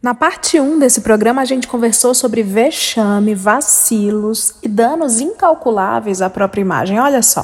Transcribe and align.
Na 0.00 0.14
parte 0.14 0.60
1 0.60 0.78
desse 0.78 1.00
programa, 1.00 1.42
a 1.42 1.44
gente 1.44 1.66
conversou 1.66 2.14
sobre 2.14 2.40
vexame, 2.40 3.34
vacilos 3.34 4.54
e 4.62 4.68
danos 4.68 5.18
incalculáveis 5.18 6.22
à 6.22 6.30
própria 6.30 6.60
imagem. 6.60 7.00
Olha 7.00 7.20
só. 7.20 7.42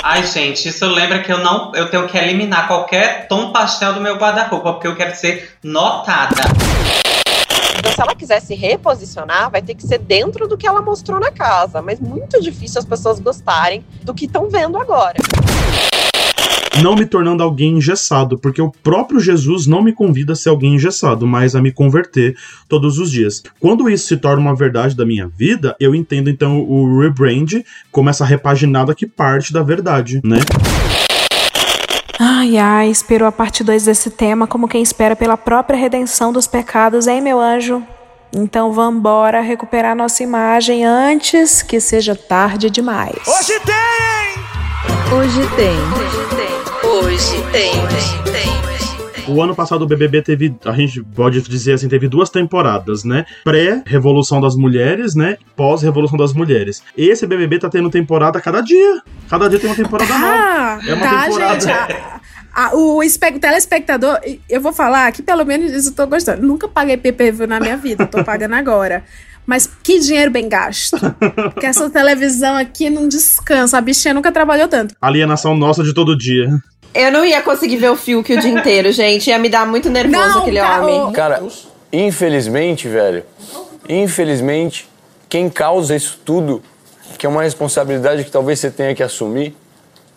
Ai, 0.00 0.24
gente, 0.24 0.68
isso 0.68 0.86
lembra 0.86 1.24
que 1.24 1.32
eu 1.32 1.38
não. 1.38 1.74
Eu 1.74 1.90
tenho 1.90 2.06
que 2.06 2.16
eliminar 2.16 2.68
qualquer 2.68 3.26
tom 3.26 3.50
pastel 3.50 3.94
do 3.94 4.00
meu 4.00 4.14
guarda-roupa, 4.14 4.74
porque 4.74 4.86
eu 4.86 4.94
quero 4.94 5.12
ser 5.16 5.58
notada. 5.60 6.44
Então, 7.76 7.92
se 7.92 8.00
ela 8.00 8.14
quiser 8.14 8.38
se 8.38 8.54
reposicionar, 8.54 9.50
vai 9.50 9.62
ter 9.62 9.74
que 9.74 9.84
ser 9.84 9.98
dentro 9.98 10.46
do 10.46 10.56
que 10.56 10.68
ela 10.68 10.80
mostrou 10.80 11.18
na 11.18 11.32
casa. 11.32 11.82
Mas 11.82 11.98
muito 11.98 12.40
difícil 12.40 12.78
as 12.78 12.84
pessoas 12.84 13.18
gostarem 13.18 13.84
do 14.02 14.14
que 14.14 14.26
estão 14.26 14.48
vendo 14.48 14.78
agora 14.78 15.16
não 16.82 16.94
me 16.94 17.04
tornando 17.04 17.42
alguém 17.42 17.76
engessado, 17.76 18.38
porque 18.38 18.60
o 18.60 18.70
próprio 18.70 19.20
Jesus 19.20 19.66
não 19.66 19.82
me 19.82 19.92
convida 19.92 20.32
a 20.32 20.36
ser 20.36 20.48
alguém 20.48 20.74
engessado, 20.74 21.26
mas 21.26 21.54
a 21.54 21.60
me 21.60 21.70
converter 21.70 22.36
todos 22.68 22.98
os 22.98 23.10
dias. 23.10 23.42
Quando 23.58 23.88
isso 23.88 24.06
se 24.06 24.16
torna 24.16 24.40
uma 24.40 24.54
verdade 24.54 24.96
da 24.96 25.04
minha 25.04 25.28
vida, 25.28 25.76
eu 25.78 25.94
entendo 25.94 26.30
então 26.30 26.60
o 26.60 27.00
rebrand 27.00 27.62
como 27.92 28.08
essa 28.08 28.24
repaginada 28.24 28.94
que 28.94 29.06
parte 29.06 29.52
da 29.52 29.62
verdade, 29.62 30.20
né? 30.24 30.38
Ai, 32.18 32.56
ai, 32.56 32.90
esperou 32.90 33.28
a 33.28 33.32
parte 33.32 33.62
2 33.62 33.84
desse 33.84 34.10
tema 34.10 34.46
como 34.46 34.68
quem 34.68 34.82
espera 34.82 35.16
pela 35.16 35.36
própria 35.36 35.78
redenção 35.78 36.32
dos 36.32 36.46
pecados, 36.46 37.06
hein, 37.06 37.20
meu 37.20 37.40
anjo? 37.40 37.82
Então 38.34 38.72
vambora 38.72 39.40
recuperar 39.40 39.96
nossa 39.96 40.22
imagem 40.22 40.84
antes 40.84 41.62
que 41.62 41.80
seja 41.80 42.14
tarde 42.14 42.70
demais. 42.70 43.16
Hoje 43.26 43.58
tem! 43.60 44.60
Hoje 45.12 45.40
tem. 45.56 45.76
Hoje 45.76 46.36
tem. 46.36 46.49
Hoje 46.90 47.36
tem, 47.52 47.70
O 49.32 49.40
ano 49.40 49.54
passado 49.54 49.82
o 49.82 49.86
BBB 49.86 50.22
teve, 50.22 50.56
a 50.64 50.72
gente 50.72 51.00
pode 51.00 51.40
dizer 51.40 51.74
assim, 51.74 51.88
teve 51.88 52.08
duas 52.08 52.28
temporadas, 52.30 53.04
né? 53.04 53.24
Pré-Revolução 53.44 54.40
das 54.40 54.56
Mulheres, 54.56 55.14
né? 55.14 55.36
Pós-Revolução 55.54 56.18
das 56.18 56.32
Mulheres. 56.32 56.82
Esse 56.96 57.28
BBB 57.28 57.60
tá 57.60 57.70
tendo 57.70 57.88
temporada 57.90 58.40
a 58.40 58.42
cada 58.42 58.60
dia. 58.60 59.02
Cada 59.28 59.48
dia 59.48 59.60
tem 59.60 59.70
uma 59.70 59.76
temporada 59.76 60.12
ah, 60.12 60.18
nova. 60.18 60.90
É 60.90 60.94
uma 60.94 61.08
tá, 61.08 61.22
temporada. 61.26 61.60
Gente, 61.60 61.70
a, 61.70 62.66
a, 62.66 62.74
o 62.74 63.00
telespectador, 63.40 64.18
eu 64.48 64.60
vou 64.60 64.72
falar 64.72 65.12
que 65.12 65.22
pelo 65.22 65.44
menos 65.44 65.70
isso 65.70 65.90
eu 65.90 65.94
tô 65.94 66.08
gostando. 66.08 66.44
Nunca 66.44 66.66
paguei 66.66 66.96
PPV 66.96 67.46
na 67.46 67.60
minha 67.60 67.76
vida, 67.76 68.04
tô 68.04 68.24
pagando 68.24 68.56
agora. 68.56 69.04
Mas 69.46 69.66
que 69.66 70.00
dinheiro 70.00 70.30
bem 70.30 70.48
gasto. 70.48 70.96
Porque 71.52 71.66
essa 71.66 71.88
televisão 71.88 72.56
aqui 72.56 72.90
não 72.90 73.08
descansa. 73.08 73.78
A 73.78 73.80
bichinha 73.80 74.12
nunca 74.12 74.30
trabalhou 74.30 74.68
tanto. 74.68 74.94
Alienação 75.00 75.56
nossa 75.56 75.82
de 75.82 75.94
todo 75.94 76.16
dia. 76.16 76.48
Eu 76.94 77.12
não 77.12 77.24
ia 77.24 77.40
conseguir 77.40 77.76
ver 77.76 77.90
o 77.90 77.96
Fiuk 77.96 78.32
o 78.32 78.40
dia 78.40 78.50
inteiro, 78.50 78.90
gente. 78.92 79.28
Ia 79.30 79.38
me 79.38 79.48
dar 79.48 79.66
muito 79.66 79.88
nervoso 79.88 80.28
não, 80.28 80.40
aquele 80.40 80.60
cara, 80.60 80.82
homem. 80.82 81.12
Cara, 81.12 81.42
infelizmente, 81.92 82.88
velho, 82.88 83.24
infelizmente, 83.88 84.88
quem 85.28 85.48
causa 85.48 85.94
isso 85.94 86.18
tudo, 86.24 86.62
que 87.18 87.26
é 87.26 87.28
uma 87.28 87.42
responsabilidade 87.42 88.24
que 88.24 88.30
talvez 88.30 88.58
você 88.58 88.70
tenha 88.70 88.94
que 88.94 89.02
assumir, 89.02 89.54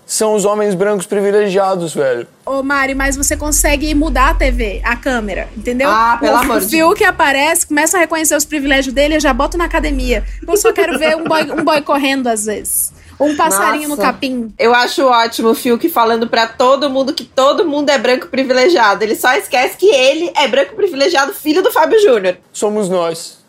são 0.05 0.35
os 0.35 0.43
homens 0.45 0.75
brancos 0.75 1.05
privilegiados, 1.05 1.93
velho. 1.93 2.27
Ô, 2.45 2.61
Mari, 2.61 2.93
mas 2.93 3.15
você 3.15 3.37
consegue 3.37 3.95
mudar 3.95 4.31
a 4.31 4.33
TV, 4.33 4.81
a 4.83 4.95
câmera, 4.95 5.47
entendeu? 5.55 5.89
Ah, 5.89 6.17
pelo 6.19 6.33
o, 6.33 6.37
amor 6.37 6.59
de 6.59 6.67
Deus. 6.67 6.91
O 6.91 6.95
que 6.95 7.05
aparece, 7.05 7.65
começa 7.65 7.97
a 7.97 8.01
reconhecer 8.01 8.35
os 8.35 8.45
privilégios 8.45 8.93
dele, 8.93 9.15
eu 9.15 9.19
já 9.19 9.33
boto 9.33 9.57
na 9.57 9.65
academia. 9.65 10.23
Eu 10.45 10.57
só 10.57 10.73
quero 10.73 10.99
ver 10.99 11.15
um 11.15 11.23
boy, 11.23 11.51
um 11.51 11.63
boy 11.63 11.81
correndo 11.81 12.27
às 12.27 12.45
vezes. 12.45 12.91
Um 13.19 13.35
passarinho 13.35 13.89
Nossa, 13.89 14.01
no 14.01 14.07
capim. 14.07 14.53
Eu 14.57 14.73
acho 14.73 15.05
ótimo 15.05 15.49
o 15.49 15.55
Fiuk 15.55 15.87
falando 15.89 16.27
para 16.27 16.47
todo 16.47 16.89
mundo 16.89 17.13
que 17.13 17.23
todo 17.23 17.65
mundo 17.65 17.89
é 17.89 17.97
branco 17.97 18.27
privilegiado. 18.27 19.03
Ele 19.03 19.15
só 19.15 19.33
esquece 19.33 19.77
que 19.77 19.87
ele 19.87 20.31
é 20.35 20.47
branco 20.47 20.75
privilegiado, 20.75 21.33
filho 21.33 21.61
do 21.61 21.71
Fábio 21.71 21.99
Júnior. 22.01 22.37
Somos 22.51 22.89
nós. 22.89 23.39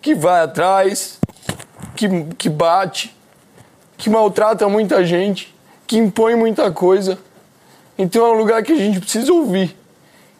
Que 0.00 0.14
vai 0.14 0.42
atrás, 0.42 1.18
que, 1.94 2.08
que 2.38 2.48
bate, 2.48 3.14
que 3.96 4.08
maltrata 4.08 4.68
muita 4.68 5.04
gente, 5.04 5.54
que 5.86 5.96
impõe 5.96 6.34
muita 6.34 6.70
coisa. 6.70 7.18
Então 7.98 8.24
é 8.24 8.30
um 8.30 8.38
lugar 8.38 8.62
que 8.62 8.72
a 8.72 8.76
gente 8.76 9.00
precisa 9.00 9.32
ouvir. 9.32 9.76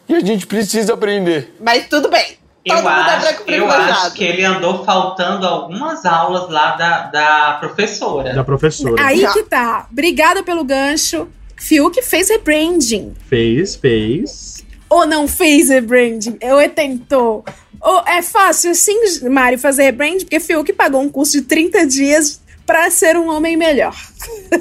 E 0.07 0.15
a 0.15 0.19
gente 0.21 0.47
precisa 0.47 0.93
aprender. 0.93 1.55
Mas 1.59 1.87
tudo 1.87 2.09
bem. 2.09 2.37
Todo 2.67 2.79
eu 2.79 2.89
é 2.89 2.91
acho, 2.91 3.43
é 3.47 3.59
eu 3.59 3.71
acho 3.71 4.13
que 4.13 4.23
ele 4.23 4.43
andou 4.43 4.83
faltando 4.83 5.47
algumas 5.47 6.05
aulas 6.05 6.49
lá 6.49 6.75
da, 6.75 7.01
da 7.03 7.57
professora. 7.59 8.33
Da 8.33 8.43
professora. 8.43 9.01
Aí 9.05 9.25
que 9.33 9.43
tá. 9.43 9.87
Obrigada 9.91 10.43
pelo 10.43 10.63
gancho. 10.63 11.27
Fiuk 11.57 12.01
fez 12.01 12.29
rebranding. 12.29 13.15
Fez, 13.27 13.75
fez. 13.75 14.65
Ou 14.89 15.05
não 15.05 15.27
fez 15.27 15.69
rebranding? 15.69 16.37
Ou 16.41 16.69
tentou. 16.69 17.43
Ou 17.81 18.03
é 18.07 18.21
fácil 18.21 18.73
sim, 18.75 18.97
Mário, 19.29 19.57
fazer 19.57 19.83
rebranding, 19.83 20.19
porque 20.19 20.39
Fiuk 20.39 20.71
pagou 20.73 21.01
um 21.01 21.09
curso 21.09 21.33
de 21.33 21.41
30 21.41 21.85
dias 21.87 22.41
para 22.65 22.89
ser 22.91 23.15
um 23.15 23.29
homem 23.29 23.55
melhor. 23.55 23.95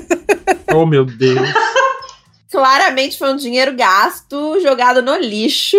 oh, 0.73 0.87
meu 0.87 1.05
Deus. 1.05 1.49
Claramente 2.51 3.19
foi 3.19 3.33
um 3.33 3.37
dinheiro 3.37 3.75
gasto, 3.75 4.61
jogado 4.61 5.03
no 5.03 5.17
lixo, 5.17 5.79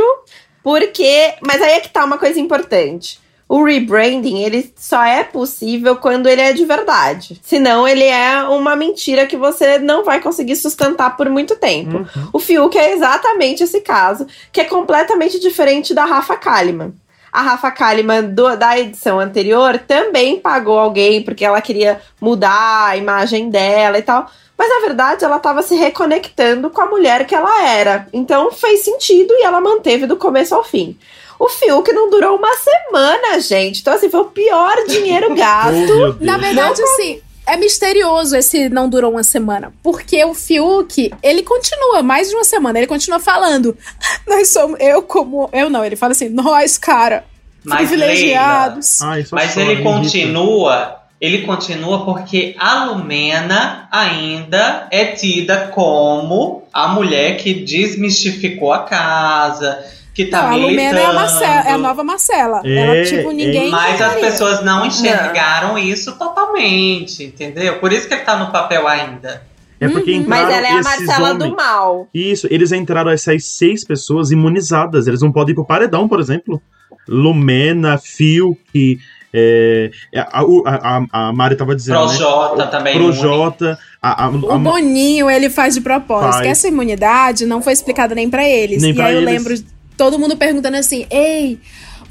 porque. 0.68 1.36
Mas 1.40 1.62
aí 1.62 1.76
é 1.76 1.80
que 1.80 1.88
tá 1.88 2.04
uma 2.04 2.18
coisa 2.18 2.38
importante. 2.42 3.22
O 3.48 3.64
rebranding, 3.64 4.44
ele 4.44 4.74
só 4.76 5.02
é 5.02 5.24
possível 5.24 5.96
quando 5.96 6.28
ele 6.28 6.42
é 6.42 6.52
de 6.52 6.66
verdade. 6.66 7.40
Senão, 7.42 7.88
ele 7.88 8.04
é 8.04 8.44
uma 8.44 8.76
mentira 8.76 9.26
que 9.26 9.38
você 9.38 9.80
não 9.80 10.04
vai 10.04 10.20
conseguir 10.20 10.58
sustentar 10.58 11.16
por 11.16 11.30
muito 11.30 11.56
tempo. 11.56 12.00
Uhum. 12.00 12.30
O 12.34 12.40
Fiuk 12.40 12.78
é 12.78 12.92
exatamente 12.92 13.64
esse 13.64 13.80
caso, 13.80 14.28
que 14.52 14.60
é 14.60 14.66
completamente 14.66 15.40
diferente 15.40 15.94
da 15.94 16.04
Rafa 16.04 16.36
Kalimann. 16.36 16.94
A 17.32 17.42
Rafa 17.42 17.72
Kalimann 17.72 18.34
do, 18.34 18.58
da 18.58 18.78
edição 18.78 19.22
anterior 19.22 19.80
também 19.80 20.38
pagou 20.38 20.78
alguém 20.78 21.24
porque 21.24 21.46
ela 21.46 21.62
queria 21.62 22.02
mudar 22.20 22.88
a 22.88 22.98
imagem 22.98 23.50
dela 23.50 23.98
e 23.98 24.02
tal. 24.02 24.30
Mas 24.58 24.70
na 24.70 24.80
verdade 24.80 25.24
ela 25.24 25.38
estava 25.38 25.62
se 25.62 25.76
reconectando 25.76 26.70
com 26.70 26.82
a 26.82 26.88
mulher 26.88 27.26
que 27.28 27.36
ela 27.36 27.68
era. 27.68 28.08
Então 28.12 28.52
fez 28.52 28.82
sentido 28.82 29.34
e 29.34 29.44
ela 29.44 29.62
manteve 29.62 30.08
do 30.08 30.18
começo 30.18 30.56
ao 30.56 30.64
fim. 30.64 30.98
O 31.40 31.48
Fiuk 31.48 31.92
não 31.92 32.10
durou 32.10 32.38
uma 32.38 32.54
semana, 32.56 33.40
gente. 33.40 33.82
Então, 33.82 33.94
assim, 33.94 34.10
foi 34.10 34.22
o 34.22 34.26
pior 34.26 34.76
dinheiro 34.88 35.34
gasto. 35.36 36.18
na 36.20 36.38
verdade, 36.38 36.82
assim, 36.82 37.22
é 37.46 37.56
misterioso 37.56 38.36
esse 38.36 38.70
não 38.70 38.90
durou 38.90 39.12
uma 39.12 39.24
semana. 39.24 39.72
Porque 39.84 40.24
o 40.26 40.34
Fiuk, 40.34 41.12
ele 41.22 41.44
continua 41.44 42.02
mais 42.02 42.30
de 42.30 42.36
uma 42.36 42.44
semana. 42.44 42.80
Ele 42.80 42.88
continua 42.88 43.20
falando. 43.20 43.78
Nós 44.28 44.50
somos. 44.50 44.80
Eu, 44.80 45.04
como. 45.04 45.50
Eu 45.54 45.70
não, 45.70 45.86
ele 45.86 45.96
fala 45.96 46.12
assim, 46.12 46.30
nós, 46.30 46.78
cara. 46.78 47.24
Mas 47.64 47.88
privilegiados. 47.88 49.02
Ai, 49.02 49.26
mas 49.32 49.58
ele 49.58 49.84
continua. 49.84 51.07
Ele 51.20 51.40
continua 51.40 52.06
porque 52.06 52.56
a 52.60 52.86
Lumena 52.86 53.88
ainda 53.92 54.88
é 54.92 55.06
tida 55.06 55.70
como 55.74 56.64
a 56.72 56.88
mulher 56.90 57.38
que 57.38 57.56
desmistificou 57.56 58.72
a 58.72 58.84
casa, 58.84 59.84
que 60.14 60.26
tá 60.26 60.44
não, 60.44 60.60
militando. 60.60 60.68
A 60.68 60.84
Lumena 60.84 61.00
é 61.00 61.06
a, 61.06 61.14
Marcela, 61.14 61.70
é 61.70 61.72
a 61.72 61.78
nova 61.78 62.04
Marcela. 62.04 62.62
É, 62.64 62.78
ela, 62.78 63.06
tipo, 63.06 63.32
ninguém. 63.32 63.72
Mas 63.72 64.00
as 64.00 64.16
pessoas 64.16 64.64
não 64.64 64.86
enxergaram 64.86 65.70
não. 65.70 65.78
isso 65.80 66.18
totalmente, 66.20 67.24
entendeu? 67.24 67.80
Por 67.80 67.92
isso 67.92 68.08
que 68.08 68.14
ele 68.14 68.24
tá 68.24 68.38
no 68.38 68.52
papel 68.52 68.88
ainda. 68.88 69.42
É 69.80 69.88
porque 69.88 70.14
uhum. 70.14 70.26
Mas 70.28 70.50
ela 70.50 70.68
é 70.68 70.72
a 70.72 70.82
Marcela 70.82 71.32
homens. 71.32 71.50
do 71.50 71.56
mal. 71.56 72.08
Isso, 72.14 72.48
eles 72.50 72.72
entraram 72.72 73.12
essas 73.12 73.46
seis 73.46 73.84
pessoas 73.84 74.32
imunizadas. 74.32 75.08
Eles 75.08 75.22
não 75.22 75.32
podem 75.32 75.52
ir 75.52 75.56
pro 75.56 75.66
paredão, 75.66 76.08
por 76.08 76.20
exemplo. 76.20 76.62
Lumena, 77.08 77.98
Phil, 77.98 78.58
que. 78.72 79.00
É, 79.40 79.92
é 80.12 80.20
a, 80.20 80.42
a, 80.66 81.28
a, 81.28 81.34
Mari 81.34 81.56
tava 81.56 81.76
dizendo. 81.76 82.00
Projota 82.00 82.66
né? 82.66 82.72
também. 82.72 82.98
Projota. 82.98 83.78
A, 84.02 84.26
a, 84.26 84.30
o 84.30 84.58
Boninho, 84.58 85.30
ele 85.30 85.48
faz 85.48 85.76
de 85.76 85.82
propósito. 85.82 86.32
Faz. 86.32 86.42
Que 86.42 86.48
essa 86.48 86.68
imunidade 86.68 87.46
não 87.46 87.62
foi 87.62 87.74
explicada 87.74 88.16
nem 88.16 88.28
para 88.28 88.48
eles. 88.48 88.82
Nem 88.82 88.96
e 88.96 89.02
aí 89.02 89.14
eu 89.14 89.22
lembro 89.22 89.54
todo 89.96 90.18
mundo 90.18 90.36
perguntando 90.36 90.78
assim: 90.78 91.06
Ei, 91.12 91.60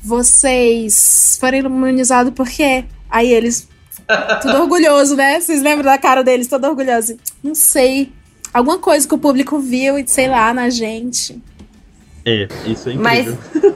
vocês 0.00 1.36
foram 1.40 1.58
imunizados 1.58 2.32
por 2.32 2.48
quê? 2.48 2.84
Aí 3.10 3.32
eles, 3.32 3.68
tudo 4.40 4.62
orgulhoso, 4.62 5.16
né? 5.16 5.40
Vocês 5.40 5.60
lembram 5.60 5.86
da 5.86 5.98
cara 5.98 6.22
deles, 6.22 6.46
todo 6.46 6.64
orgulhoso? 6.64 7.16
Não 7.42 7.56
sei. 7.56 8.12
Alguma 8.54 8.78
coisa 8.78 9.06
que 9.06 9.14
o 9.14 9.18
público 9.18 9.58
viu 9.58 9.98
e 9.98 10.06
sei 10.06 10.28
lá 10.28 10.54
na 10.54 10.70
gente. 10.70 11.42
É, 12.24 12.46
isso 12.66 12.88
é 12.88 12.92
incrível. 12.92 13.38
Mas, 13.52 13.74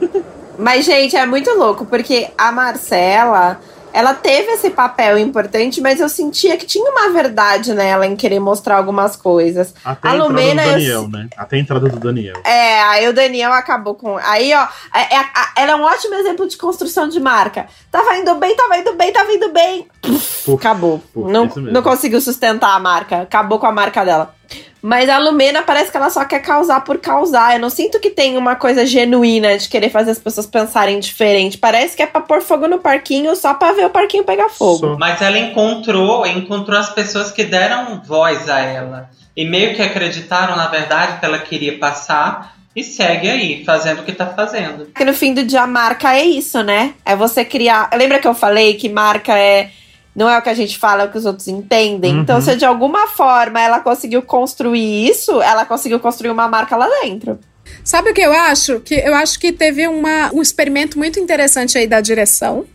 mas 0.61 0.85
gente, 0.85 1.15
é 1.15 1.25
muito 1.25 1.49
louco, 1.51 1.85
porque 1.85 2.29
a 2.37 2.51
Marcela 2.51 3.59
ela 3.93 4.13
teve 4.13 4.51
esse 4.53 4.69
papel 4.69 5.17
importante, 5.17 5.81
mas 5.81 5.99
eu 5.99 6.07
sentia 6.07 6.57
que 6.57 6.65
tinha 6.65 6.89
uma 6.89 7.11
verdade 7.11 7.73
nela 7.73 8.05
em 8.05 8.15
querer 8.15 8.39
mostrar 8.39 8.77
algumas 8.77 9.15
coisas. 9.15 9.73
Até 9.83 10.07
a, 10.07 10.11
a 10.11 10.13
Lumena, 10.13 10.63
do 10.63 10.69
Daniel, 10.69 11.01
eu... 11.01 11.09
né? 11.09 11.27
Até 11.35 11.57
a 11.57 11.59
entrada 11.59 11.89
do 11.89 11.99
Daniel. 11.99 12.35
É, 12.45 12.81
aí 12.83 13.07
o 13.07 13.13
Daniel 13.13 13.51
acabou 13.51 13.95
com. 13.95 14.17
Aí, 14.17 14.53
ó, 14.53 14.67
é, 14.95 15.15
é, 15.15 15.25
ela 15.57 15.71
é 15.71 15.75
um 15.75 15.83
ótimo 15.83 16.15
exemplo 16.15 16.47
de 16.47 16.57
construção 16.57 17.07
de 17.07 17.19
marca. 17.19 17.67
Tava 17.91 18.15
indo 18.17 18.33
bem, 18.35 18.55
tava 18.55 18.77
indo 18.77 18.93
bem, 18.93 19.11
tava 19.11 19.31
indo 19.31 19.49
bem. 19.49 19.87
Puf, 20.01 20.53
acabou. 20.53 21.01
Puf, 21.13 21.29
não, 21.29 21.47
não 21.55 21.81
conseguiu 21.81 22.21
sustentar 22.21 22.75
a 22.75 22.79
marca. 22.79 23.21
Acabou 23.21 23.59
com 23.59 23.67
a 23.67 23.71
marca 23.71 24.05
dela. 24.05 24.33
Mas 24.81 25.09
a 25.09 25.19
Lumena 25.19 25.61
parece 25.61 25.91
que 25.91 25.97
ela 25.97 26.09
só 26.09 26.25
quer 26.25 26.39
causar 26.39 26.81
por 26.81 26.97
causar. 26.97 27.53
Eu 27.53 27.59
não 27.59 27.69
sinto 27.69 27.99
que 27.99 28.09
tem 28.09 28.35
uma 28.35 28.55
coisa 28.55 28.85
genuína 28.85 29.57
de 29.57 29.69
querer 29.69 29.89
fazer 29.89 30.11
as 30.11 30.19
pessoas 30.19 30.47
pensarem 30.47 30.99
diferente. 30.99 31.57
Parece 31.57 31.95
que 31.95 32.01
é 32.01 32.07
pra 32.07 32.21
pôr 32.21 32.41
fogo 32.41 32.67
no 32.67 32.79
parquinho 32.79 33.35
só 33.35 33.53
pra 33.53 33.73
ver 33.73 33.85
o 33.85 33.89
parquinho 33.91 34.23
pegar 34.23 34.49
fogo. 34.49 34.97
Mas 34.99 35.21
ela 35.21 35.37
encontrou, 35.37 36.25
encontrou 36.25 36.79
as 36.79 36.89
pessoas 36.89 37.31
que 37.31 37.43
deram 37.43 38.01
voz 38.03 38.49
a 38.49 38.59
ela. 38.59 39.09
E 39.37 39.45
meio 39.45 39.75
que 39.75 39.81
acreditaram, 39.81 40.55
na 40.55 40.67
verdade, 40.67 41.19
que 41.19 41.25
ela 41.25 41.39
queria 41.39 41.77
passar 41.77 42.55
e 42.75 42.83
segue 42.83 43.29
aí, 43.29 43.65
fazendo 43.65 44.01
o 44.01 44.03
que 44.03 44.13
tá 44.13 44.27
fazendo. 44.27 44.87
Que 44.95 45.03
no 45.03 45.13
fim 45.13 45.33
do 45.33 45.43
dia, 45.43 45.67
marca 45.67 46.15
é 46.15 46.23
isso, 46.23 46.63
né? 46.63 46.93
É 47.05 47.15
você 47.15 47.43
criar. 47.43 47.89
Lembra 47.93 48.19
que 48.19 48.27
eu 48.27 48.33
falei 48.33 48.75
que 48.75 48.89
marca 48.89 49.37
é. 49.37 49.69
Não 50.15 50.29
é 50.29 50.37
o 50.37 50.41
que 50.41 50.49
a 50.49 50.53
gente 50.53 50.77
fala, 50.77 51.03
é 51.03 51.05
o 51.05 51.11
que 51.11 51.17
os 51.17 51.25
outros 51.25 51.47
entendem. 51.47 52.11
Então, 52.11 52.35
uhum. 52.35 52.41
Então, 52.41 52.41
se 52.41 52.55
de 52.55 52.65
alguma 52.65 53.07
forma 53.07 53.61
ela 53.61 53.79
conseguiu 53.79 54.21
construir 54.21 55.09
isso, 55.09 55.41
ela 55.41 55.65
conseguiu 55.65 55.99
construir 55.99 56.31
uma 56.31 56.47
marca 56.47 56.75
lá 56.75 56.87
dentro. 57.01 57.39
Sabe 57.83 58.11
o 58.11 58.13
que 58.13 58.21
eu 58.21 58.33
acho? 58.33 58.79
Que 58.81 58.95
eu 58.95 59.15
acho 59.15 59.39
que 59.39 59.51
teve 59.51 59.87
uma, 59.87 60.31
um 60.33 60.41
experimento 60.41 60.97
muito 60.97 61.19
interessante 61.19 61.77
aí 61.77 61.87
da 61.87 62.01
direção 62.01 62.65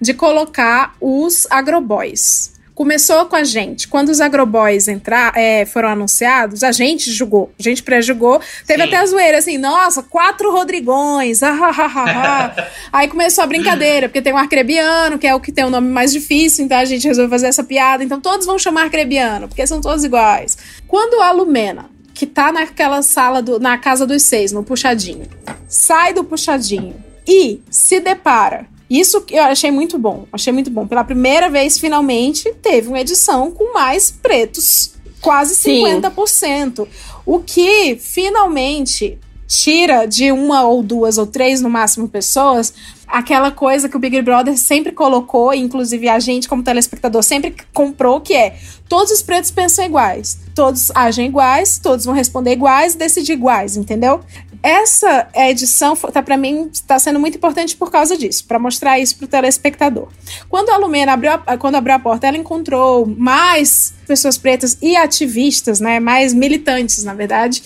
de 0.00 0.12
colocar 0.12 0.94
os 1.00 1.46
agroboys. 1.50 2.51
Começou 2.74 3.26
com 3.26 3.36
a 3.36 3.44
gente. 3.44 3.86
Quando 3.86 4.08
os 4.08 4.20
agroboys 4.20 4.88
entrar, 4.88 5.32
é, 5.36 5.66
foram 5.66 5.90
anunciados, 5.90 6.64
a 6.64 6.72
gente 6.72 7.10
julgou. 7.10 7.52
A 7.58 7.62
gente 7.62 7.82
pré-julgou. 7.82 8.40
Teve 8.66 8.82
Sim. 8.82 8.88
até 8.88 8.96
a 8.96 9.06
zoeira 9.06 9.38
assim, 9.38 9.58
nossa, 9.58 10.02
quatro 10.02 10.50
Rodrigões. 10.50 11.40
Ah, 11.52 11.70
ah, 11.76 11.92
ah, 11.94 12.54
ah 12.56 12.66
Aí 12.92 13.08
começou 13.08 13.44
a 13.44 13.46
brincadeira, 13.46 14.08
porque 14.08 14.22
tem 14.22 14.32
um 14.32 14.38
arcrebiano, 14.38 15.18
que 15.18 15.26
é 15.26 15.34
o 15.34 15.40
que 15.40 15.52
tem 15.52 15.64
o 15.64 15.70
nome 15.70 15.88
mais 15.88 16.10
difícil, 16.10 16.64
então 16.64 16.78
a 16.78 16.84
gente 16.84 17.06
resolveu 17.06 17.28
fazer 17.30 17.46
essa 17.46 17.62
piada. 17.62 18.02
Então 18.02 18.20
todos 18.20 18.46
vão 18.46 18.58
chamar 18.58 18.84
arcrebiano, 18.84 19.48
porque 19.48 19.66
são 19.66 19.80
todos 19.80 20.02
iguais. 20.02 20.56
Quando 20.88 21.20
a 21.20 21.30
Lumena 21.30 21.90
que 22.14 22.26
tá 22.26 22.52
naquela 22.52 23.02
sala, 23.02 23.42
do, 23.42 23.58
na 23.58 23.76
casa 23.78 24.06
dos 24.06 24.22
seis, 24.22 24.52
no 24.52 24.62
puxadinho, 24.62 25.26
sai 25.68 26.12
do 26.12 26.24
puxadinho 26.24 26.94
e 27.26 27.60
se 27.70 28.00
depara. 28.00 28.66
Isso 28.92 29.24
eu 29.30 29.44
achei 29.44 29.70
muito 29.70 29.98
bom. 29.98 30.26
Achei 30.30 30.52
muito 30.52 30.70
bom. 30.70 30.86
Pela 30.86 31.02
primeira 31.02 31.48
vez, 31.48 31.78
finalmente, 31.78 32.52
teve 32.60 32.88
uma 32.88 33.00
edição 33.00 33.50
com 33.50 33.72
mais 33.72 34.10
pretos. 34.10 34.92
Quase 35.18 35.54
50%. 35.54 36.84
Sim. 36.84 36.86
O 37.24 37.38
que 37.38 37.96
finalmente 37.96 39.18
tira 39.46 40.04
de 40.04 40.30
uma 40.30 40.64
ou 40.64 40.82
duas 40.82 41.16
ou 41.16 41.26
três 41.26 41.62
no 41.62 41.70
máximo 41.70 42.06
pessoas 42.06 42.74
aquela 43.06 43.50
coisa 43.50 43.88
que 43.88 43.96
o 43.96 44.00
Big 44.00 44.20
Brother 44.22 44.56
sempre 44.56 44.92
colocou, 44.92 45.52
inclusive 45.52 46.08
a 46.08 46.18
gente 46.18 46.48
como 46.48 46.62
telespectador 46.62 47.22
sempre 47.22 47.54
comprou, 47.72 48.20
que 48.20 48.34
é 48.34 48.56
todos 48.88 49.12
os 49.12 49.20
pretos 49.20 49.50
pensam 49.50 49.84
iguais, 49.84 50.38
todos 50.54 50.90
agem 50.94 51.26
iguais, 51.26 51.78
todos 51.78 52.06
vão 52.06 52.14
responder 52.14 52.52
iguais, 52.52 52.94
decidir 52.94 53.34
iguais, 53.34 53.76
entendeu? 53.76 54.20
Essa 54.62 55.28
edição 55.34 55.96
tá 55.96 56.22
para 56.22 56.36
mim 56.36 56.70
está 56.72 56.96
sendo 56.98 57.18
muito 57.18 57.36
importante 57.36 57.76
por 57.76 57.90
causa 57.90 58.16
disso, 58.16 58.44
para 58.46 58.58
mostrar 58.58 58.98
isso 59.00 59.16
para 59.16 59.24
o 59.24 59.28
telespectador. 59.28 60.08
Quando 60.48 60.70
a 60.70 60.76
Lumena 60.76 61.12
abriu 61.12 61.32
a, 61.32 61.58
quando 61.58 61.74
abriu 61.74 61.96
a 61.96 61.98
porta, 61.98 62.28
ela 62.28 62.36
encontrou 62.36 63.04
mais 63.04 63.92
pessoas 64.06 64.38
pretas 64.38 64.78
e 64.80 64.96
ativistas, 64.96 65.80
né, 65.80 65.98
mais 65.98 66.32
militantes, 66.32 67.02
na 67.02 67.12
verdade. 67.12 67.62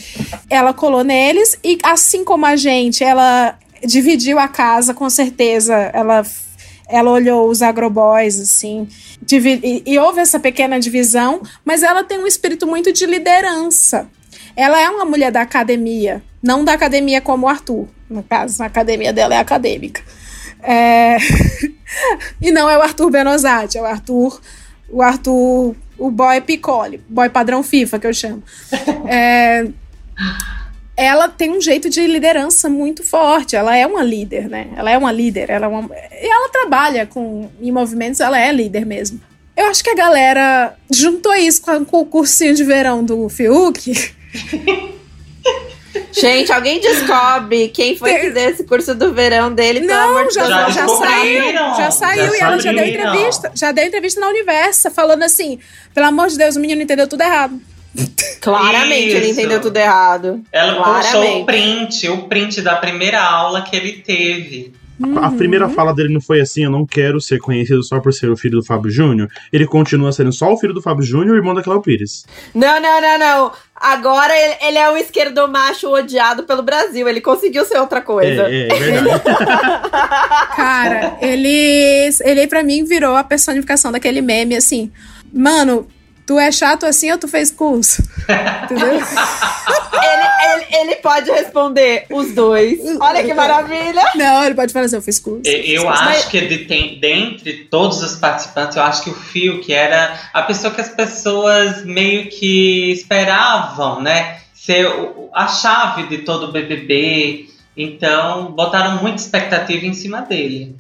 Ela 0.49 0.73
colou 0.73 1.05
neles 1.05 1.59
e 1.63 1.79
assim 1.83 2.25
como 2.25 2.47
a 2.47 2.57
gente, 2.57 3.05
ela 3.05 3.59
dividiu 3.85 4.39
a 4.39 4.49
casa 4.49 4.95
com 4.95 5.11
certeza. 5.11 5.75
Ela 5.93 6.25
ela 6.89 7.11
olhou 7.11 7.49
os 7.49 7.63
agroboys, 7.63 8.39
assim, 8.39 8.87
e, 9.33 9.83
e, 9.85 9.99
houve 9.99 10.21
essa 10.21 10.39
pequena 10.39 10.79
divisão, 10.79 11.43
mas 11.65 11.83
ela 11.83 12.05
tem 12.05 12.17
um 12.17 12.29
espírito 12.29 12.65
muito 12.65 12.93
de 12.93 13.07
liderança. 13.07 14.09
Ela 14.55 14.81
é 14.81 14.89
uma 14.89 15.05
mulher 15.05 15.33
da 15.33 15.43
academia, 15.43 16.23
não 16.47 16.65
da 16.65 16.73
academia 16.73 17.21
como 17.21 17.47
o 17.47 17.49
Arthur. 17.49 17.89
No 18.09 18.23
caso, 18.23 18.63
a 18.63 18.67
academia 18.67 19.13
dela 19.13 19.35
é 19.35 19.39
acadêmica. 19.39 20.01
É... 20.63 21.17
e 22.41 22.51
não 22.53 22.71
é 22.71 22.79
o 22.79 22.83
Arthur 22.83 23.11
Benozati, 23.11 23.77
é 23.77 23.83
o 23.83 23.85
Arthur. 23.85 24.41
O 24.89 25.03
Arthur. 25.03 25.75
O 25.99 26.11
boy 26.11 26.41
Piccoli, 26.43 27.03
boy 27.09 27.29
padrão 27.31 27.63
FIFA, 27.63 27.99
que 27.99 28.07
eu 28.07 28.15
chamo. 28.15 28.43
É... 29.09 29.67
Ela 30.97 31.29
tem 31.29 31.51
um 31.51 31.61
jeito 31.61 31.91
de 31.91 32.07
liderança 32.07 32.71
muito 32.71 33.03
forte. 33.03 33.57
Ela 33.57 33.77
é 33.77 33.87
uma 33.87 34.03
líder, 34.03 34.49
né? 34.49 34.69
Ela 34.77 34.91
é 34.91 34.97
uma 34.97 35.13
líder. 35.13 35.51
Ela 35.51 35.67
é 35.67 35.69
uma... 35.69 35.91
E 35.95 36.27
ela 36.27 36.49
trabalha 36.49 37.07
com 37.07 37.51
em 37.61 37.71
movimentos, 37.71 38.21
ela 38.21 38.41
é 38.41 38.51
líder 38.51 38.87
mesmo. 38.87 39.21
Eu 39.55 39.67
acho 39.67 39.83
que 39.83 39.91
a 39.91 39.95
galera 39.95 40.75
juntou 40.91 41.35
isso 41.35 41.61
com 41.63 42.01
o 42.01 42.07
cursinho 42.07 42.55
de 42.55 42.65
verão 42.65 43.05
do 43.05 43.29
Fiuk. 43.29 44.15
Gente, 46.13 46.53
alguém 46.53 46.81
descobre 46.81 47.69
quem 47.69 47.97
foi 47.97 48.15
que 48.15 48.31
deu 48.31 48.51
esse 48.51 48.65
curso 48.65 48.95
do 48.95 49.13
verão 49.13 49.53
dele, 49.53 49.81
pelo 49.81 49.93
Não, 49.93 50.11
amor 50.11 50.29
de 50.29 50.35
já, 50.35 50.43
Deus. 50.43 50.75
Já, 50.75 50.89
saiu, 50.89 51.53
já 51.53 51.91
saiu 51.91 52.27
já 52.27 52.37
e 52.37 52.41
ela 52.41 52.59
já 52.59 52.73
deu 52.73 52.87
entrevista. 52.87 53.53
Já 53.55 53.73
deu 53.73 53.85
entrevista 53.85 54.21
na 54.21 54.29
Universa, 54.29 54.91
falando 54.91 55.23
assim: 55.23 55.59
pelo 55.95 56.07
amor 56.07 56.29
de 56.29 56.39
Deus, 56.39 56.57
o 56.57 56.61
menino 56.61 56.83
entendeu 56.83 57.07
tudo 57.07 57.23
errado. 57.23 57.61
Claramente 58.41 59.09
Isso. 59.09 59.17
ele 59.17 59.31
entendeu 59.31 59.61
tudo 59.61 59.77
errado. 59.77 60.43
Ela 60.53 60.75
Claramente. 60.75 61.43
o 61.43 61.47
print, 61.47 62.09
o 62.09 62.23
print 62.29 62.63
da 62.63 62.77
primeira 62.77 63.23
aula 63.23 63.63
que 63.63 63.75
ele 63.75 63.93
teve. 63.93 64.73
Uhum. 64.99 65.19
A 65.19 65.31
primeira 65.31 65.69
fala 65.69 65.93
dele 65.93 66.13
não 66.13 66.21
foi 66.21 66.41
assim: 66.41 66.65
eu 66.65 66.71
não 66.71 66.87
quero 66.87 67.21
ser 67.21 67.39
conhecido 67.39 67.83
só 67.83 68.01
por 68.01 68.13
ser 68.13 68.31
o 68.31 68.37
filho 68.37 68.59
do 68.59 68.65
Fábio 68.65 68.91
Júnior. 68.91 69.29
Ele 69.53 69.67
continua 69.67 70.13
sendo 70.13 70.33
só 70.33 70.53
o 70.53 70.59
filho 70.59 70.73
do 70.73 70.81
Fábio 70.81 71.05
Júnior 71.05 71.37
e 71.37 71.39
irmão 71.39 71.55
da 71.55 71.63
Cléo 71.63 71.83
Pires. 71.83 72.25
Não, 72.55 72.81
não, 72.81 73.01
não, 73.01 73.19
não. 73.19 73.53
Agora 73.79 74.33
ele, 74.63 74.79
é 74.79 74.91
um 74.91 74.97
esquerdomacho 74.97 75.89
odiado 75.91 76.45
pelo 76.45 76.63
Brasil. 76.63 77.07
Ele 77.09 77.21
conseguiu 77.21 77.65
ser 77.65 77.79
outra 77.79 78.01
coisa. 78.01 78.49
É, 78.49 78.69
é, 78.69 78.69
é 78.69 78.79
verdade. 78.79 79.23
Cara, 80.57 81.19
ele, 81.21 82.09
ele 82.21 82.47
pra 82.47 82.63
mim 82.63 82.85
virou 82.85 83.15
a 83.15 83.23
personificação 83.23 83.93
daquele 83.93 84.23
meme 84.23 84.57
assim. 84.57 84.91
Mano, 85.33 85.87
Tu 86.27 86.37
é 86.41 86.51
chato 86.51 86.85
assim 86.85 87.13
ou 87.13 87.19
tu 87.19 87.29
fez 87.29 87.53
curso? 87.53 88.03
Entendeu? 88.65 88.95
ele, 88.95 89.01
ele, 90.45 90.77
ele, 90.81 90.97
pode 90.97 91.31
responder 91.31 92.05
os 92.11 92.33
dois. 92.33 92.81
Olha 93.01 93.23
que 93.23 93.33
maravilha! 93.33 94.03
Não, 94.17 94.45
ele 94.45 94.57
pode 94.57 94.73
falar 94.73 94.87
assim: 94.87 94.97
eu 94.97 95.03
fiz 95.03 95.21
curso. 95.21 95.49
Eu, 95.49 95.83
eu 95.83 95.89
acho 95.89 96.05
Mas... 96.05 96.25
que 96.25 96.41
de, 96.41 96.59
tem, 96.65 96.99
dentre 96.99 97.69
todos 97.71 98.03
os 98.03 98.17
participantes, 98.17 98.77
eu 98.77 98.83
acho 98.83 99.05
que 99.05 99.11
o 99.11 99.15
Fio, 99.15 99.61
que 99.61 99.73
era 99.73 100.19
a 100.35 100.43
pessoa 100.43 100.75
que 100.75 100.81
as 100.81 100.89
pessoas 100.89 101.85
meio 101.85 102.29
que 102.29 102.91
esperavam, 102.91 104.03
né? 104.03 104.41
Ser 104.53 104.89
a 105.33 105.47
chave 105.47 106.09
de 106.09 106.19
todo 106.19 106.49
o 106.49 106.53
BBB. 106.53 107.51
Então, 107.77 108.51
botaram 108.53 109.01
muita 109.01 109.23
expectativa 109.23 109.87
em 109.87 109.95
cima 109.95 110.23
dele. 110.23 110.75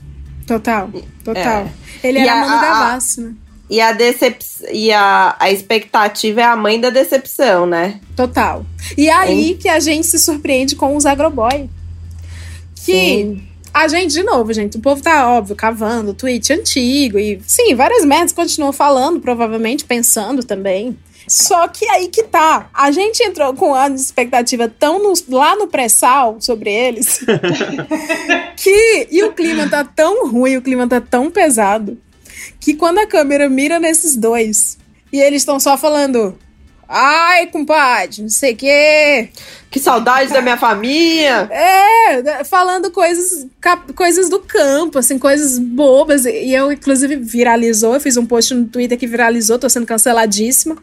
Total, 0.44 0.90
total. 1.23 1.42
É. 1.42 1.68
Ele 2.02 2.18
era 2.18 2.32
a, 2.32 2.37
Mano 2.37 2.61
Gavassi, 2.61 3.20
né? 3.20 3.35
E 3.68 3.80
a 3.80 3.92
decepção 3.92 4.68
e 4.73 4.92
a, 4.92 5.37
a 5.38 5.50
expectativa 5.50 6.40
é 6.40 6.44
a 6.44 6.56
mãe 6.56 6.80
da 6.80 6.90
decepção, 6.90 7.66
né? 7.66 8.00
Total. 8.14 8.64
E 8.96 9.11
aí 9.11 9.56
que 9.61 9.68
a 9.68 9.80
gente 9.80 10.06
se 10.06 10.18
surpreende 10.18 10.76
com 10.76 10.96
os 10.96 11.04
agroboy. 11.04 11.68
Que 12.76 12.92
sim. 12.92 13.42
a 13.75 13.88
gente, 13.88 14.12
de 14.12 14.23
novo, 14.23 14.52
gente, 14.52 14.76
o 14.76 14.80
povo 14.80 15.02
tá, 15.02 15.28
óbvio, 15.28 15.56
cavando 15.56 16.14
tweet 16.14 16.52
antigo 16.52 17.18
e, 17.18 17.40
sim, 17.44 17.75
várias 17.75 18.04
merdas 18.04 18.32
continuam 18.32 18.73
falando, 18.73 19.20
provavelmente 19.20 19.85
pensando 19.85 20.44
também. 20.44 20.96
Só 21.26 21.66
que 21.66 21.85
aí 21.88 22.06
que 22.06 22.23
tá. 22.23 22.70
A 22.73 22.92
gente 22.92 23.20
entrou 23.20 23.52
com 23.52 23.75
a 23.75 23.88
expectativa 23.88 24.68
tão 24.68 25.02
no, 25.02 25.12
lá 25.28 25.56
no 25.56 25.66
pré-sal 25.66 26.37
sobre 26.38 26.70
eles. 26.70 27.20
que. 28.56 29.08
E 29.11 29.25
o 29.25 29.32
clima 29.32 29.68
tá 29.68 29.82
tão 29.82 30.28
ruim, 30.28 30.56
o 30.56 30.62
clima 30.62 30.87
tá 30.87 31.00
tão 31.00 31.28
pesado 31.28 31.99
que 32.60 32.74
quando 32.74 32.98
a 32.98 33.06
câmera 33.06 33.48
mira 33.48 33.78
nesses 33.78 34.16
dois 34.16 34.78
e 35.12 35.20
eles 35.20 35.42
estão 35.42 35.58
só 35.58 35.76
falando. 35.76 36.38
Ai, 36.88 37.48
compadre, 37.48 38.22
não 38.22 38.28
sei 38.28 38.52
o 38.52 38.56
quê. 38.56 39.28
Que 39.70 39.80
saudade 39.80 40.32
da 40.32 40.40
minha 40.40 40.56
família. 40.56 41.48
É, 41.50 42.44
falando 42.44 42.92
coisas, 42.92 43.46
coisas 43.96 44.30
do 44.30 44.38
campo, 44.38 44.98
assim, 44.98 45.18
coisas 45.18 45.58
bobas. 45.58 46.24
E 46.24 46.52
eu, 46.52 46.70
inclusive, 46.70 47.16
viralizou. 47.16 47.94
Eu 47.94 48.00
fiz 48.00 48.16
um 48.16 48.24
post 48.24 48.54
no 48.54 48.66
Twitter 48.66 48.96
que 48.96 49.06
viralizou, 49.06 49.58
tô 49.58 49.68
sendo 49.68 49.84
canceladíssima. 49.84 50.76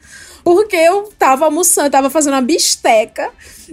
Porque 0.43 0.75
eu 0.75 1.09
tava 1.17 1.45
almoçando, 1.45 1.89
tava 1.89 2.09
fazendo 2.09 2.33
uma 2.33 2.41
bisteca. 2.41 3.31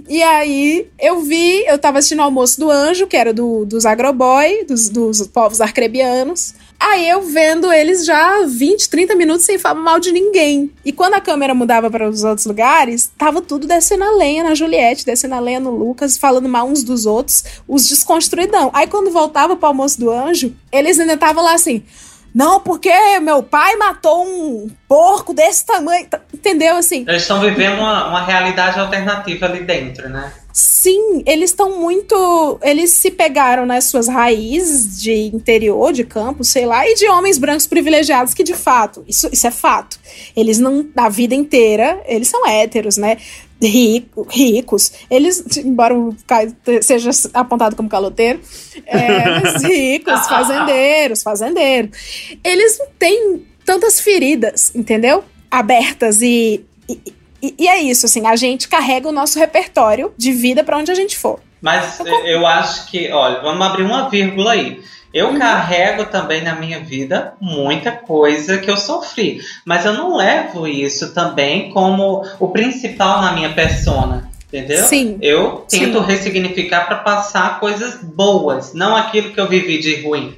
E 0.08 0.22
aí 0.22 0.88
eu 1.00 1.20
vi, 1.20 1.64
eu 1.66 1.78
tava 1.78 1.98
assistindo 1.98 2.20
o 2.20 2.22
almoço 2.22 2.60
do 2.60 2.70
anjo, 2.70 3.08
que 3.08 3.16
era 3.16 3.34
do, 3.34 3.64
dos 3.64 3.84
agroboy, 3.84 4.64
dos, 4.64 4.88
dos 4.88 5.26
povos 5.26 5.60
arcrebianos. 5.60 6.54
Aí 6.80 7.06
eu 7.06 7.20
vendo 7.20 7.70
eles 7.70 8.06
já 8.06 8.42
20, 8.46 8.88
30 8.88 9.14
minutos 9.14 9.44
sem 9.44 9.58
falar 9.58 9.78
mal 9.78 10.00
de 10.00 10.10
ninguém. 10.10 10.72
E 10.82 10.90
quando 10.90 11.12
a 11.12 11.20
câmera 11.20 11.54
mudava 11.54 11.90
para 11.90 12.08
os 12.08 12.24
outros 12.24 12.46
lugares, 12.46 13.12
tava 13.18 13.42
tudo 13.42 13.66
descendo 13.66 14.02
a 14.02 14.12
lenha 14.12 14.42
na 14.42 14.54
Juliette, 14.54 15.04
descendo 15.04 15.34
a 15.34 15.40
lenha 15.40 15.60
no 15.60 15.70
Lucas, 15.70 16.16
falando 16.16 16.48
mal 16.48 16.66
uns 16.66 16.82
dos 16.82 17.04
outros, 17.04 17.44
os 17.68 17.86
desconstruidão. 17.86 18.70
Aí 18.72 18.86
quando 18.86 19.10
voltava 19.10 19.56
pro 19.56 19.68
almoço 19.68 20.00
do 20.00 20.10
anjo, 20.10 20.56
eles 20.72 20.98
ainda 20.98 21.12
estavam 21.12 21.44
lá 21.44 21.52
assim. 21.52 21.84
Não, 22.34 22.60
porque 22.60 22.90
meu 23.20 23.42
pai 23.42 23.76
matou 23.76 24.24
um 24.24 24.70
porco 24.88 25.34
desse 25.34 25.66
tamanho. 25.66 26.06
Tá, 26.06 26.20
entendeu? 26.32 26.76
Assim. 26.76 27.04
Eles 27.06 27.22
estão 27.22 27.40
vivendo 27.40 27.78
uma, 27.78 28.08
uma 28.08 28.24
realidade 28.24 28.78
alternativa 28.78 29.46
ali 29.46 29.64
dentro, 29.64 30.08
né? 30.08 30.32
Sim, 30.52 31.22
eles 31.26 31.50
estão 31.50 31.78
muito. 31.78 32.58
Eles 32.62 32.90
se 32.90 33.10
pegaram 33.10 33.64
nas 33.64 33.84
suas 33.84 34.08
raízes 34.08 35.00
de 35.00 35.12
interior, 35.12 35.92
de 35.92 36.04
campo, 36.04 36.42
sei 36.42 36.66
lá, 36.66 36.88
e 36.88 36.94
de 36.94 37.06
homens 37.08 37.38
brancos 37.38 37.66
privilegiados, 37.66 38.34
que 38.34 38.42
de 38.42 38.54
fato, 38.54 39.04
isso, 39.06 39.28
isso 39.32 39.46
é 39.46 39.50
fato. 39.50 39.98
Eles 40.36 40.58
não, 40.58 40.88
a 40.96 41.08
vida 41.08 41.34
inteira, 41.34 42.02
eles 42.06 42.28
são 42.28 42.46
héteros, 42.46 42.96
né? 42.96 43.18
Rico, 43.62 44.26
ricos. 44.28 44.92
Eles, 45.10 45.44
embora 45.58 45.94
o 45.94 46.16
Caio 46.26 46.56
seja 46.82 47.10
apontado 47.34 47.76
como 47.76 47.88
caloteiro, 47.88 48.40
é, 48.86 49.58
ricos, 49.62 50.26
fazendeiros, 50.26 51.22
fazendeiros. 51.22 51.90
Eles 52.42 52.78
não 52.78 52.86
têm 52.98 53.46
tantas 53.64 54.00
feridas, 54.00 54.74
entendeu? 54.74 55.22
Abertas 55.50 56.22
e, 56.22 56.64
e 56.88 57.19
e, 57.42 57.54
e, 57.58 57.68
é 57.68 57.80
isso, 57.80 58.06
assim, 58.06 58.26
a 58.26 58.36
gente 58.36 58.68
carrega 58.68 59.08
o 59.08 59.12
nosso 59.12 59.38
repertório 59.38 60.12
de 60.16 60.32
vida 60.32 60.62
para 60.64 60.78
onde 60.78 60.90
a 60.90 60.94
gente 60.94 61.16
for. 61.16 61.40
Mas 61.60 62.00
eu, 62.00 62.26
eu 62.26 62.46
acho 62.46 62.86
que, 62.90 63.10
olha, 63.10 63.40
vamos 63.40 63.66
abrir 63.66 63.82
uma 63.82 64.08
vírgula 64.08 64.52
aí. 64.52 64.80
Eu 65.12 65.30
uhum. 65.30 65.38
carrego 65.38 66.04
também 66.06 66.42
na 66.42 66.54
minha 66.54 66.80
vida 66.80 67.34
muita 67.40 67.90
coisa 67.90 68.58
que 68.58 68.70
eu 68.70 68.76
sofri, 68.76 69.40
mas 69.64 69.84
eu 69.84 69.92
não 69.92 70.16
levo 70.16 70.68
isso 70.68 71.12
também 71.12 71.70
como 71.70 72.24
o 72.38 72.48
principal 72.48 73.20
na 73.20 73.32
minha 73.32 73.52
persona. 73.52 74.30
Entendeu? 74.52 74.84
Sim. 74.84 75.16
Eu 75.22 75.64
tento 75.68 76.00
Sim. 76.00 76.04
ressignificar 76.06 76.86
para 76.86 76.96
passar 76.96 77.60
coisas 77.60 78.02
boas, 78.02 78.74
não 78.74 78.96
aquilo 78.96 79.32
que 79.32 79.40
eu 79.40 79.48
vivi 79.48 79.78
de 79.78 80.02
ruim. 80.02 80.34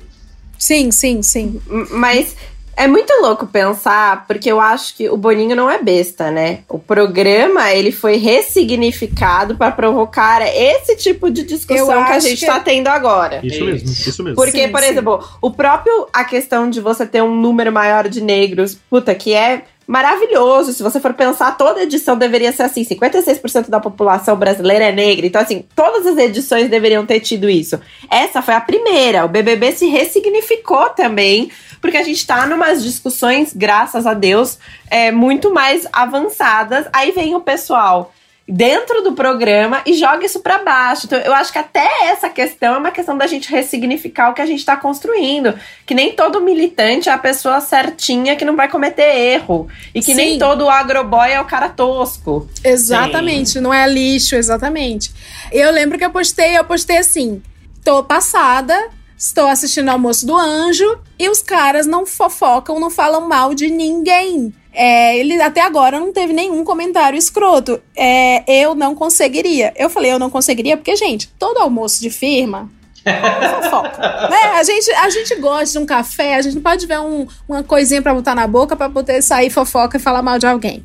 Sim, 0.59 0.91
sim, 0.91 1.23
sim. 1.23 1.61
Mas 1.91 2.37
é 2.77 2.87
muito 2.87 3.13
louco 3.21 3.47
pensar, 3.47 4.27
porque 4.27 4.51
eu 4.51 4.61
acho 4.61 4.97
que 4.97 5.09
o 5.09 5.17
Boninho 5.17 5.55
não 5.55 5.71
é 5.71 5.83
besta, 5.83 6.31
né? 6.31 6.61
O 6.69 6.79
programa, 6.79 7.73
ele 7.73 7.93
foi 7.93 8.17
ressignificado 8.17 9.57
para 9.57 9.71
provocar 9.71 10.43
esse 10.43 10.97
tipo 10.97 11.31
de 11.31 11.43
discussão 11.43 12.05
que 12.05 12.13
a 12.13 12.19
gente 12.19 12.43
está 12.43 12.61
tendo 12.61 12.89
agora. 12.89 13.41
Isso 13.43 13.65
mesmo, 13.65 13.89
isso 13.89 14.25
mesmo. 14.25 14.37
Porque, 14.37 14.67
sim, 14.67 14.73
por 14.73 14.81
sim. 14.81 14.89
exemplo, 14.89 15.25
o 15.41 15.51
próprio, 15.51 16.07
a 16.13 16.25
questão 16.25 16.69
de 16.69 16.81
você 16.81 17.07
ter 17.07 17.23
um 17.23 17.35
número 17.35 17.71
maior 17.71 18.09
de 18.09 18.21
negros, 18.21 18.77
puta, 18.89 19.15
que 19.15 19.35
é 19.35 19.65
maravilhoso. 19.87 20.73
Se 20.73 20.83
você 20.83 21.01
for 21.01 21.15
pensar, 21.15 21.57
toda 21.57 21.83
edição 21.83 22.17
deveria 22.17 22.53
ser 22.53 22.65
assim: 22.65 22.85
56% 22.85 23.69
da 23.69 23.81
população 23.81 24.37
brasileira 24.37 24.87
é 24.87 24.93
negra. 24.93 25.27
Então, 25.27 25.41
assim, 25.41 25.65
todas 25.75 26.07
as 26.07 26.17
edições 26.17 26.69
deveriam 26.69 27.05
ter 27.07 27.21
tido 27.21 27.49
isso. 27.49 27.81
Essa 28.11 28.43
foi 28.43 28.55
a 28.55 28.61
primeira. 28.61 29.25
O 29.25 29.29
BBB 29.29 29.73
se 29.73 29.87
ressignificou 29.87 30.91
também 30.91 31.51
porque 31.83 31.97
a 31.97 32.05
gente 32.05 32.19
está 32.19 32.47
numas 32.47 32.83
discussões, 32.83 33.53
graças 33.53 34.07
a 34.07 34.15
Deus, 34.15 34.57
é, 34.89 35.11
muito 35.11 35.53
mais 35.53 35.85
avançadas. 35.93 36.87
Aí 36.93 37.11
vem 37.11 37.35
o 37.35 37.41
pessoal 37.41 38.13
dentro 38.49 39.03
do 39.03 39.13
programa 39.13 39.83
e 39.87 39.95
joga 39.95 40.25
isso 40.25 40.41
para 40.41 40.59
baixo. 40.59 41.07
Então, 41.07 41.19
eu 41.19 41.33
acho 41.33 41.53
que 41.53 41.59
até 41.59 41.89
essa 42.05 42.29
questão 42.29 42.75
é 42.75 42.79
uma 42.79 42.91
questão 42.91 43.17
da 43.17 43.27
gente 43.27 43.51
ressignificar 43.51 44.31
o 44.31 44.35
que 44.35 44.43
a 44.43 44.47
gente 44.47 44.59
está 44.59 44.77
construindo. 44.77 45.55
Que 45.87 45.95
nem 45.95 46.13
todo 46.13 46.41
militante 46.41 47.09
é 47.09 47.13
a 47.13 47.19
pessoa 47.19 47.61
certinha 47.61 48.37
que 48.37 48.45
não 48.45 48.57
vai 48.57 48.69
cometer 48.69 49.17
erro. 49.17 49.69
E 49.95 50.01
que 50.01 50.07
Sim. 50.07 50.15
nem 50.15 50.39
todo 50.39 50.69
agroboy 50.69 51.31
é 51.31 51.41
o 51.41 51.45
cara 51.45 51.69
tosco. 51.69 52.49
Exatamente, 52.65 53.51
Sim. 53.51 53.61
não 53.61 53.73
é 53.73 53.89
lixo, 53.89 54.35
exatamente. 54.35 55.13
Eu 55.51 55.71
lembro 55.71 55.99
que 55.99 56.05
eu 56.05 56.11
postei, 56.11 56.57
eu 56.57 56.65
postei 56.65 56.99
assim: 56.99 57.43
tô 57.85 58.03
passada 58.03 58.77
Estou 59.23 59.47
assistindo 59.47 59.87
o 59.87 59.93
almoço 59.93 60.27
do 60.27 60.37
anjo 60.37 60.99
e 61.17 61.29
os 61.29 61.41
caras 61.41 61.87
não 61.87 62.05
fofocam, 62.05 62.81
não 62.81 62.91
falam 62.91 63.29
mal 63.29 63.55
de 63.55 63.71
ninguém. 63.71 64.53
É, 64.73 65.19
ele 65.19 65.41
até 65.41 65.61
agora 65.61 66.01
não 66.01 66.13
teve 66.13 66.33
nenhum 66.33 66.65
comentário 66.65 67.19
escroto. 67.19 67.81
É, 67.97 68.43
eu 68.63 68.75
não 68.75 68.95
conseguiria. 68.95 69.73
Eu 69.77 69.91
falei, 69.91 70.13
eu 70.13 70.19
não 70.19 70.31
conseguiria, 70.31 70.77
porque, 70.77 70.97
gente, 70.97 71.29
todo 71.39 71.59
almoço 71.59 72.01
de 72.01 72.11
firma. 72.11 72.71
fofoca. 73.63 74.29
né? 74.29 74.37
a, 74.55 74.63
gente, 74.63 74.91
a 74.93 75.11
gente 75.11 75.35
gosta 75.37 75.73
de 75.73 75.79
um 75.79 75.87
café, 75.87 76.37
a 76.37 76.43
gente 76.43 76.55
não 76.55 76.63
pode 76.63 76.87
ver 76.87 77.01
um, 77.01 77.27
uma 77.49 77.63
coisinha 77.65 78.01
para 78.01 78.15
botar 78.15 78.33
na 78.33 78.47
boca 78.47 78.77
para 78.77 78.89
poder 78.89 79.21
sair 79.23 79.51
fofoca 79.51 79.97
e 79.97 80.01
falar 80.01 80.23
mal 80.23 80.39
de 80.39 80.47
alguém. 80.47 80.85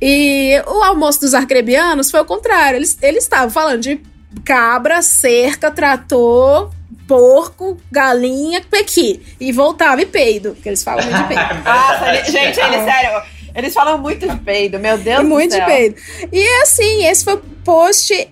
E 0.00 0.60
o 0.66 0.82
almoço 0.82 1.20
dos 1.20 1.34
arcrebianos 1.34 2.10
foi 2.10 2.20
o 2.20 2.24
contrário. 2.24 2.76
Eles 2.76 3.22
estavam 3.22 3.50
falando 3.50 3.80
de 3.80 4.00
cabra, 4.44 5.02
cerca, 5.02 5.70
trator, 5.70 6.70
porco, 7.08 7.78
galinha, 7.90 8.62
pequi. 8.70 9.22
E 9.40 9.50
voltava 9.50 10.02
e 10.02 10.06
peido, 10.06 10.52
porque 10.54 10.68
eles 10.68 10.82
falam 10.82 11.02
muito 11.02 11.16
de 11.16 11.24
peido. 11.24 11.54
Nossa, 11.64 12.08
ele, 12.14 12.24
gente, 12.24 12.60
ele, 12.60 12.84
sério, 12.84 13.22
eles 13.54 13.74
falam 13.74 13.98
muito 13.98 14.28
de 14.28 14.36
peido, 14.36 14.78
meu 14.78 14.96
Deus 14.98 15.22
do 15.22 15.28
muito 15.28 15.52
céu. 15.52 15.66
Muito 15.66 15.72
de 15.72 15.96
peido. 15.96 16.30
E 16.30 16.62
assim, 16.62 17.06
esse 17.06 17.24
foi 17.24 17.34
o 17.34 17.42
post 17.64 18.28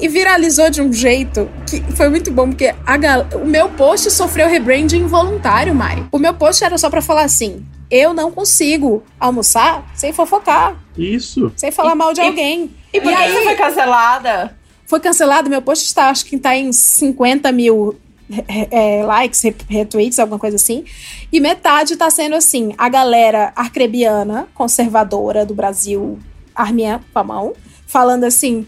e 0.00 0.06
viralizou 0.06 0.68
de 0.68 0.82
um 0.82 0.92
jeito 0.92 1.50
que 1.68 1.80
foi 1.96 2.10
muito 2.10 2.30
bom, 2.30 2.50
porque 2.50 2.74
a 2.86 2.96
gal... 2.96 3.26
o 3.34 3.46
meu 3.46 3.70
post 3.70 4.10
sofreu 4.10 4.46
rebranding 4.46 4.98
involuntário, 4.98 5.74
Mari. 5.74 6.04
O 6.12 6.18
meu 6.18 6.34
post 6.34 6.62
era 6.62 6.76
só 6.76 6.90
para 6.90 7.00
falar 7.00 7.22
assim: 7.22 7.64
eu 7.90 8.12
não 8.12 8.30
consigo 8.30 9.02
almoçar 9.18 9.90
sem 9.94 10.12
fofocar. 10.12 10.76
Isso. 10.96 11.50
Sem 11.56 11.72
falar 11.72 11.94
mal 11.94 12.12
de 12.12 12.20
alguém. 12.20 12.70
E, 12.92 12.98
e 12.98 13.00
por 13.00 13.10
que 13.10 13.18
aí, 13.18 13.44
foi 13.44 13.54
cancelada? 13.54 14.58
Foi 14.86 15.00
cancelado, 15.00 15.50
meu 15.50 15.62
post 15.62 15.84
está, 15.86 16.08
acho 16.08 16.24
que 16.24 16.38
tá 16.38 16.56
em 16.56 16.72
50 16.72 17.50
mil 17.52 17.98
é, 18.70 19.02
likes, 19.04 19.42
retweets, 19.68 20.18
alguma 20.18 20.38
coisa 20.38 20.56
assim. 20.56 20.84
E 21.32 21.40
metade 21.40 21.96
tá 21.96 22.10
sendo 22.10 22.34
assim, 22.34 22.74
a 22.76 22.88
galera 22.88 23.52
arcrebiana, 23.56 24.48
conservadora 24.54 25.44
do 25.46 25.54
Brasil, 25.54 26.18
arminha 26.54 27.00
com 27.12 27.24
mão, 27.24 27.52
falando 27.86 28.24
assim: 28.24 28.66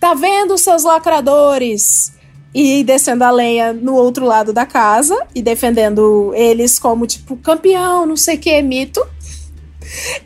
tá 0.00 0.14
vendo 0.14 0.58
seus 0.58 0.84
lacradores? 0.84 2.14
E 2.54 2.82
descendo 2.84 3.22
a 3.22 3.30
lenha 3.30 3.74
no 3.74 3.94
outro 3.94 4.24
lado 4.24 4.50
da 4.50 4.64
casa 4.64 5.14
e 5.34 5.42
defendendo 5.42 6.32
eles 6.34 6.78
como, 6.78 7.06
tipo, 7.06 7.36
campeão, 7.36 8.06
não 8.06 8.16
sei 8.16 8.36
o 8.36 8.38
que, 8.38 8.62
mito. 8.62 9.06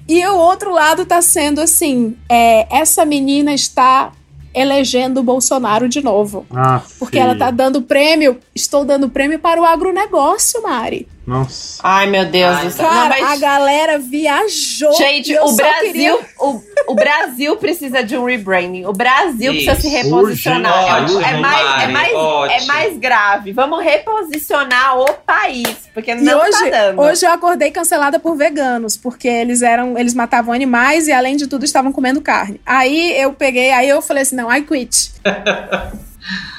E 0.07 0.25
o 0.27 0.37
outro 0.37 0.73
lado 0.73 1.05
tá 1.05 1.21
sendo 1.21 1.61
assim: 1.61 2.17
é, 2.29 2.69
essa 2.75 3.05
menina 3.05 3.53
está 3.53 4.13
elegendo 4.55 5.21
o 5.21 5.23
Bolsonaro 5.23 5.89
de 5.89 6.03
novo. 6.03 6.47
Ah, 6.51 6.83
porque 6.99 7.19
ela 7.19 7.37
tá 7.37 7.51
dando 7.51 7.83
prêmio, 7.83 8.39
estou 8.55 8.85
dando 8.85 9.09
prêmio 9.09 9.39
para 9.39 9.61
o 9.61 9.65
agronegócio, 9.65 10.63
Mari. 10.63 11.07
Nossa. 11.31 11.81
Ai, 11.85 12.09
meu 12.09 12.25
Deus 12.25 12.59
do 12.59 12.71
céu. 12.73 12.89
Cara, 12.89 13.09
mas... 13.09 13.23
a 13.23 13.37
galera 13.37 13.99
viajou. 14.01 14.93
Gente, 14.95 15.33
o 15.39 15.53
Brasil, 15.53 15.93
queria... 15.93 16.19
o, 16.41 16.61
o 16.89 16.95
Brasil 16.97 17.57
precisa 17.57 18.03
de 18.03 18.17
um 18.17 18.25
rebranding. 18.25 18.85
O 18.85 18.93
Brasil 18.93 19.53
Isso. 19.53 19.65
precisa 19.65 19.81
se 19.81 19.89
reposicionar. 19.97 21.05
Ótimo, 21.05 21.21
é, 21.21 21.37
mais, 21.37 21.83
é, 21.85 21.87
mais, 21.87 22.13
é 22.51 22.67
mais 22.67 22.99
grave. 22.99 23.53
Vamos 23.53 23.81
reposicionar 23.81 24.99
o 24.99 25.07
país, 25.25 25.69
porque 25.95 26.17
não 26.17 26.33
e 26.33 26.35
hoje, 26.35 26.65
tá 26.65 26.69
dando. 26.69 27.01
Hoje 27.01 27.25
eu 27.25 27.31
acordei 27.31 27.71
cancelada 27.71 28.19
por 28.19 28.35
veganos, 28.35 28.97
porque 28.97 29.29
eles 29.29 29.63
eram, 29.63 29.97
eles 29.97 30.15
matavam 30.15 30.53
animais 30.53 31.07
e 31.07 31.13
além 31.13 31.37
de 31.37 31.47
tudo 31.47 31.65
estavam 31.65 31.93
comendo 31.93 32.21
carne. 32.21 32.61
Aí 32.67 33.17
eu 33.23 33.33
peguei, 33.33 33.71
aí 33.71 33.89
eu 33.89 34.03
falei 34.03 34.25
assim, 34.25 34.35
não, 34.35 34.53
I 34.53 34.63
quit. 34.63 35.13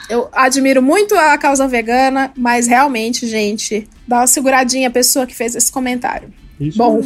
Eu 0.10 0.30
admiro 0.34 0.82
muito 0.82 1.16
a 1.16 1.38
causa 1.38 1.68
vegana, 1.68 2.32
mas 2.36 2.68
realmente, 2.68 3.28
gente, 3.28 3.88
dá 4.08 4.18
uma 4.18 4.28
seguradinha 4.28 4.88
a 4.88 4.92
pessoa 4.92 5.26
que 5.26 5.36
fez 5.36 5.56
esse 5.56 5.72
comentário. 5.72 6.34
Isso 6.60 6.78
Bom. 6.78 7.02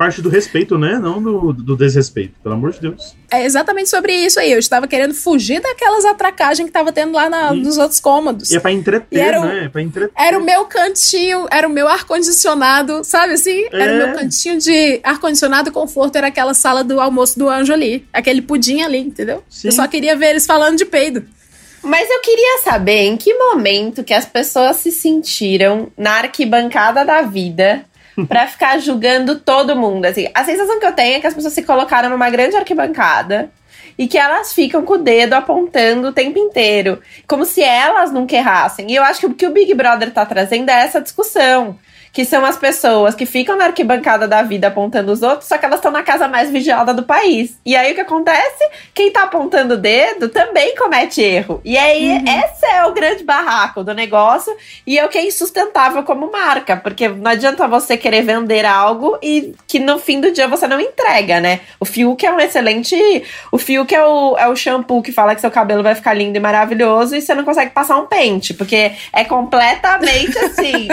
Parte 0.00 0.22
do 0.22 0.30
respeito, 0.30 0.78
né? 0.78 0.98
Não 0.98 1.22
do, 1.22 1.52
do 1.52 1.76
desrespeito, 1.76 2.32
pelo 2.42 2.54
amor 2.54 2.72
de 2.72 2.80
Deus. 2.80 3.14
É 3.30 3.44
exatamente 3.44 3.90
sobre 3.90 4.14
isso 4.14 4.40
aí. 4.40 4.50
Eu 4.50 4.58
estava 4.58 4.88
querendo 4.88 5.12
fugir 5.12 5.60
daquelas 5.60 6.06
atracagens 6.06 6.66
que 6.66 6.72
tava 6.72 6.90
tendo 6.90 7.12
lá 7.12 7.28
na, 7.28 7.52
nos 7.52 7.76
outros 7.76 8.00
cômodos. 8.00 8.50
E 8.50 8.56
é 8.56 8.60
pra 8.60 8.72
entreter, 8.72 9.20
era 9.20 9.38
o, 9.38 9.44
né? 9.44 9.64
É 9.64 9.68
pra 9.68 9.82
entreter. 9.82 10.10
Era 10.16 10.38
o 10.38 10.42
meu 10.42 10.64
cantinho, 10.64 11.46
era 11.50 11.68
o 11.68 11.70
meu 11.70 11.86
ar-condicionado, 11.86 13.04
sabe 13.04 13.34
assim? 13.34 13.66
É. 13.70 13.78
Era 13.78 13.92
o 13.92 13.96
meu 14.06 14.16
cantinho 14.16 14.58
de 14.58 15.00
ar-condicionado 15.02 15.68
e 15.68 15.72
conforto, 15.72 16.16
era 16.16 16.28
aquela 16.28 16.54
sala 16.54 16.82
do 16.82 16.98
almoço 16.98 17.38
do 17.38 17.46
anjo 17.46 17.70
ali. 17.70 18.06
Aquele 18.10 18.40
pudim 18.40 18.80
ali, 18.80 19.00
entendeu? 19.00 19.44
Sim. 19.50 19.68
Eu 19.68 19.72
só 19.72 19.86
queria 19.86 20.16
ver 20.16 20.30
eles 20.30 20.46
falando 20.46 20.78
de 20.78 20.86
peido. 20.86 21.26
Mas 21.82 22.10
eu 22.10 22.20
queria 22.20 22.58
saber 22.62 23.02
em 23.06 23.16
que 23.16 23.32
momento 23.34 24.04
que 24.04 24.12
as 24.12 24.26
pessoas 24.26 24.76
se 24.76 24.92
sentiram 24.92 25.90
na 25.96 26.18
arquibancada 26.18 27.04
da 27.04 27.22
vida 27.22 27.84
para 28.28 28.46
ficar 28.46 28.78
julgando 28.78 29.38
todo 29.38 29.76
mundo. 29.76 30.04
Assim, 30.04 30.28
a 30.34 30.44
sensação 30.44 30.78
que 30.78 30.86
eu 30.86 30.92
tenho 30.92 31.16
é 31.16 31.20
que 31.20 31.26
as 31.26 31.34
pessoas 31.34 31.54
se 31.54 31.62
colocaram 31.62 32.10
numa 32.10 32.28
grande 32.28 32.56
arquibancada 32.56 33.50
e 33.98 34.06
que 34.06 34.18
elas 34.18 34.52
ficam 34.52 34.82
com 34.82 34.94
o 34.94 34.98
dedo 34.98 35.34
apontando 35.34 36.08
o 36.08 36.12
tempo 36.12 36.38
inteiro, 36.38 37.00
como 37.26 37.44
se 37.44 37.62
elas 37.62 38.10
nunca 38.10 38.36
errassem. 38.36 38.90
E 38.90 38.96
eu 38.96 39.02
acho 39.02 39.20
que 39.20 39.26
o 39.26 39.34
que 39.34 39.46
o 39.46 39.52
Big 39.52 39.74
Brother 39.74 40.10
tá 40.10 40.24
trazendo 40.24 40.70
é 40.70 40.84
essa 40.84 41.00
discussão. 41.00 41.78
Que 42.12 42.24
são 42.24 42.44
as 42.44 42.56
pessoas 42.56 43.14
que 43.14 43.26
ficam 43.26 43.56
na 43.56 43.66
arquibancada 43.66 44.26
da 44.26 44.42
vida 44.42 44.68
apontando 44.68 45.12
os 45.12 45.22
outros, 45.22 45.48
só 45.48 45.58
que 45.58 45.64
elas 45.64 45.78
estão 45.78 45.92
na 45.92 46.02
casa 46.02 46.26
mais 46.26 46.50
vigiada 46.50 46.92
do 46.92 47.02
país. 47.02 47.58
E 47.64 47.76
aí 47.76 47.92
o 47.92 47.94
que 47.94 48.00
acontece? 48.00 48.68
Quem 48.94 49.12
tá 49.12 49.24
apontando 49.24 49.74
o 49.74 49.76
dedo 49.76 50.28
também 50.28 50.74
comete 50.76 51.20
erro. 51.22 51.60
E 51.64 51.76
aí, 51.76 52.10
uhum. 52.10 52.24
esse 52.26 52.66
é 52.66 52.84
o 52.84 52.92
grande 52.92 53.24
barraco 53.24 53.84
do 53.84 53.94
negócio 53.94 54.54
e 54.86 54.98
é 54.98 55.04
o 55.04 55.08
que 55.08 55.18
é 55.18 55.26
insustentável 55.26 56.02
como 56.02 56.30
marca, 56.30 56.76
porque 56.76 57.08
não 57.08 57.30
adianta 57.30 57.68
você 57.68 57.96
querer 57.96 58.22
vender 58.22 58.64
algo 58.64 59.18
e 59.22 59.54
que 59.66 59.78
no 59.78 59.98
fim 59.98 60.20
do 60.20 60.32
dia 60.32 60.48
você 60.48 60.66
não 60.66 60.80
entrega, 60.80 61.40
né? 61.40 61.60
O 61.78 61.84
Fiuk 61.84 62.24
é 62.24 62.32
um 62.32 62.40
excelente. 62.40 62.96
O 63.52 63.58
Fiuk 63.58 63.94
é 63.94 64.04
o, 64.04 64.36
é 64.36 64.48
o 64.48 64.56
shampoo 64.56 65.02
que 65.02 65.12
fala 65.12 65.34
que 65.34 65.40
seu 65.40 65.50
cabelo 65.50 65.82
vai 65.82 65.94
ficar 65.94 66.14
lindo 66.14 66.36
e 66.36 66.40
maravilhoso 66.40 67.14
e 67.14 67.22
você 67.22 67.34
não 67.34 67.44
consegue 67.44 67.70
passar 67.70 67.96
um 67.98 68.06
pente, 68.06 68.54
porque 68.54 68.92
é 69.12 69.24
completamente 69.24 70.36
assim. 70.38 70.88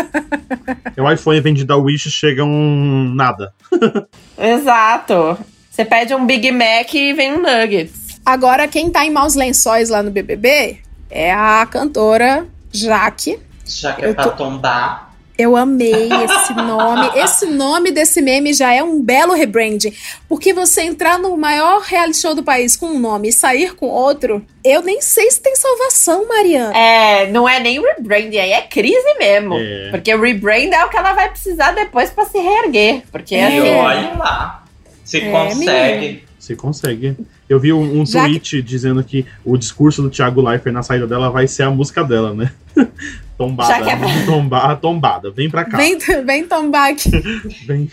o 1.08 1.12
iPhone 1.14 1.40
vendido 1.40 1.68
da 1.68 1.78
Wish 1.78 2.12
chega 2.12 2.44
um 2.44 3.12
nada. 3.16 3.54
Exato. 4.38 5.38
Você 5.70 5.86
pede 5.86 6.14
um 6.14 6.26
Big 6.26 6.52
Mac 6.52 6.94
e 6.94 7.14
vem 7.14 7.34
um 7.34 7.42
Nuggets. 7.42 8.20
Agora, 8.26 8.68
quem 8.68 8.90
tá 8.90 9.06
em 9.06 9.12
maus 9.12 9.36
lençóis 9.36 9.90
lá 9.90 10.04
no 10.04 10.12
BBB 10.12 10.80
é 11.10 11.34
a 11.34 11.66
cantora 11.66 12.46
Jaque. 12.72 13.40
Jaque 13.66 14.06
é 14.06 14.14
pra 14.14 14.24
tô... 14.26 14.32
tombar. 14.32 15.07
Eu 15.38 15.56
amei 15.56 16.10
esse 16.12 16.54
nome. 16.54 17.12
esse 17.20 17.46
nome 17.46 17.92
desse 17.92 18.22
meme 18.22 18.54
já 18.54 18.74
é 18.74 18.82
um 18.82 19.02
belo 19.02 19.34
rebranding. 19.34 19.94
Porque 20.28 20.54
você 20.54 20.82
entrar 20.82 21.20
no 21.20 21.38
maior 21.38 21.82
reality 21.82 22.18
show 22.20 22.34
do 22.34 22.44
país 22.44 22.76
com 22.76 22.88
um 22.88 23.00
nome 23.00 23.30
e 23.30 23.34
sair 23.34 23.76
com 23.76 23.88
outro, 23.88 24.44
eu 24.64 24.82
nem 24.82 25.00
sei 25.02 25.30
se 25.30 25.42
tem 25.42 25.56
salvação, 25.56 26.28
Mariana. 26.28 26.76
É, 26.76 27.30
não 27.32 27.48
é 27.48 27.60
nem 27.60 27.80
rebranding, 27.80 28.38
aí 28.38 28.52
é 28.52 28.62
crise 28.62 29.14
mesmo. 29.20 29.56
É. 29.56 29.90
Porque 29.92 30.16
rebrand 30.16 30.74
é 30.74 30.84
o 30.86 30.90
que 30.90 30.98
ela 30.98 31.14
vai 31.14 31.30
precisar 31.30 31.72
depois 31.74 32.10
para 32.10 32.26
se 32.26 32.40
reerguer. 32.40 33.04
Porque 33.12 33.36
é. 33.36 33.58
E 33.58 33.62
olha 33.76 34.14
lá. 34.18 34.64
Se 35.04 35.22
é, 35.22 35.32
consegue. 35.32 36.00
Menina. 36.00 36.22
Se 36.40 36.56
consegue. 36.56 37.16
Eu 37.50 37.60
vi 37.60 37.72
um, 37.72 38.02
um 38.02 38.04
tweet 38.04 38.58
que... 38.58 38.62
dizendo 38.62 39.04
que 39.04 39.26
o 39.46 39.58
discurso 39.58 40.02
do 40.02 40.10
Thiago 40.10 40.42
Leifert 40.42 40.74
na 40.74 40.84
saída 40.84 41.08
dela 41.08 41.30
vai 41.30 41.48
ser 41.48 41.64
a 41.64 41.72
música 41.72 42.04
dela, 42.04 42.34
né? 42.34 42.52
Tombada. 43.38 43.72
Já 43.72 43.82
que 43.84 43.90
é 43.90 43.96
pra... 43.96 44.26
Tomba, 44.26 44.76
tombada. 44.78 45.32
Vem 45.32 45.50
pra 45.50 45.64
cá. 45.64 45.78
Vem, 45.78 45.98
vem 46.26 46.48
tombar 46.48 46.92
aqui. 46.92 47.12
vem. 47.68 47.88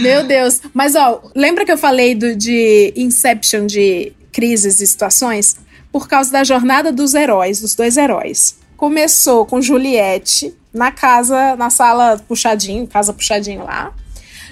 Meu 0.00 0.24
Deus. 0.24 0.60
Mas, 0.72 0.94
ó, 0.94 1.20
lembra 1.34 1.64
que 1.64 1.72
eu 1.72 1.78
falei 1.78 2.14
do, 2.14 2.36
de 2.36 2.92
Inception, 2.96 3.66
de 3.66 4.12
crises 4.30 4.80
e 4.80 4.86
situações? 4.86 5.56
Por 5.90 6.08
causa 6.08 6.30
da 6.30 6.44
jornada 6.44 6.92
dos 6.92 7.14
heróis, 7.14 7.60
dos 7.60 7.74
dois 7.74 7.96
heróis. 7.96 8.56
Começou 8.76 9.44
com 9.44 9.60
Juliette 9.60 10.54
na 10.72 10.92
casa, 10.92 11.56
na 11.56 11.68
sala 11.68 12.16
puxadinho, 12.28 12.86
casa 12.86 13.12
puxadinho 13.12 13.64
lá. 13.64 13.92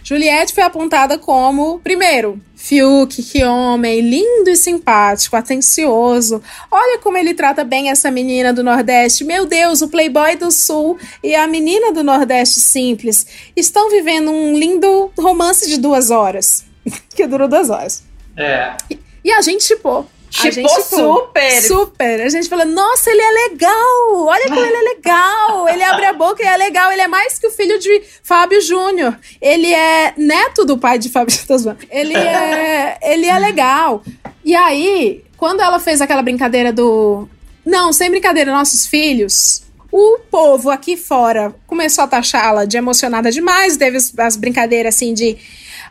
Juliette 0.02 0.54
foi 0.54 0.64
apontada 0.64 1.18
como, 1.18 1.78
primeiro, 1.78 2.40
Fiuk, 2.60 3.22
que 3.22 3.44
homem, 3.44 4.00
lindo 4.00 4.50
e 4.50 4.56
simpático, 4.56 5.36
atencioso. 5.36 6.42
Olha 6.68 6.98
como 6.98 7.16
ele 7.16 7.32
trata 7.32 7.62
bem 7.62 7.88
essa 7.88 8.10
menina 8.10 8.52
do 8.52 8.64
Nordeste. 8.64 9.22
Meu 9.22 9.46
Deus, 9.46 9.80
o 9.80 9.88
playboy 9.88 10.34
do 10.34 10.50
Sul 10.50 10.98
e 11.22 11.36
a 11.36 11.46
menina 11.46 11.92
do 11.92 12.02
Nordeste 12.02 12.58
simples 12.58 13.24
estão 13.54 13.88
vivendo 13.88 14.32
um 14.32 14.58
lindo 14.58 15.08
romance 15.16 15.68
de 15.68 15.78
duas 15.78 16.10
horas. 16.10 16.64
que 17.14 17.26
durou 17.28 17.46
duas 17.46 17.70
horas. 17.70 18.02
É. 18.36 18.76
E, 18.90 18.98
e 19.24 19.30
a 19.30 19.40
gente 19.40 19.62
chipou. 19.62 20.02
Tipo, 20.02 20.17
gente, 20.30 20.82
super! 20.82 21.62
Super! 21.62 22.20
A 22.22 22.28
gente 22.28 22.48
fala, 22.48 22.64
nossa, 22.64 23.10
ele 23.10 23.20
é 23.20 23.30
legal! 23.48 24.26
Olha 24.26 24.44
como 24.44 24.60
ele 24.60 24.76
é 24.76 24.82
legal! 24.94 25.68
Ele 25.68 25.82
abre 25.82 26.06
a 26.06 26.12
boca 26.12 26.42
e 26.42 26.46
é 26.46 26.56
legal. 26.56 26.92
Ele 26.92 27.02
é 27.02 27.08
mais 27.08 27.38
que 27.38 27.46
o 27.46 27.50
filho 27.50 27.78
de 27.78 28.02
Fábio 28.22 28.60
Júnior. 28.60 29.18
Ele 29.40 29.72
é 29.72 30.12
neto 30.16 30.64
do 30.64 30.78
pai 30.78 30.98
de 30.98 31.08
Fábio 31.08 31.34
Ele 31.90 32.16
é, 32.16 32.98
ele 33.02 33.26
é 33.26 33.38
legal. 33.38 34.02
E 34.44 34.54
aí, 34.54 35.24
quando 35.36 35.60
ela 35.60 35.78
fez 35.78 36.00
aquela 36.00 36.22
brincadeira 36.22 36.72
do. 36.72 37.28
Não, 37.64 37.92
sem 37.92 38.10
brincadeira, 38.10 38.52
nossos 38.52 38.86
filhos. 38.86 39.62
O 39.90 40.18
povo 40.30 40.70
aqui 40.70 40.96
fora 40.96 41.54
começou 41.66 42.04
a 42.04 42.06
taxá-la 42.06 42.66
de 42.66 42.76
emocionada 42.76 43.30
demais, 43.30 43.78
teve 43.78 43.96
as 44.18 44.36
brincadeiras 44.36 44.94
assim 44.94 45.14
de. 45.14 45.38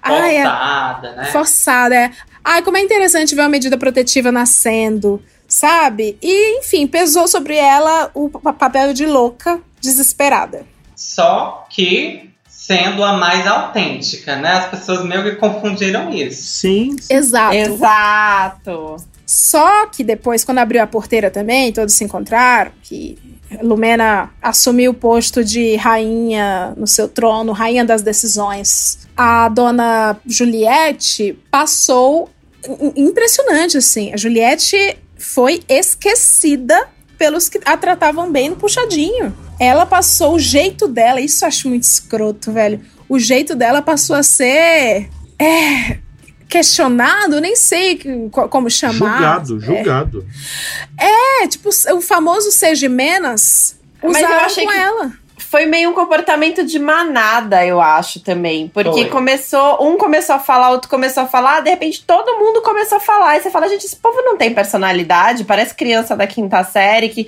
Forçada, 0.03 1.07
é, 1.07 1.15
né? 1.15 1.25
Forçada, 1.31 1.95
é. 1.95 2.11
Ai, 2.49 2.61
como 2.61 2.77
é 2.77 2.81
interessante 2.81 3.35
ver 3.35 3.41
uma 3.41 3.49
medida 3.49 3.77
protetiva 3.77 4.31
nascendo, 4.31 5.21
sabe? 5.45 6.17
E, 6.21 6.59
enfim, 6.59 6.87
pesou 6.87 7.27
sobre 7.27 7.57
ela 7.57 8.09
o 8.13 8.29
papel 8.29 8.93
de 8.93 9.05
louca 9.05 9.59
desesperada. 9.81 10.65
Só 10.95 11.67
que 11.69 12.29
sendo 12.47 13.03
a 13.03 13.17
mais 13.17 13.45
autêntica, 13.45 14.37
né? 14.37 14.53
As 14.53 14.67
pessoas 14.67 15.03
meio 15.03 15.25
que 15.25 15.35
confundiram 15.35 16.09
isso. 16.13 16.59
Sim. 16.59 16.95
sim. 16.97 17.13
Exato. 17.13 17.53
Exato. 17.53 18.95
Só 19.25 19.87
que 19.87 20.01
depois, 20.01 20.45
quando 20.45 20.59
abriu 20.59 20.81
a 20.81 20.87
porteira 20.87 21.29
também, 21.29 21.73
todos 21.73 21.95
se 21.95 22.05
encontraram, 22.05 22.71
que 22.81 23.17
Lumena 23.61 24.29
assumiu 24.41 24.91
o 24.91 24.93
posto 24.93 25.43
de 25.43 25.75
rainha 25.75 26.73
no 26.77 26.87
seu 26.87 27.09
trono, 27.09 27.51
rainha 27.51 27.83
das 27.83 28.01
decisões. 28.01 29.05
A 29.17 29.49
dona 29.49 30.15
Juliette 30.25 31.37
passou 31.51 32.29
impressionante, 32.95 33.77
assim. 33.77 34.13
A 34.13 34.17
Juliette 34.17 34.97
foi 35.17 35.61
esquecida 35.67 36.87
pelos 37.17 37.49
que 37.49 37.59
a 37.65 37.75
tratavam 37.75 38.31
bem 38.31 38.49
no 38.49 38.55
puxadinho. 38.55 39.35
Ela 39.59 39.85
passou 39.85 40.35
o 40.35 40.39
jeito 40.39 40.87
dela, 40.87 41.19
isso 41.19 41.43
eu 41.43 41.47
acho 41.47 41.67
muito 41.69 41.83
escroto, 41.83 42.51
velho. 42.51 42.79
O 43.09 43.17
jeito 43.17 43.55
dela 43.55 43.81
passou 43.81 44.15
a 44.15 44.23
ser. 44.23 45.09
É. 45.39 45.97
Questionado, 46.47 47.41
nem 47.41 47.57
sei 47.57 47.99
como 48.31 48.69
chamar. 48.69 48.93
Julgado, 48.93 49.59
julgado. 49.59 50.25
É, 50.97 51.43
é 51.43 51.47
tipo, 51.47 51.69
o 51.69 52.01
famoso 52.01 52.51
seja 52.51 52.87
menos 52.87 53.75
usaram 54.01 54.55
com 54.55 54.67
que... 54.67 54.77
ela 54.77 55.13
foi 55.37 55.65
meio 55.65 55.91
um 55.91 55.93
comportamento 55.93 56.65
de 56.65 56.79
manada, 56.79 57.65
eu 57.65 57.79
acho 57.79 58.19
também. 58.19 58.67
Porque 58.67 59.01
foi. 59.01 59.09
começou, 59.09 59.87
um 59.87 59.97
começou 59.97 60.35
a 60.35 60.39
falar, 60.39 60.71
outro 60.71 60.89
começou 60.89 61.23
a 61.23 61.27
falar, 61.27 61.61
de 61.61 61.69
repente 61.69 62.03
todo 62.05 62.37
mundo 62.37 62.61
começou 62.61 62.97
a 62.97 63.01
falar. 63.01 63.37
E 63.37 63.41
você 63.41 63.51
fala, 63.51 63.69
gente, 63.69 63.85
esse 63.85 63.95
povo 63.95 64.21
não 64.23 64.35
tem 64.35 64.53
personalidade, 64.53 65.43
parece 65.43 65.75
criança 65.75 66.15
da 66.15 66.27
quinta 66.27 66.63
série 66.63 67.09
que. 67.09 67.27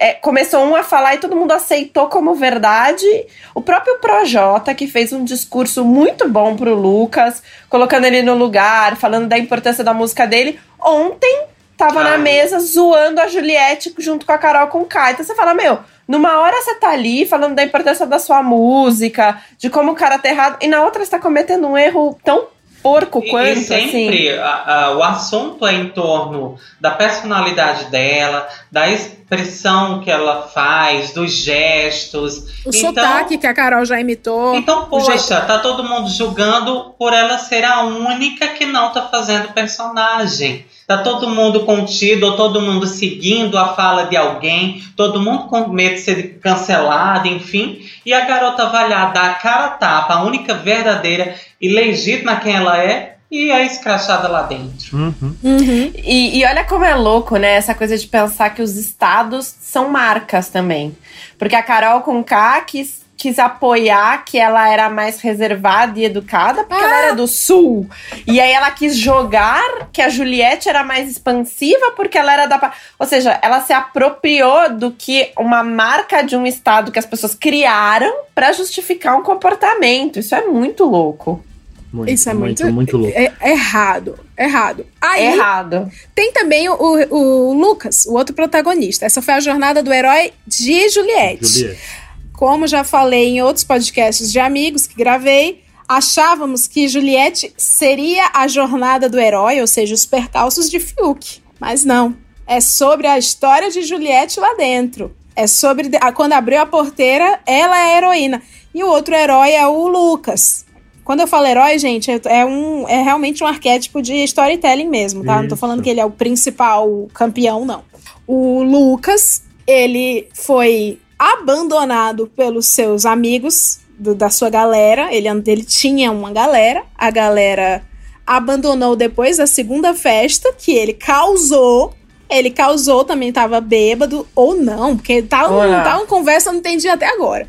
É, 0.00 0.12
começou 0.12 0.64
um 0.64 0.76
a 0.76 0.84
falar 0.84 1.16
e 1.16 1.18
todo 1.18 1.34
mundo 1.34 1.50
aceitou 1.50 2.06
como 2.06 2.32
verdade. 2.32 3.04
O 3.52 3.60
próprio 3.60 3.98
Projota, 3.98 4.72
que 4.72 4.86
fez 4.86 5.12
um 5.12 5.24
discurso 5.24 5.84
muito 5.84 6.28
bom 6.28 6.54
pro 6.54 6.72
Lucas, 6.72 7.42
colocando 7.68 8.04
ele 8.04 8.22
no 8.22 8.36
lugar, 8.36 8.94
falando 8.94 9.26
da 9.26 9.36
importância 9.36 9.82
da 9.82 9.92
música 9.92 10.24
dele. 10.24 10.60
Ontem 10.80 11.46
tava 11.76 11.98
Ai. 11.98 12.12
na 12.12 12.18
mesa 12.18 12.60
zoando 12.60 13.20
a 13.20 13.26
Juliette 13.26 13.92
junto 13.98 14.24
com 14.24 14.30
a 14.30 14.38
Carol 14.38 14.68
com. 14.68 15.10
Então 15.10 15.26
você 15.26 15.34
fala, 15.34 15.52
meu, 15.52 15.80
numa 16.08 16.38
hora 16.38 16.62
você 16.62 16.74
tá 16.76 16.90
ali 16.90 17.26
falando 17.26 17.54
da 17.54 17.62
importância 17.62 18.06
da 18.06 18.18
sua 18.18 18.42
música, 18.42 19.40
de 19.58 19.68
como 19.68 19.92
o 19.92 19.94
cara 19.94 20.18
tá 20.18 20.28
errado, 20.28 20.56
e 20.62 20.66
na 20.66 20.82
outra 20.82 21.04
você 21.04 21.10
tá 21.10 21.18
cometendo 21.18 21.66
um 21.66 21.76
erro 21.76 22.18
tão 22.24 22.46
porco 22.82 23.20
quanto, 23.28 23.58
e 23.58 23.64
sempre 23.64 24.30
assim. 24.30 24.38
a, 24.38 24.84
a, 24.84 24.96
o 24.96 25.02
assunto 25.02 25.66
é 25.66 25.74
em 25.74 25.90
torno 25.90 26.56
da 26.80 26.92
personalidade 26.92 27.86
dela, 27.86 28.48
da 28.70 28.88
expressão 28.88 30.00
que 30.00 30.10
ela 30.10 30.42
faz, 30.48 31.12
dos 31.12 31.32
gestos. 31.32 32.64
O 32.64 32.70
então, 32.70 32.72
sotaque 32.72 33.36
que 33.36 33.46
a 33.46 33.54
Carol 33.54 33.84
já 33.84 34.00
imitou. 34.00 34.54
Então, 34.54 34.86
poxa, 34.86 35.40
tá 35.40 35.58
todo 35.58 35.84
mundo 35.84 36.08
julgando 36.08 36.94
por 36.98 37.12
ela 37.12 37.38
ser 37.38 37.64
a 37.64 37.82
única 37.82 38.48
que 38.48 38.64
não 38.64 38.92
tá 38.92 39.02
fazendo 39.08 39.52
personagem. 39.52 40.64
Tá 40.88 40.96
todo 40.96 41.28
mundo 41.28 41.66
contido, 41.66 42.24
ou 42.24 42.34
todo 42.34 42.62
mundo 42.62 42.86
seguindo 42.86 43.58
a 43.58 43.74
fala 43.74 44.04
de 44.04 44.16
alguém, 44.16 44.82
todo 44.96 45.20
mundo 45.20 45.44
com 45.44 45.68
medo 45.68 45.96
de 45.96 46.00
ser 46.00 46.40
cancelado, 46.40 47.28
enfim. 47.28 47.80
E 48.06 48.14
a 48.14 48.24
garota 48.24 48.70
vai 48.70 48.88
lá 48.88 49.04
dar 49.10 49.32
a 49.32 49.34
cara 49.34 49.68
tapa, 49.68 50.14
a 50.14 50.22
única 50.24 50.54
verdadeira 50.54 51.34
e 51.60 51.68
legítima 51.68 52.36
quem 52.36 52.56
ela 52.56 52.82
é, 52.82 53.16
e 53.30 53.50
é 53.50 53.66
escrachada 53.66 54.28
lá 54.28 54.44
dentro. 54.44 54.96
Uhum. 54.96 55.36
Uhum. 55.44 55.92
E, 55.94 56.40
e, 56.40 56.44
olha 56.46 56.64
como 56.64 56.86
é 56.86 56.94
louco, 56.94 57.36
né? 57.36 57.56
Essa 57.56 57.74
coisa 57.74 57.98
de 57.98 58.06
pensar 58.06 58.48
que 58.54 58.62
os 58.62 58.78
estados 58.78 59.44
são 59.60 59.90
marcas 59.90 60.48
também. 60.48 60.96
Porque 61.38 61.54
a 61.54 61.62
Carol 61.62 62.00
com 62.00 62.24
K 62.24 62.62
quis 62.62 63.02
quis 63.18 63.36
apoiar 63.40 64.24
que 64.24 64.38
ela 64.38 64.72
era 64.72 64.88
mais 64.88 65.20
reservada 65.20 65.98
e 65.98 66.04
educada, 66.04 66.62
porque 66.62 66.82
ah. 66.82 66.86
ela 66.86 66.98
era 66.98 67.14
do 67.16 67.26
sul. 67.26 67.90
E 68.24 68.40
aí 68.40 68.52
ela 68.52 68.70
quis 68.70 68.96
jogar 68.96 69.88
que 69.92 70.00
a 70.00 70.08
Juliette 70.08 70.68
era 70.68 70.84
mais 70.84 71.10
expansiva, 71.10 71.90
porque 71.96 72.16
ela 72.16 72.32
era 72.32 72.46
da. 72.46 72.72
Ou 72.96 73.06
seja, 73.06 73.36
ela 73.42 73.60
se 73.60 73.72
apropriou 73.72 74.72
do 74.72 74.92
que 74.92 75.32
uma 75.36 75.64
marca 75.64 76.22
de 76.22 76.36
um 76.36 76.46
estado 76.46 76.92
que 76.92 76.98
as 76.98 77.06
pessoas 77.06 77.34
criaram 77.34 78.12
para 78.32 78.52
justificar 78.52 79.18
um 79.18 79.22
comportamento. 79.22 80.20
Isso 80.20 80.36
é 80.36 80.46
muito 80.46 80.84
louco. 80.84 81.44
Muito, 81.90 82.12
Isso 82.12 82.28
é 82.28 82.34
muito, 82.34 82.62
muito, 82.64 82.74
muito 82.74 82.96
louco. 82.98 83.18
É, 83.18 83.32
é, 83.40 83.50
errado. 83.52 84.18
Errado. 84.36 84.86
Aí, 85.00 85.24
errado. 85.24 85.90
Tem 86.14 86.30
também 86.32 86.68
o, 86.68 86.74
o, 86.74 87.14
o, 87.16 87.52
Lucas, 87.54 88.04
o 88.04 88.12
outro 88.12 88.34
protagonista. 88.34 89.06
Essa 89.06 89.22
foi 89.22 89.34
a 89.34 89.40
jornada 89.40 89.82
do 89.82 89.90
herói 89.90 90.32
de 90.46 90.86
Juliette. 90.90 91.46
Juliette 91.46 91.98
como 92.38 92.68
já 92.68 92.84
falei 92.84 93.30
em 93.30 93.42
outros 93.42 93.64
podcasts 93.64 94.30
de 94.30 94.38
amigos 94.38 94.86
que 94.86 94.94
gravei, 94.94 95.60
achávamos 95.88 96.68
que 96.68 96.86
Juliette 96.86 97.52
seria 97.56 98.30
a 98.32 98.46
jornada 98.46 99.08
do 99.08 99.18
herói, 99.18 99.60
ou 99.60 99.66
seja, 99.66 99.92
os 99.92 100.06
percalços 100.06 100.70
de 100.70 100.78
Fiuk. 100.78 101.42
Mas 101.58 101.84
não. 101.84 102.16
É 102.46 102.60
sobre 102.60 103.08
a 103.08 103.18
história 103.18 103.72
de 103.72 103.82
Juliette 103.82 104.38
lá 104.38 104.54
dentro. 104.54 105.12
É 105.34 105.48
sobre 105.48 105.90
quando 106.14 106.34
abriu 106.34 106.60
a 106.60 106.66
porteira, 106.66 107.40
ela 107.44 107.76
é 107.76 107.94
a 107.94 107.96
heroína. 107.98 108.40
E 108.72 108.84
o 108.84 108.88
outro 108.88 109.16
herói 109.16 109.50
é 109.50 109.66
o 109.66 109.88
Lucas. 109.88 110.64
Quando 111.02 111.18
eu 111.18 111.26
falo 111.26 111.44
herói, 111.44 111.76
gente, 111.76 112.08
é, 112.08 112.20
é 112.24 112.46
um, 112.46 112.88
é 112.88 113.02
realmente 113.02 113.42
um 113.42 113.48
arquétipo 113.48 114.00
de 114.00 114.14
storytelling 114.22 114.88
mesmo, 114.88 115.24
tá? 115.24 115.32
Isso. 115.32 115.42
Não 115.42 115.48
tô 115.48 115.56
falando 115.56 115.82
que 115.82 115.90
ele 115.90 115.98
é 115.98 116.04
o 116.04 116.10
principal 116.12 117.08
campeão, 117.12 117.64
não. 117.64 117.82
O 118.28 118.62
Lucas, 118.62 119.42
ele 119.66 120.28
foi 120.32 121.00
abandonado 121.18 122.26
pelos 122.28 122.66
seus 122.66 123.04
amigos, 123.04 123.80
do, 123.98 124.14
da 124.14 124.30
sua 124.30 124.48
galera. 124.48 125.12
Ele, 125.12 125.28
ele 125.28 125.64
tinha 125.64 126.12
uma 126.12 126.30
galera, 126.30 126.84
a 126.96 127.10
galera 127.10 127.82
abandonou 128.26 128.94
depois 128.94 129.38
da 129.38 129.46
segunda 129.46 129.94
festa, 129.94 130.54
que 130.56 130.72
ele 130.72 130.94
causou. 130.94 131.94
Ele 132.30 132.50
causou, 132.50 133.04
também 133.04 133.32
tava 133.32 133.58
bêbado, 133.58 134.26
ou 134.34 134.54
não, 134.54 134.98
porque 134.98 135.22
tava, 135.22 135.66
tá 135.66 135.82
tava 135.82 135.96
uma 136.00 136.06
conversa, 136.06 136.52
não 136.52 136.58
entendi 136.58 136.86
até 136.86 137.06
agora. 137.06 137.48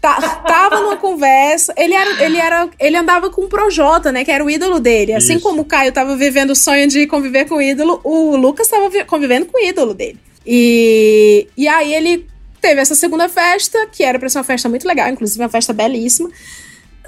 Tá, 0.00 0.18
tava 0.48 0.80
numa 0.80 0.96
conversa. 0.96 1.74
Ele 1.76 1.92
era, 1.92 2.24
ele 2.24 2.38
era. 2.38 2.70
Ele 2.78 2.96
andava 2.96 3.28
com 3.28 3.42
o 3.42 3.48
Projota, 3.48 4.10
né? 4.10 4.24
Que 4.24 4.30
era 4.30 4.42
o 4.42 4.48
ídolo 4.48 4.80
dele. 4.80 5.12
Assim 5.12 5.34
Isso. 5.34 5.42
como 5.42 5.60
o 5.60 5.64
Caio 5.66 5.92
tava 5.92 6.16
vivendo 6.16 6.52
o 6.52 6.56
sonho 6.56 6.88
de 6.88 7.06
conviver 7.06 7.44
com 7.46 7.56
o 7.56 7.60
ídolo, 7.60 8.00
o 8.02 8.34
Lucas 8.34 8.66
tava 8.66 8.88
convivendo 9.04 9.44
com 9.44 9.58
o 9.58 9.60
ídolo 9.62 9.92
dele. 9.92 10.18
E, 10.46 11.46
e 11.54 11.68
aí 11.68 11.92
ele 11.92 12.26
teve 12.60 12.80
essa 12.80 12.94
segunda 12.94 13.28
festa, 13.28 13.86
que 13.86 14.02
era 14.04 14.18
pra 14.18 14.28
ser 14.28 14.38
uma 14.38 14.44
festa 14.44 14.68
muito 14.68 14.86
legal, 14.86 15.08
inclusive 15.08 15.42
uma 15.42 15.48
festa 15.48 15.72
belíssima 15.72 16.30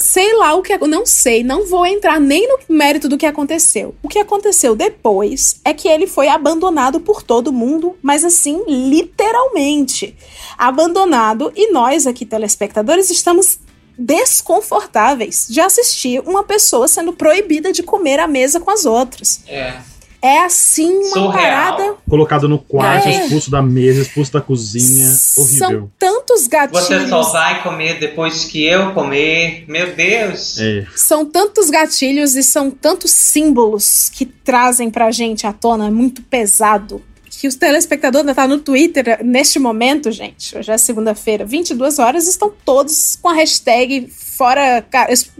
sei 0.02 0.34
lá 0.34 0.54
o 0.54 0.62
que. 0.62 0.76
Não 0.78 1.06
sei, 1.06 1.42
não 1.42 1.66
vou 1.66 1.86
entrar 1.86 2.20
nem 2.20 2.46
no 2.48 2.58
mérito 2.68 3.08
do 3.08 3.16
que 3.16 3.26
aconteceu. 3.26 3.94
O 4.02 4.08
que 4.08 4.18
aconteceu 4.18 4.74
depois 4.74 5.60
é 5.64 5.72
que 5.72 5.88
ele 5.88 6.06
foi 6.06 6.28
abandonado 6.28 7.00
por 7.00 7.22
todo 7.22 7.52
mundo, 7.52 7.96
mas 8.02 8.24
assim, 8.24 8.62
literalmente. 8.66 10.16
Abandonado, 10.58 11.52
e 11.54 11.72
nós 11.72 12.06
aqui, 12.06 12.26
telespectadores, 12.26 13.10
estamos 13.10 13.58
desconfortáveis 13.96 15.46
de 15.48 15.60
assistir 15.60 16.20
uma 16.20 16.42
pessoa 16.42 16.88
sendo 16.88 17.12
proibida 17.12 17.72
de 17.72 17.82
comer 17.82 18.18
à 18.18 18.26
mesa 18.26 18.58
com 18.58 18.70
as 18.70 18.84
outras. 18.84 19.42
É. 19.46 19.80
É 20.22 20.44
assim 20.44 20.88
uma 20.88 21.04
Surreal. 21.04 21.32
parada. 21.32 21.94
Colocado 22.08 22.48
no 22.48 22.58
quarto, 22.58 23.08
é. 23.08 23.24
expulso 23.24 23.50
da 23.50 23.60
mesa, 23.60 24.02
expulso 24.02 24.32
da 24.32 24.40
cozinha. 24.40 25.08
Horrível. 25.36 25.58
São 25.58 25.90
tantos 25.98 26.46
gatilhos. 26.46 26.86
Você 26.86 27.08
só 27.08 27.22
vai 27.32 27.60
comer 27.62 27.98
depois 27.98 28.44
que 28.44 28.64
eu 28.64 28.92
comer. 28.92 29.64
Meu 29.66 29.94
Deus. 29.96 30.60
É. 30.60 30.86
São 30.94 31.26
tantos 31.26 31.70
gatilhos 31.70 32.36
e 32.36 32.42
são 32.42 32.70
tantos 32.70 33.10
símbolos 33.10 34.08
que 34.14 34.24
trazem 34.24 34.90
pra 34.90 35.10
gente 35.10 35.44
à 35.44 35.52
tona. 35.52 35.88
É 35.88 35.90
muito 35.90 36.22
pesado 36.22 37.02
que 37.42 37.48
os 37.48 37.56
telespectadores 37.56 38.20
ainda 38.20 38.36
tá 38.36 38.46
no 38.46 38.60
Twitter 38.60 39.18
neste 39.24 39.58
momento, 39.58 40.12
gente. 40.12 40.56
Hoje 40.56 40.70
é 40.70 40.78
segunda-feira, 40.78 41.44
22 41.44 41.98
horas, 41.98 42.28
estão 42.28 42.52
todos 42.64 43.18
com 43.20 43.28
a 43.28 43.32
hashtag 43.32 44.06
fora 44.08 44.86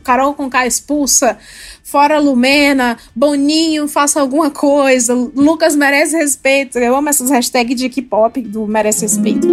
Carol 0.03 0.35
com 0.35 0.51
K 0.51 0.67
expulsa, 0.67 1.39
fora 1.85 2.19
Lumena, 2.19 2.99
Boninho, 3.15 3.87
faça 3.87 4.21
alguma 4.21 4.51
coisa, 4.51 5.15
Lucas 5.15 5.77
merece 5.77 6.17
respeito. 6.17 6.77
Eu 6.77 6.97
amo 6.97 7.09
essas 7.09 7.31
hashtags 7.31 7.77
de 7.77 7.89
K-pop 7.89 8.41
do 8.41 8.67
merece 8.67 9.03
respeito. 9.03 9.47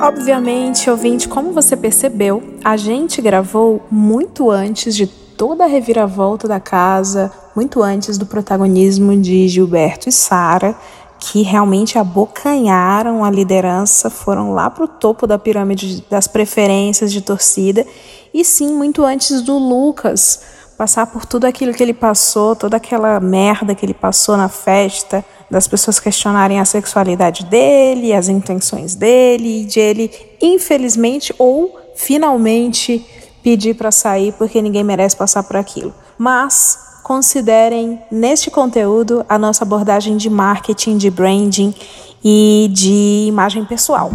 Obviamente, 0.00 0.90
ouvinte, 0.90 1.28
como 1.28 1.52
você 1.52 1.76
percebeu, 1.76 2.42
a 2.64 2.76
gente 2.76 3.22
gravou 3.22 3.86
muito 3.88 4.50
antes 4.50 4.92
de 4.92 5.06
toda 5.06 5.62
a 5.62 5.68
reviravolta 5.68 6.48
da 6.48 6.58
casa, 6.58 7.30
muito 7.54 7.80
antes 7.80 8.18
do 8.18 8.26
protagonismo 8.26 9.16
de 9.16 9.46
Gilberto 9.46 10.08
e 10.08 10.12
Sara 10.12 10.76
que 11.18 11.42
realmente 11.42 11.98
abocanharam 11.98 13.24
a 13.24 13.30
liderança, 13.30 14.08
foram 14.08 14.52
lá 14.52 14.70
para 14.70 14.84
o 14.84 14.88
topo 14.88 15.26
da 15.26 15.38
pirâmide 15.38 16.04
das 16.08 16.26
preferências 16.26 17.12
de 17.12 17.20
torcida, 17.20 17.86
e 18.32 18.44
sim, 18.44 18.72
muito 18.72 19.04
antes 19.04 19.42
do 19.42 19.58
Lucas 19.58 20.40
passar 20.78 21.06
por 21.06 21.26
tudo 21.26 21.44
aquilo 21.44 21.74
que 21.74 21.82
ele 21.82 21.92
passou, 21.92 22.54
toda 22.54 22.76
aquela 22.76 23.18
merda 23.18 23.74
que 23.74 23.84
ele 23.84 23.94
passou 23.94 24.36
na 24.36 24.48
festa, 24.48 25.24
das 25.50 25.66
pessoas 25.66 25.98
questionarem 25.98 26.60
a 26.60 26.64
sexualidade 26.64 27.44
dele, 27.46 28.12
as 28.12 28.28
intenções 28.28 28.94
dele, 28.94 29.64
de 29.64 29.80
ele, 29.80 30.10
infelizmente 30.40 31.34
ou 31.36 31.76
finalmente, 31.96 33.04
pedir 33.42 33.74
para 33.74 33.90
sair 33.90 34.32
porque 34.34 34.62
ninguém 34.62 34.84
merece 34.84 35.16
passar 35.16 35.42
por 35.42 35.56
aquilo. 35.56 35.92
Mas 36.16 36.78
considerem 37.08 37.98
neste 38.10 38.50
conteúdo 38.50 39.24
a 39.26 39.38
nossa 39.38 39.64
abordagem 39.64 40.18
de 40.18 40.28
marketing, 40.28 40.98
de 40.98 41.10
branding 41.10 41.74
e 42.22 42.68
de 42.70 43.24
imagem 43.26 43.64
pessoal. 43.64 44.10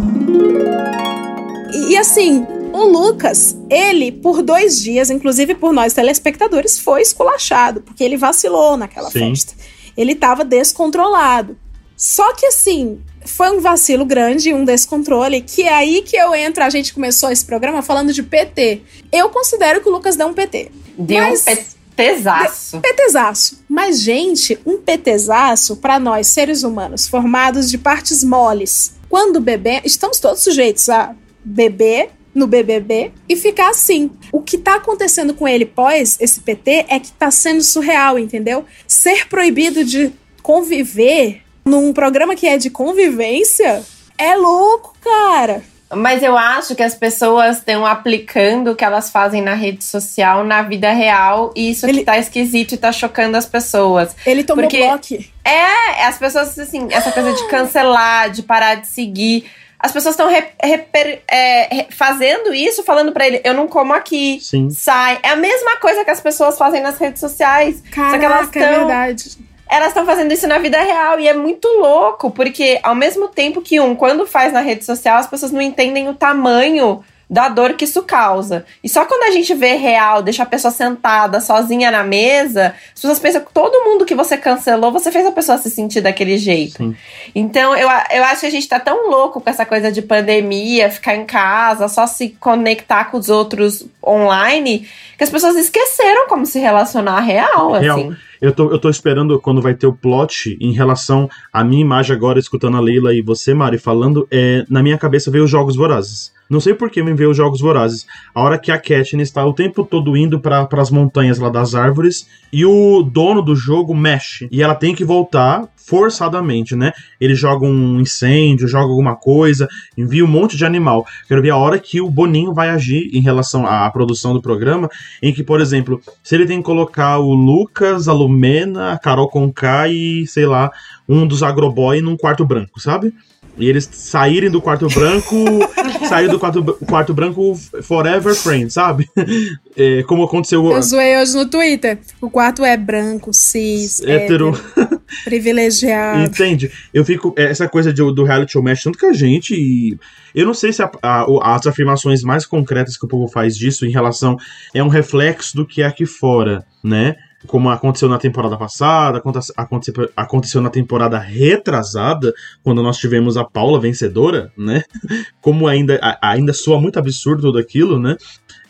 E, 1.72 1.90
e 1.90 1.96
assim, 1.96 2.46
o 2.72 2.84
Lucas, 2.84 3.56
ele, 3.68 4.12
por 4.12 4.42
dois 4.42 4.80
dias, 4.80 5.10
inclusive 5.10 5.56
por 5.56 5.72
nós 5.72 5.92
telespectadores, 5.92 6.78
foi 6.78 7.02
esculachado, 7.02 7.80
porque 7.80 8.04
ele 8.04 8.16
vacilou 8.16 8.76
naquela 8.76 9.10
Sim. 9.10 9.30
festa. 9.30 9.54
Ele 9.96 10.12
estava 10.12 10.44
descontrolado. 10.44 11.56
Só 11.96 12.32
que 12.34 12.46
assim, 12.46 13.00
foi 13.24 13.50
um 13.50 13.60
vacilo 13.60 14.04
grande, 14.04 14.54
um 14.54 14.64
descontrole, 14.64 15.40
que 15.40 15.62
é 15.62 15.74
aí 15.74 16.00
que 16.02 16.16
eu 16.16 16.32
entro, 16.32 16.62
a 16.62 16.70
gente 16.70 16.94
começou 16.94 17.32
esse 17.32 17.44
programa 17.44 17.82
falando 17.82 18.12
de 18.12 18.22
PT. 18.22 18.82
Eu 19.10 19.30
considero 19.30 19.80
que 19.80 19.88
o 19.88 19.92
Lucas 19.92 20.14
deu 20.14 20.28
um 20.28 20.32
PT. 20.32 20.70
Deu 20.96 21.22
mas... 21.22 21.40
um 21.40 21.44
PT 21.44 21.73
Petezaço. 21.96 22.80
Petezaço. 22.80 23.64
Mas, 23.68 24.00
gente, 24.00 24.58
um 24.66 24.78
petezaço, 24.78 25.76
para 25.76 25.98
nós, 25.98 26.26
seres 26.26 26.62
humanos, 26.62 27.06
formados 27.06 27.70
de 27.70 27.78
partes 27.78 28.24
moles, 28.24 28.94
quando 29.08 29.40
bebê, 29.40 29.80
estamos 29.84 30.18
todos 30.18 30.42
sujeitos 30.42 30.88
a 30.88 31.14
beber 31.44 32.10
no 32.34 32.46
BBB 32.46 33.12
e 33.28 33.36
ficar 33.36 33.70
assim. 33.70 34.10
O 34.32 34.42
que 34.42 34.58
tá 34.58 34.74
acontecendo 34.74 35.34
com 35.34 35.46
ele 35.46 35.64
pós 35.64 36.16
esse 36.20 36.40
PT 36.40 36.86
é 36.88 36.98
que 36.98 37.12
tá 37.12 37.30
sendo 37.30 37.62
surreal, 37.62 38.18
entendeu? 38.18 38.64
Ser 38.88 39.28
proibido 39.28 39.84
de 39.84 40.12
conviver 40.42 41.42
num 41.64 41.92
programa 41.92 42.34
que 42.34 42.46
é 42.46 42.58
de 42.58 42.70
convivência 42.70 43.84
é 44.18 44.34
louco, 44.36 44.94
cara. 45.00 45.62
Mas 45.96 46.22
eu 46.22 46.36
acho 46.36 46.74
que 46.74 46.82
as 46.82 46.94
pessoas 46.94 47.58
estão 47.58 47.86
aplicando 47.86 48.72
o 48.72 48.76
que 48.76 48.84
elas 48.84 49.10
fazem 49.10 49.40
na 49.40 49.54
rede 49.54 49.84
social 49.84 50.44
na 50.44 50.62
vida 50.62 50.90
real 50.92 51.52
e 51.54 51.70
isso 51.70 51.86
ele... 51.86 51.98
que 51.98 52.04
tá 52.04 52.18
esquisito 52.18 52.72
e 52.72 52.76
tá 52.76 52.92
chocando 52.92 53.36
as 53.36 53.46
pessoas. 53.46 54.14
Ele 54.26 54.44
tomou 54.44 54.64
Porque 54.64 54.78
bloco. 54.78 55.24
É, 55.44 56.04
as 56.06 56.18
pessoas, 56.18 56.58
assim, 56.58 56.88
essa 56.90 57.12
coisa 57.12 57.32
de 57.32 57.46
cancelar, 57.48 58.30
de 58.30 58.42
parar 58.42 58.76
de 58.76 58.86
seguir. 58.86 59.50
As 59.78 59.92
pessoas 59.92 60.14
estão 60.14 60.30
é, 60.30 61.86
fazendo 61.90 62.54
isso, 62.54 62.82
falando 62.82 63.12
para 63.12 63.26
ele: 63.26 63.40
eu 63.44 63.52
não 63.52 63.66
como 63.68 63.92
aqui, 63.92 64.38
Sim. 64.40 64.70
sai. 64.70 65.18
É 65.22 65.30
a 65.30 65.36
mesma 65.36 65.76
coisa 65.76 66.04
que 66.04 66.10
as 66.10 66.20
pessoas 66.20 66.56
fazem 66.56 66.80
nas 66.80 66.96
redes 66.98 67.20
sociais. 67.20 67.82
Caraca, 67.90 68.12
só 68.12 68.18
que 68.18 68.24
elas 68.24 68.50
tão, 68.50 68.62
é 68.62 68.78
verdade 68.78 69.53
elas 69.74 69.88
estão 69.88 70.06
fazendo 70.06 70.32
isso 70.32 70.46
na 70.46 70.58
vida 70.58 70.80
real 70.80 71.18
e 71.18 71.26
é 71.26 71.34
muito 71.34 71.66
louco, 71.66 72.30
porque 72.30 72.78
ao 72.82 72.94
mesmo 72.94 73.26
tempo 73.26 73.60
que 73.60 73.80
um, 73.80 73.96
quando 73.96 74.24
faz 74.24 74.52
na 74.52 74.60
rede 74.60 74.84
social, 74.84 75.18
as 75.18 75.26
pessoas 75.26 75.50
não 75.50 75.60
entendem 75.60 76.08
o 76.08 76.14
tamanho 76.14 77.04
da 77.34 77.48
dor 77.48 77.72
que 77.72 77.84
isso 77.84 78.00
causa. 78.04 78.64
E 78.82 78.88
só 78.88 79.04
quando 79.04 79.24
a 79.24 79.32
gente 79.32 79.52
vê 79.54 79.74
real, 79.74 80.22
deixa 80.22 80.44
a 80.44 80.46
pessoa 80.46 80.70
sentada 80.70 81.40
sozinha 81.40 81.90
na 81.90 82.04
mesa, 82.04 82.76
as 82.94 83.00
pessoas 83.00 83.18
pensam 83.18 83.40
que 83.40 83.52
todo 83.52 83.82
mundo 83.84 84.04
que 84.04 84.14
você 84.14 84.36
cancelou, 84.36 84.92
você 84.92 85.10
fez 85.10 85.26
a 85.26 85.32
pessoa 85.32 85.58
se 85.58 85.68
sentir 85.68 86.00
daquele 86.00 86.38
jeito. 86.38 86.76
Sim. 86.76 86.94
Então, 87.34 87.74
eu, 87.74 87.88
eu 88.12 88.22
acho 88.22 88.42
que 88.42 88.46
a 88.46 88.50
gente 88.50 88.68
tá 88.68 88.78
tão 88.78 89.10
louco 89.10 89.40
com 89.40 89.50
essa 89.50 89.66
coisa 89.66 89.90
de 89.90 90.00
pandemia, 90.00 90.88
ficar 90.88 91.16
em 91.16 91.24
casa, 91.24 91.88
só 91.88 92.06
se 92.06 92.28
conectar 92.38 93.06
com 93.06 93.18
os 93.18 93.28
outros 93.28 93.84
online, 94.06 94.86
que 95.18 95.24
as 95.24 95.30
pessoas 95.30 95.56
esqueceram 95.56 96.28
como 96.28 96.46
se 96.46 96.60
relacionar 96.60 97.18
real, 97.18 97.72
real. 97.72 97.98
assim. 97.98 98.16
Eu 98.40 98.52
tô, 98.52 98.70
eu 98.70 98.78
tô 98.78 98.88
esperando 98.88 99.40
quando 99.40 99.60
vai 99.60 99.74
ter 99.74 99.88
o 99.88 99.92
plot 99.92 100.56
em 100.60 100.70
relação 100.70 101.28
à 101.52 101.64
minha 101.64 101.80
imagem 101.80 102.14
agora, 102.14 102.38
escutando 102.38 102.76
a 102.76 102.80
Leila 102.80 103.12
e 103.12 103.22
você, 103.22 103.52
Mari, 103.54 103.78
falando, 103.78 104.28
é, 104.30 104.64
na 104.68 104.84
minha 104.84 104.98
cabeça 104.98 105.32
veio 105.32 105.42
os 105.42 105.50
Jogos 105.50 105.74
Vorazes. 105.74 106.33
Não 106.48 106.60
sei 106.60 106.74
por 106.74 106.90
que 106.90 107.02
me 107.02 107.14
veio 107.14 107.30
os 107.30 107.36
Jogos 107.36 107.60
Vorazes. 107.60 108.06
A 108.34 108.42
hora 108.42 108.58
que 108.58 108.70
a 108.70 108.78
Katniss 108.78 109.28
está 109.28 109.44
o 109.44 109.54
tempo 109.54 109.84
todo 109.84 110.16
indo 110.16 110.38
para 110.38 110.68
as 110.72 110.90
montanhas 110.90 111.38
lá 111.38 111.48
das 111.48 111.74
árvores 111.74 112.26
e 112.52 112.64
o 112.64 113.02
dono 113.02 113.42
do 113.42 113.56
jogo 113.56 113.94
mexe. 113.94 114.48
E 114.50 114.62
ela 114.62 114.74
tem 114.74 114.94
que 114.94 115.04
voltar 115.04 115.68
forçadamente, 115.76 116.74
né? 116.74 116.92
Ele 117.20 117.34
joga 117.34 117.66
um 117.66 118.00
incêndio, 118.00 118.68
joga 118.68 118.90
alguma 118.90 119.16
coisa, 119.16 119.68
envia 119.96 120.24
um 120.24 120.28
monte 120.28 120.56
de 120.56 120.64
animal. 120.64 121.06
Quero 121.28 121.42
ver 121.42 121.50
a 121.50 121.56
hora 121.56 121.78
que 121.78 122.00
o 122.00 122.08
Boninho 122.08 122.54
vai 122.54 122.70
agir 122.70 123.10
em 123.12 123.20
relação 123.20 123.66
à 123.66 123.88
produção 123.90 124.32
do 124.32 124.40
programa, 124.40 124.88
em 125.22 125.32
que, 125.32 125.42
por 125.42 125.60
exemplo, 125.60 126.00
se 126.22 126.34
ele 126.34 126.46
tem 126.46 126.58
que 126.58 126.64
colocar 126.64 127.18
o 127.18 127.34
Lucas, 127.34 128.08
a 128.08 128.12
Lumena, 128.12 128.92
a 128.92 128.98
Carol 128.98 129.28
Conká 129.28 129.88
e, 129.88 130.26
sei 130.26 130.46
lá, 130.46 130.70
um 131.08 131.26
dos 131.26 131.42
agroboy 131.42 132.00
num 132.00 132.16
quarto 132.16 132.46
branco, 132.46 132.80
sabe? 132.80 133.12
E 133.56 133.68
eles 133.68 133.88
saírem 133.92 134.50
do 134.50 134.60
quarto 134.60 134.86
branco 134.88 135.36
saiu 136.08 136.28
do 136.28 136.38
quarto, 136.38 136.62
quarto 136.86 137.14
branco 137.14 137.54
Forever 137.82 138.34
Friend, 138.34 138.70
sabe? 138.72 139.08
É, 139.76 140.04
como 140.04 140.22
aconteceu. 140.22 140.64
Eu 140.70 140.80
zoei 140.80 141.16
hoje 141.16 141.34
no 141.34 141.46
Twitter. 141.46 141.98
O 142.20 142.30
quarto 142.30 142.64
é 142.64 142.76
branco, 142.76 143.32
cis, 143.32 144.00
hétero, 144.02 144.56
hétero 144.76 145.00
privilegiado. 145.24 146.22
Entende? 146.22 146.70
Eu 146.92 147.04
fico. 147.04 147.34
É, 147.36 147.46
essa 147.46 147.68
coisa 147.68 147.92
de, 147.92 148.00
do 148.00 148.22
reality 148.22 148.52
show 148.52 148.62
mexe 148.62 148.84
tanto 148.84 149.00
com 149.00 149.06
a 149.06 149.12
gente 149.12 149.52
e. 149.54 149.98
Eu 150.32 150.46
não 150.46 150.54
sei 150.54 150.72
se 150.72 150.80
a, 150.80 150.90
a, 151.02 151.56
as 151.56 151.66
afirmações 151.66 152.22
mais 152.22 152.46
concretas 152.46 152.96
que 152.96 153.04
o 153.04 153.08
povo 153.08 153.26
faz 153.26 153.56
disso 153.56 153.84
em 153.84 153.90
relação. 153.90 154.36
É 154.72 154.80
um 154.80 154.88
reflexo 154.88 155.56
do 155.56 155.66
que 155.66 155.82
é 155.82 155.86
aqui 155.86 156.06
fora, 156.06 156.64
né? 156.82 157.16
Como 157.46 157.68
aconteceu 157.68 158.08
na 158.08 158.18
temporada 158.18 158.56
passada, 158.56 159.22
aconteceu, 159.56 160.10
aconteceu 160.16 160.60
na 160.60 160.70
temporada 160.70 161.18
retrasada, 161.18 162.32
quando 162.62 162.82
nós 162.82 162.96
tivemos 162.96 163.36
a 163.36 163.44
Paula 163.44 163.80
vencedora, 163.80 164.52
né? 164.56 164.82
Como 165.40 165.68
ainda, 165.68 166.00
ainda 166.22 166.52
soa 166.52 166.80
muito 166.80 166.98
absurdo 166.98 167.42
tudo 167.42 167.58
aquilo, 167.58 167.98
né? 167.98 168.16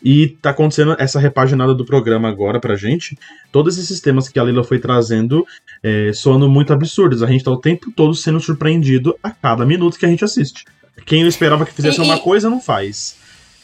E 0.03 0.27
tá 0.27 0.49
acontecendo 0.51 0.95
essa 0.99 1.19
repaginada 1.19 1.73
do 1.73 1.85
programa 1.85 2.27
agora 2.27 2.59
pra 2.59 2.75
gente. 2.75 3.17
Todos 3.51 3.77
esses 3.77 3.99
temas 4.01 4.27
que 4.27 4.39
a 4.39 4.43
Lila 4.43 4.63
foi 4.63 4.77
trazendo 4.77 5.45
é, 5.81 6.11
soando 6.13 6.49
muito 6.49 6.73
absurdos. 6.73 7.23
A 7.23 7.27
gente 7.27 7.43
tá 7.43 7.51
o 7.51 7.57
tempo 7.57 7.91
todo 7.95 8.13
sendo 8.13 8.39
surpreendido 8.39 9.17
a 9.23 9.31
cada 9.31 9.65
minuto 9.65 9.97
que 9.97 10.05
a 10.05 10.09
gente 10.09 10.23
assiste. 10.23 10.65
Quem 11.05 11.21
eu 11.21 11.27
esperava 11.27 11.65
que 11.65 11.73
fizesse 11.73 11.99
e, 11.99 12.03
uma 12.03 12.19
coisa, 12.19 12.49
não 12.49 12.61
faz. 12.61 13.15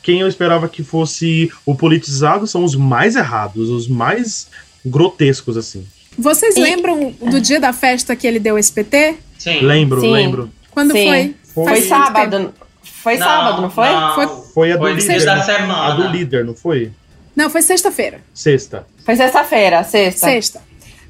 Quem 0.01 0.21
eu 0.21 0.27
esperava 0.27 0.67
que 0.67 0.83
fosse 0.83 1.51
o 1.65 1.75
politizado 1.75 2.47
são 2.47 2.63
os 2.63 2.75
mais 2.75 3.15
errados, 3.15 3.69
os 3.69 3.87
mais 3.87 4.49
grotescos, 4.85 5.57
assim. 5.57 5.85
Vocês 6.17 6.55
e... 6.55 6.61
lembram 6.61 7.11
do 7.11 7.39
dia 7.39 7.59
da 7.59 7.73
festa 7.73 8.15
que 8.15 8.27
ele 8.27 8.39
deu 8.39 8.55
o 8.55 8.59
SPT? 8.59 9.17
Sim. 9.37 9.61
Lembro, 9.61 10.01
Sim. 10.01 10.11
lembro. 10.11 10.51
Quando 10.71 10.91
Sim. 10.93 11.07
foi? 11.07 11.35
Foi, 11.53 11.65
foi 11.65 11.81
sábado. 11.87 12.53
Foi 12.83 13.17
não, 13.17 13.27
sábado, 13.27 13.61
não 13.61 13.71
foi? 13.71 13.89
Não, 13.89 14.15
foi, 14.15 14.27
foi 14.53 14.71
a 14.71 14.75
do 14.75 14.81
foi 14.81 14.93
líder. 14.93 15.25
Da 15.25 15.43
semana. 15.43 15.73
A 15.73 15.91
do 15.91 16.07
líder, 16.07 16.45
não 16.45 16.53
foi? 16.53 16.91
Não, 17.35 17.49
foi 17.49 17.61
sexta-feira. 17.61 18.21
Sexta. 18.33 18.85
Foi 19.03 19.15
sexta-feira, 19.15 19.83
sexta. 19.83 20.27
Sexta. 20.27 20.61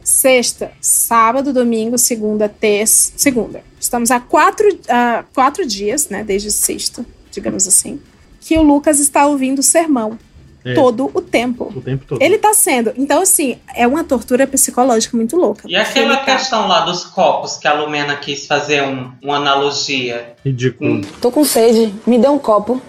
Sexta, 0.03 0.71
sábado, 0.81 1.53
domingo, 1.53 1.97
segunda, 1.97 2.49
terça. 2.49 3.12
Segunda. 3.15 3.63
Estamos 3.79 4.10
há 4.10 4.19
quatro, 4.19 4.67
uh, 4.67 5.25
quatro 5.34 5.65
dias, 5.65 6.10
né? 6.10 6.23
Desde 6.23 6.51
sexta, 6.51 7.05
digamos 7.31 7.67
assim. 7.67 7.99
Que 8.39 8.57
o 8.57 8.63
Lucas 8.63 8.99
está 8.99 9.25
ouvindo 9.27 9.60
o 9.60 9.63
sermão. 9.63 10.17
É. 10.63 10.74
Todo 10.76 11.10
o 11.13 11.21
tempo. 11.21 11.74
O 11.76 11.82
tempo 11.82 12.06
todo. 12.06 12.21
Ele 12.21 12.38
tá 12.38 12.54
sendo. 12.54 12.93
Então, 12.95 13.21
assim, 13.21 13.58
é 13.76 13.88
uma 13.88 14.04
tortura 14.04 14.45
psicológica 14.45 15.17
muito 15.17 15.36
louca. 15.36 15.63
E 15.67 15.76
aquela 15.76 16.17
tá... 16.17 16.26
questão 16.26 16.67
lá 16.67 16.82
dos 16.82 17.04
copos 17.04 17.58
que 17.58 17.67
a 17.67 17.74
Lumena 17.74 18.15
quis 18.15 18.45
fazer 18.45 18.84
um, 18.84 19.12
uma 19.21 19.38
analogia. 19.38 20.36
Ridículo. 20.45 20.95
Hum. 20.95 21.02
Tô 21.19 21.32
com 21.32 21.43
sede. 21.43 21.93
Me 22.06 22.19
dê 22.19 22.28
um 22.28 22.38
copo. 22.38 22.82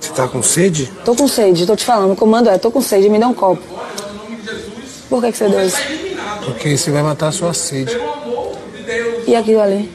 Você 0.00 0.12
tá 0.12 0.26
com 0.28 0.42
sede? 0.42 0.90
Tô 1.04 1.14
com 1.14 1.28
sede, 1.28 1.66
tô 1.66 1.76
te 1.76 1.84
falando. 1.84 2.12
O 2.12 2.16
comando 2.16 2.48
é: 2.48 2.58
tô 2.58 2.70
com 2.70 2.80
sede, 2.80 3.08
me 3.08 3.18
dê 3.18 3.24
um 3.24 3.34
copo. 3.34 3.62
Por 5.08 5.22
que, 5.22 5.32
que 5.32 5.38
você 5.38 5.48
deu 5.48 5.64
isso? 5.64 5.78
Porque 6.44 6.76
você 6.76 6.90
vai 6.90 7.02
matar 7.02 7.28
a 7.28 7.32
sua 7.32 7.54
sede. 7.54 7.96
E 9.26 9.34
aquilo 9.34 9.60
ali? 9.60 9.90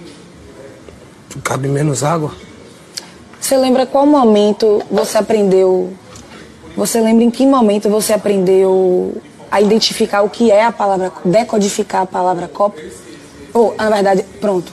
Cabe 1.43 1.67
menos 1.67 2.04
água? 2.04 2.34
Você 3.41 3.58
lembra 3.58 3.88
qual 3.88 4.06
momento 4.06 4.84
você 4.89 5.17
aprendeu? 5.17 5.91
Você 6.77 7.01
lembra 7.01 7.23
em 7.23 7.32
que 7.32 7.45
momento 7.45 7.89
você 7.89 8.13
aprendeu 8.13 9.19
a 9.49 9.60
identificar 9.60 10.21
o 10.21 10.30
que 10.30 10.51
é 10.51 10.63
a 10.63 10.71
palavra, 10.71 11.12
decodificar 11.25 12.04
a 12.04 12.06
palavra 12.06 12.47
copo? 12.47 12.80
Ou, 13.51 13.75
na 13.75 13.89
verdade, 13.89 14.23
pronto. 14.39 14.71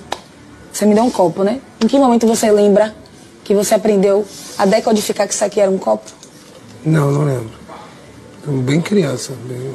Você 0.70 0.84
me 0.84 0.94
deu 0.94 1.02
um 1.02 1.10
copo, 1.10 1.42
né? 1.42 1.60
Em 1.82 1.88
que 1.88 1.98
momento 1.98 2.26
você 2.26 2.52
lembra 2.52 2.94
que 3.42 3.54
você 3.54 3.74
aprendeu 3.74 4.24
a 4.58 4.66
decodificar 4.66 5.26
que 5.26 5.32
isso 5.32 5.44
aqui 5.44 5.60
era 5.60 5.70
um 5.70 5.78
copo? 5.78 6.10
Não, 6.84 7.10
não 7.10 7.24
lembro. 7.24 7.50
Bem 8.46 8.80
criança, 8.82 9.32
bem, 9.44 9.74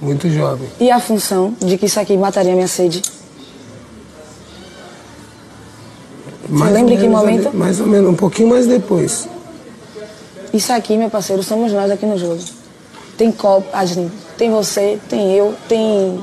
muito 0.00 0.28
jovem. 0.30 0.68
E 0.80 0.90
a 0.90 0.98
função 0.98 1.54
de 1.60 1.76
que 1.76 1.86
isso 1.86 2.00
aqui 2.00 2.16
mataria 2.16 2.54
minha 2.54 2.66
sede? 2.66 3.02
Mais 6.50 6.72
lembra 6.72 6.94
em 6.94 6.98
que 6.98 7.08
momento? 7.08 7.48
Ali, 7.48 7.56
mais 7.56 7.80
ou 7.80 7.86
menos, 7.86 8.10
um 8.10 8.16
pouquinho 8.16 8.48
mais 8.48 8.66
depois. 8.66 9.28
Isso 10.52 10.72
aqui, 10.72 10.96
meu 10.96 11.08
parceiro, 11.08 11.42
somos 11.42 11.72
nós 11.72 11.90
aqui 11.90 12.04
no 12.04 12.18
jogo. 12.18 12.42
Tem 13.16 13.30
copo, 13.30 13.68
a 13.72 13.84
gente, 13.84 14.12
tem 14.36 14.50
você, 14.50 14.98
tem 15.08 15.32
eu, 15.34 15.54
tem 15.68 16.22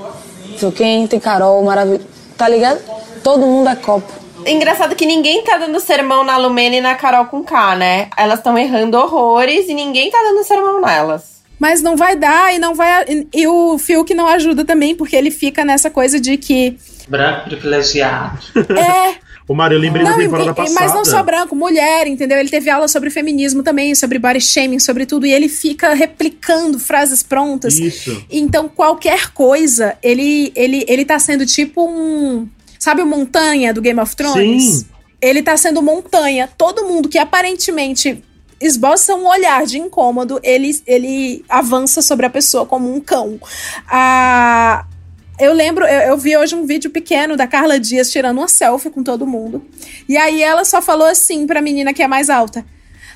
sei 0.57 0.71
quem, 0.71 1.07
tem 1.07 1.19
Carol, 1.19 1.63
maravilhoso. 1.63 2.05
Tá 2.37 2.49
ligado? 2.49 2.81
Todo 3.23 3.45
mundo 3.45 3.69
é 3.69 3.75
copo. 3.75 4.11
Engraçado 4.45 4.95
que 4.95 5.05
ninguém 5.05 5.43
tá 5.43 5.57
dando 5.57 5.79
sermão 5.79 6.23
na 6.23 6.37
Lumena 6.37 6.75
e 6.75 6.81
na 6.81 6.95
Carol 6.95 7.25
com 7.25 7.43
K, 7.43 7.75
né? 7.75 8.09
Elas 8.17 8.39
estão 8.39 8.57
errando 8.57 8.97
horrores 8.97 9.67
e 9.67 9.73
ninguém 9.73 10.09
tá 10.09 10.17
dando 10.23 10.43
sermão 10.43 10.81
nelas. 10.81 11.37
Mas 11.59 11.81
não 11.81 11.95
vai 11.95 12.15
dar 12.15 12.53
e 12.53 12.59
não 12.59 12.75
vai. 12.75 13.05
E 13.33 13.47
o 13.47 13.77
Fiuk 13.77 14.13
não 14.13 14.27
ajuda 14.27 14.63
também, 14.63 14.95
porque 14.95 15.15
ele 15.15 15.31
fica 15.31 15.65
nessa 15.65 15.89
coisa 15.89 16.19
de 16.19 16.37
que. 16.37 16.77
Branco 17.07 17.49
privilegiado. 17.49 18.39
É. 18.77 19.26
Ô, 19.47 19.55
Mário, 19.55 19.75
eu 19.75 19.79
lembrei 19.79 20.03
não, 20.03 20.11
da 20.11 20.17
temporada 20.17 20.51
e, 20.51 20.53
passada. 20.53 20.79
Mas 20.79 20.93
não 20.93 21.05
só 21.05 21.23
branco, 21.23 21.55
mulher, 21.55 22.05
entendeu? 22.05 22.37
Ele 22.37 22.49
teve 22.49 22.69
aula 22.69 22.87
sobre 22.89 23.09
feminismo 23.09 23.63
também, 23.63 23.95
sobre 23.95 24.19
body 24.19 24.41
shaming, 24.41 24.79
sobre 24.79 25.05
tudo, 25.05 25.25
e 25.25 25.31
ele 25.31 25.47
fica 25.47 25.93
replicando 25.93 26.77
frases 26.77 27.23
prontas. 27.23 27.79
Isso. 27.79 28.25
Então, 28.29 28.67
qualquer 28.67 29.31
coisa, 29.31 29.97
ele, 30.03 30.51
ele, 30.53 30.83
ele 30.87 31.05
tá 31.05 31.17
sendo 31.17 31.45
tipo 31.45 31.89
um. 31.89 32.47
Sabe 32.77 33.01
o 33.01 33.05
Montanha 33.05 33.73
do 33.73 33.81
Game 33.81 33.99
of 33.99 34.13
Thrones? 34.15 34.63
Sim. 34.63 34.85
Ele 35.21 35.41
tá 35.41 35.55
sendo 35.55 35.81
montanha. 35.81 36.49
Todo 36.57 36.85
mundo 36.85 37.07
que 37.07 37.17
aparentemente 37.17 38.21
esboça 38.59 39.15
um 39.15 39.27
olhar 39.27 39.65
de 39.65 39.79
incômodo, 39.79 40.39
ele, 40.43 40.79
ele 40.85 41.43
avança 41.47 42.01
sobre 42.01 42.25
a 42.25 42.29
pessoa 42.29 42.65
como 42.65 42.93
um 42.93 42.99
cão. 42.99 43.39
A. 43.87 44.83
Ah, 44.83 44.96
eu 45.39 45.53
lembro, 45.53 45.85
eu, 45.85 45.99
eu, 46.09 46.17
vi 46.17 46.35
hoje 46.35 46.55
um 46.55 46.65
vídeo 46.65 46.89
pequeno 46.89 47.35
da 47.35 47.45
Carla 47.45 47.79
Dias 47.79 48.11
tirando 48.11 48.37
uma 48.39 48.47
selfie 48.47 48.89
com 48.89 49.03
todo 49.03 49.27
mundo. 49.27 49.65
E 50.07 50.17
aí 50.17 50.41
ela 50.41 50.65
só 50.65 50.81
falou 50.81 51.07
assim 51.07 51.45
pra 51.45 51.61
menina 51.61 51.93
que 51.93 52.01
é 52.01 52.07
mais 52.07 52.29
alta: 52.29 52.65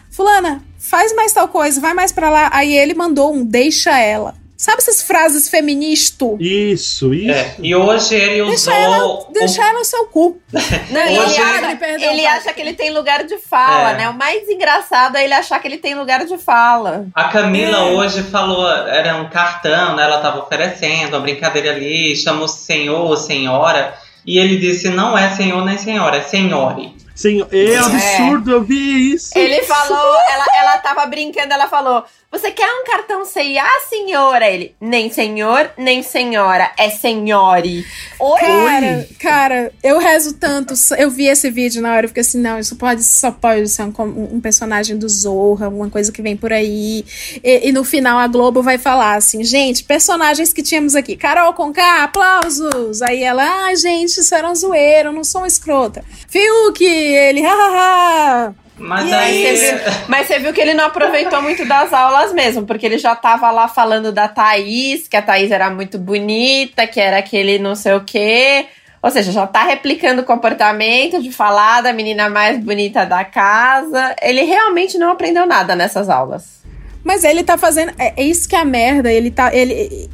Fulana, 0.10 0.64
faz 0.78 1.16
mais 1.16 1.34
tal 1.34 1.48
coisa, 1.48 1.82
vai 1.82 1.94
mais 1.94 2.12
pra 2.12 2.30
lá. 2.30 2.50
Aí 2.54 2.74
ele 2.74 2.94
mandou 2.94 3.34
um 3.34 3.44
deixa 3.44 3.98
ela. 3.98 4.41
Sabe 4.62 4.78
essas 4.78 5.02
frases 5.02 5.50
feministo? 5.50 6.38
Isso, 6.40 7.16
isso. 7.16 7.32
É, 7.32 7.56
e 7.64 7.76
hoje 7.76 8.14
ele 8.14 8.44
usou. 8.44 8.52
Deixa 8.52 8.74
ela, 8.76 9.28
deixa 9.34 9.64
ela 9.64 9.80
no 9.80 9.84
seu 9.84 10.06
cu. 10.06 10.40
Não, 10.92 11.02
ele, 11.02 11.18
acha, 11.18 12.12
ele 12.12 12.26
acha 12.28 12.54
que 12.54 12.62
ele 12.62 12.74
tem 12.74 12.92
lugar 12.92 13.24
de 13.24 13.40
fala, 13.40 13.94
é. 13.94 13.98
né? 13.98 14.10
O 14.10 14.14
mais 14.14 14.48
engraçado 14.48 15.18
é 15.18 15.24
ele 15.24 15.34
achar 15.34 15.60
que 15.60 15.68
ele 15.68 15.80
tem 15.80 15.96
lugar 15.96 16.24
de 16.28 16.38
fala. 16.38 17.08
A 17.16 17.24
Camila 17.30 17.90
é. 17.90 17.92
hoje 17.94 18.22
falou, 18.22 18.70
era 18.72 19.16
um 19.16 19.30
cartão, 19.30 19.96
né? 19.96 20.04
Ela 20.04 20.20
tava 20.20 20.44
oferecendo, 20.44 21.16
uma 21.16 21.22
brincadeira 21.22 21.72
ali, 21.72 22.16
chamou 22.16 22.48
senhor 22.48 23.10
ou 23.10 23.18
senhora. 23.18 23.96
E 24.24 24.38
ele 24.38 24.58
disse: 24.58 24.90
não 24.90 25.18
é 25.18 25.32
senhor 25.32 25.66
nem 25.66 25.80
senhora, 25.80 26.18
é 26.18 26.22
senhore. 26.22 26.94
Senhor, 27.22 27.48
é 27.52 27.76
absurdo, 27.78 28.52
é. 28.52 28.54
eu 28.56 28.64
vi 28.64 29.14
isso. 29.14 29.38
Ele 29.38 29.62
falou, 29.64 30.16
ela, 30.30 30.46
ela 30.58 30.78
tava 30.80 31.06
brincando, 31.06 31.54
ela 31.54 31.68
falou: 31.68 32.04
você 32.32 32.50
quer 32.50 32.66
um 32.66 32.86
cartão 32.86 33.26
CIA, 33.26 33.66
senhora? 33.90 34.50
Ele, 34.50 34.74
nem 34.80 35.12
senhor, 35.12 35.70
nem 35.78 36.02
senhora, 36.02 36.72
é 36.78 36.90
senhore. 36.90 37.86
Oi? 38.18 38.40
Cara, 38.40 39.08
cara, 39.20 39.74
eu 39.84 40.00
rezo 40.00 40.36
tanto. 40.36 40.74
Eu 40.98 41.12
vi 41.12 41.28
esse 41.28 41.52
vídeo 41.52 41.82
na 41.82 41.94
hora, 41.94 42.06
eu 42.06 42.08
fiquei 42.08 42.22
assim, 42.22 42.40
não, 42.40 42.58
isso 42.58 42.78
pode, 42.78 43.04
só 43.04 43.32
pode 43.32 43.68
ser 43.68 43.84
um, 43.84 43.94
um 44.32 44.40
personagem 44.40 44.98
do 44.98 45.10
Zorra, 45.10 45.66
alguma 45.66 45.90
coisa 45.90 46.10
que 46.10 46.22
vem 46.22 46.38
por 46.38 46.54
aí. 46.54 47.04
E, 47.44 47.68
e, 47.68 47.72
no 47.74 47.84
final 47.84 48.18
a 48.18 48.28
Globo 48.28 48.64
vai 48.64 48.78
falar 48.78 49.16
assim, 49.16 49.44
gente, 49.44 49.84
personagens 49.84 50.54
que 50.54 50.64
tínhamos 50.64 50.96
aqui. 50.96 51.18
Carol 51.18 51.54
Conká, 51.54 52.02
aplausos! 52.04 53.02
Aí 53.02 53.24
ela, 53.24 53.44
ai, 53.44 53.74
ah, 53.74 53.76
gente, 53.76 54.22
isso 54.22 54.34
era 54.34 54.50
um 54.50 54.56
zoeiro, 54.56 55.12
não 55.12 55.26
sou 55.26 55.42
uma 55.42 55.48
escrota. 55.48 56.02
Fiuk, 56.30 56.82
ele, 57.12 57.42
hahaha. 57.42 58.54
Mas 58.78 59.14
aí. 59.14 59.46
aí 59.46 59.58
você 59.58 59.76
viu, 59.76 59.94
mas 60.08 60.28
você 60.28 60.40
viu 60.40 60.54
que 60.54 60.62
ele 60.62 60.74
não 60.74 60.86
aproveitou 60.86 61.42
muito 61.42 61.66
das 61.66 61.94
aulas 61.94 62.34
mesmo, 62.34 62.66
porque 62.66 62.86
ele 62.86 62.98
já 62.98 63.16
tava 63.16 63.52
lá 63.52 63.68
falando 63.68 64.12
da 64.12 64.28
Thaís, 64.28 65.08
que 65.08 65.16
a 65.16 65.22
Thaís 65.22 65.52
era 65.52 65.70
muito 65.70 66.00
bonita, 66.00 66.88
que 66.88 67.00
era 67.00 67.18
aquele 67.20 67.60
não 67.60 67.76
sei 67.76 67.94
o 67.94 68.02
quê. 68.02 68.66
Ou 69.04 69.10
seja, 69.10 69.32
já 69.32 69.48
tá 69.48 69.64
replicando 69.64 70.22
o 70.22 70.26
comportamento 70.26 71.22
de 71.22 71.32
falar 71.32 71.82
da 71.82 71.92
menina 71.92 72.30
mais 72.30 72.64
bonita 72.64 73.04
da 73.04 73.24
casa. 73.26 74.16
Ele 74.22 74.44
realmente 74.44 74.98
não 74.98 75.12
aprendeu 75.12 75.46
nada 75.46 75.76
nessas 75.76 76.08
aulas. 76.08 76.62
Mas 77.04 77.24
ele 77.24 77.44
tá 77.44 77.58
fazendo. 77.58 77.94
É, 77.98 78.14
é 78.22 78.24
isso 78.24 78.48
que 78.48 78.56
é 78.56 78.60
a 78.60 78.66
merda. 78.66 79.12
Ele 79.12 79.32
tá. 79.32 79.54
Ele, 79.54 80.08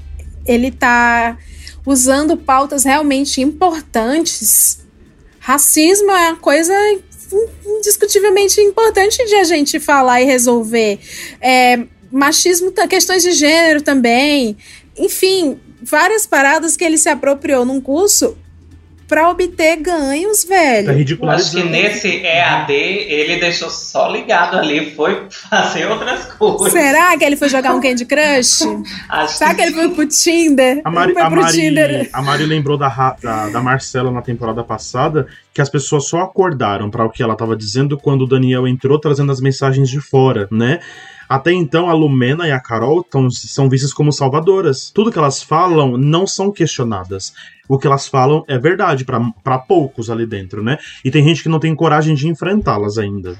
ele 0.46 0.72
tá 0.72 1.38
usando 1.86 2.38
pautas 2.38 2.86
realmente 2.86 3.42
importantes. 3.42 4.87
Racismo 5.48 6.12
é 6.12 6.32
uma 6.32 6.36
coisa 6.36 6.74
indiscutivelmente 7.66 8.60
importante 8.60 9.26
de 9.26 9.36
a 9.36 9.46
gente 9.46 9.80
falar 9.80 10.22
e 10.22 10.26
resolver. 10.26 11.00
É, 11.40 11.86
machismo, 12.12 12.70
questões 12.90 13.24
de 13.24 13.32
gênero 13.32 13.82
também. 13.82 14.58
Enfim, 14.98 15.58
várias 15.82 16.28
paradas 16.28 16.76
que 16.76 16.84
ele 16.84 16.98
se 16.98 17.08
apropriou 17.08 17.64
num 17.64 17.80
curso 17.80 18.38
para 19.08 19.30
obter 19.30 19.78
ganhos, 19.78 20.44
velho. 20.44 20.92
É 20.92 21.34
Acho 21.34 21.52
que 21.52 21.64
nesse 21.64 22.22
EAD 22.26 22.74
ele 22.74 23.40
deixou 23.40 23.70
só 23.70 24.10
ligado 24.10 24.58
ali, 24.58 24.94
foi 24.96 25.28
fazer 25.30 25.88
outras 25.88 26.26
coisas. 26.34 26.74
Será 26.74 27.18
que 27.18 27.24
ele 27.24 27.38
foi 27.38 27.48
jogar 27.48 27.74
um 27.74 27.82
Candy 27.82 28.06
Crush? 28.06 28.64
Acho 29.08 29.38
Será 29.38 29.52
que... 29.52 29.56
que 29.56 29.62
ele 29.62 29.74
foi 29.74 29.90
pro 29.90 30.08
Tinder? 30.08 30.82
A 30.84 30.92
Mari, 30.92 31.18
a 31.18 31.30
Mari, 31.30 31.52
Tinder. 31.54 32.10
a 32.12 32.22
Mari 32.22 32.46
lembrou 32.46 32.78
da, 32.78 33.16
da, 33.22 33.50
da 33.50 33.62
Marcela 33.62 34.12
na 34.12 34.22
temporada 34.22 34.64
passada 34.64 35.28
que 35.54 35.62
as 35.62 35.70
pessoas 35.70 36.08
só 36.08 36.20
acordaram 36.20 36.90
para 36.90 37.06
o 37.06 37.10
que 37.10 37.24
ela 37.24 37.34
estava 37.34 37.56
dizendo 37.56 37.98
quando 37.98 38.24
o 38.24 38.28
Daniel 38.28 38.68
entrou 38.68 39.00
trazendo 39.00 39.32
as 39.32 39.40
mensagens 39.40 39.90
de 39.90 40.02
fora, 40.02 40.48
né? 40.52 40.80
Até 41.28 41.52
então, 41.52 41.90
a 41.90 41.94
Lumena 41.94 42.48
e 42.48 42.52
a 42.52 42.60
Carol 42.60 43.04
tão, 43.04 43.30
são 43.30 43.68
vistas 43.68 43.92
como 43.92 44.14
salvadoras. 44.14 44.90
Tudo 44.90 45.12
que 45.12 45.20
elas 45.20 45.44
falam 45.44 45.98
não 45.98 46.26
são 46.26 46.52
questionadas. 46.52 47.34
O 47.68 47.78
que 47.78 47.88
elas 47.88 48.08
falam 48.08 48.44
é 48.48 48.58
verdade 48.58 49.06
para 49.06 49.58
poucos 49.60 50.10
ali 50.10 50.26
dentro, 50.26 50.64
né? 50.64 50.78
E 51.04 51.12
tem 51.12 51.24
gente 51.24 51.44
que 51.44 51.50
não 51.50 51.60
tem 51.60 51.76
coragem 51.76 52.16
de 52.16 52.28
enfrentá-las 52.28 52.98
ainda. 52.98 53.38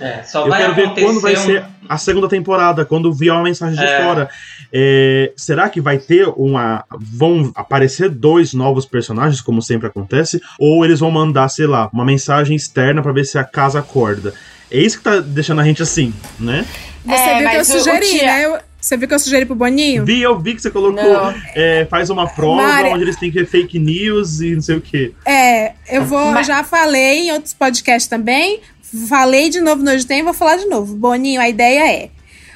É, 0.00 0.22
só 0.22 0.44
Eu 0.44 0.50
vai 0.50 0.60
quero 0.60 0.74
ver 0.74 0.90
quando 1.02 1.20
vai 1.20 1.32
um... 1.32 1.36
ser 1.36 1.64
a 1.88 1.96
segunda 1.96 2.28
temporada, 2.28 2.84
quando 2.84 3.12
vier 3.12 3.32
uma 3.32 3.42
mensagem 3.42 3.78
de 3.78 3.84
é. 3.84 4.02
fora. 4.02 4.28
É, 4.72 5.32
será 5.36 5.68
que 5.68 5.80
vai 5.80 5.98
ter 5.98 6.28
uma. 6.36 6.84
Vão 6.90 7.50
aparecer 7.54 8.10
dois 8.10 8.52
novos 8.52 8.84
personagens, 8.84 9.40
como 9.40 9.62
sempre 9.62 9.86
acontece? 9.86 10.40
Ou 10.58 10.84
eles 10.84 11.00
vão 11.00 11.10
mandar, 11.10 11.48
sei 11.48 11.66
lá, 11.66 11.88
uma 11.92 12.04
mensagem 12.04 12.54
externa 12.54 13.02
para 13.02 13.12
ver 13.12 13.24
se 13.24 13.38
a 13.38 13.44
casa 13.44 13.78
acorda? 13.78 14.34
É 14.70 14.78
isso 14.78 14.98
que 14.98 15.04
tá 15.04 15.20
deixando 15.20 15.60
a 15.60 15.64
gente 15.64 15.82
assim, 15.82 16.12
né? 16.38 16.66
Você 17.04 17.14
é, 17.14 17.38
viu 17.38 17.50
que 17.50 17.56
eu 17.56 17.64
sugeri, 17.64 18.06
tia... 18.06 18.26
né? 18.26 18.60
Você 18.86 18.96
viu 18.96 19.08
que 19.08 19.14
eu 19.14 19.18
sugeri 19.18 19.44
pro 19.44 19.56
Boninho? 19.56 20.04
Vi, 20.04 20.22
eu 20.22 20.38
vi 20.38 20.54
que 20.54 20.62
você 20.62 20.70
colocou. 20.70 21.34
É, 21.56 21.84
faz 21.90 22.08
uma 22.08 22.28
prova 22.28 22.62
Mari... 22.62 22.90
onde 22.90 23.02
eles 23.02 23.16
têm 23.16 23.32
que 23.32 23.40
ver 23.40 23.46
fake 23.46 23.80
news 23.80 24.40
e 24.40 24.54
não 24.54 24.62
sei 24.62 24.76
o 24.76 24.80
quê. 24.80 25.12
É, 25.24 25.72
eu 25.90 26.04
vou. 26.04 26.30
Mas... 26.30 26.46
Já 26.46 26.62
falei 26.62 27.26
em 27.26 27.32
outros 27.32 27.52
podcasts 27.52 28.08
também. 28.08 28.60
Falei 29.08 29.50
de 29.50 29.60
novo 29.60 29.82
no 29.82 29.90
Hoje 29.90 30.06
Tem, 30.06 30.22
vou 30.22 30.32
falar 30.32 30.58
de 30.58 30.66
novo. 30.66 30.94
Boninho, 30.94 31.40
a 31.40 31.48
ideia 31.48 31.94
é: 31.94 32.10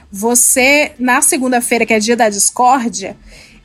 você, 0.09 0.93
na 1.01 1.21
segunda-feira, 1.21 1.85
que 1.85 1.93
é 1.93 1.99
dia 1.99 2.17
da 2.17 2.29
discórdia, 2.29 3.17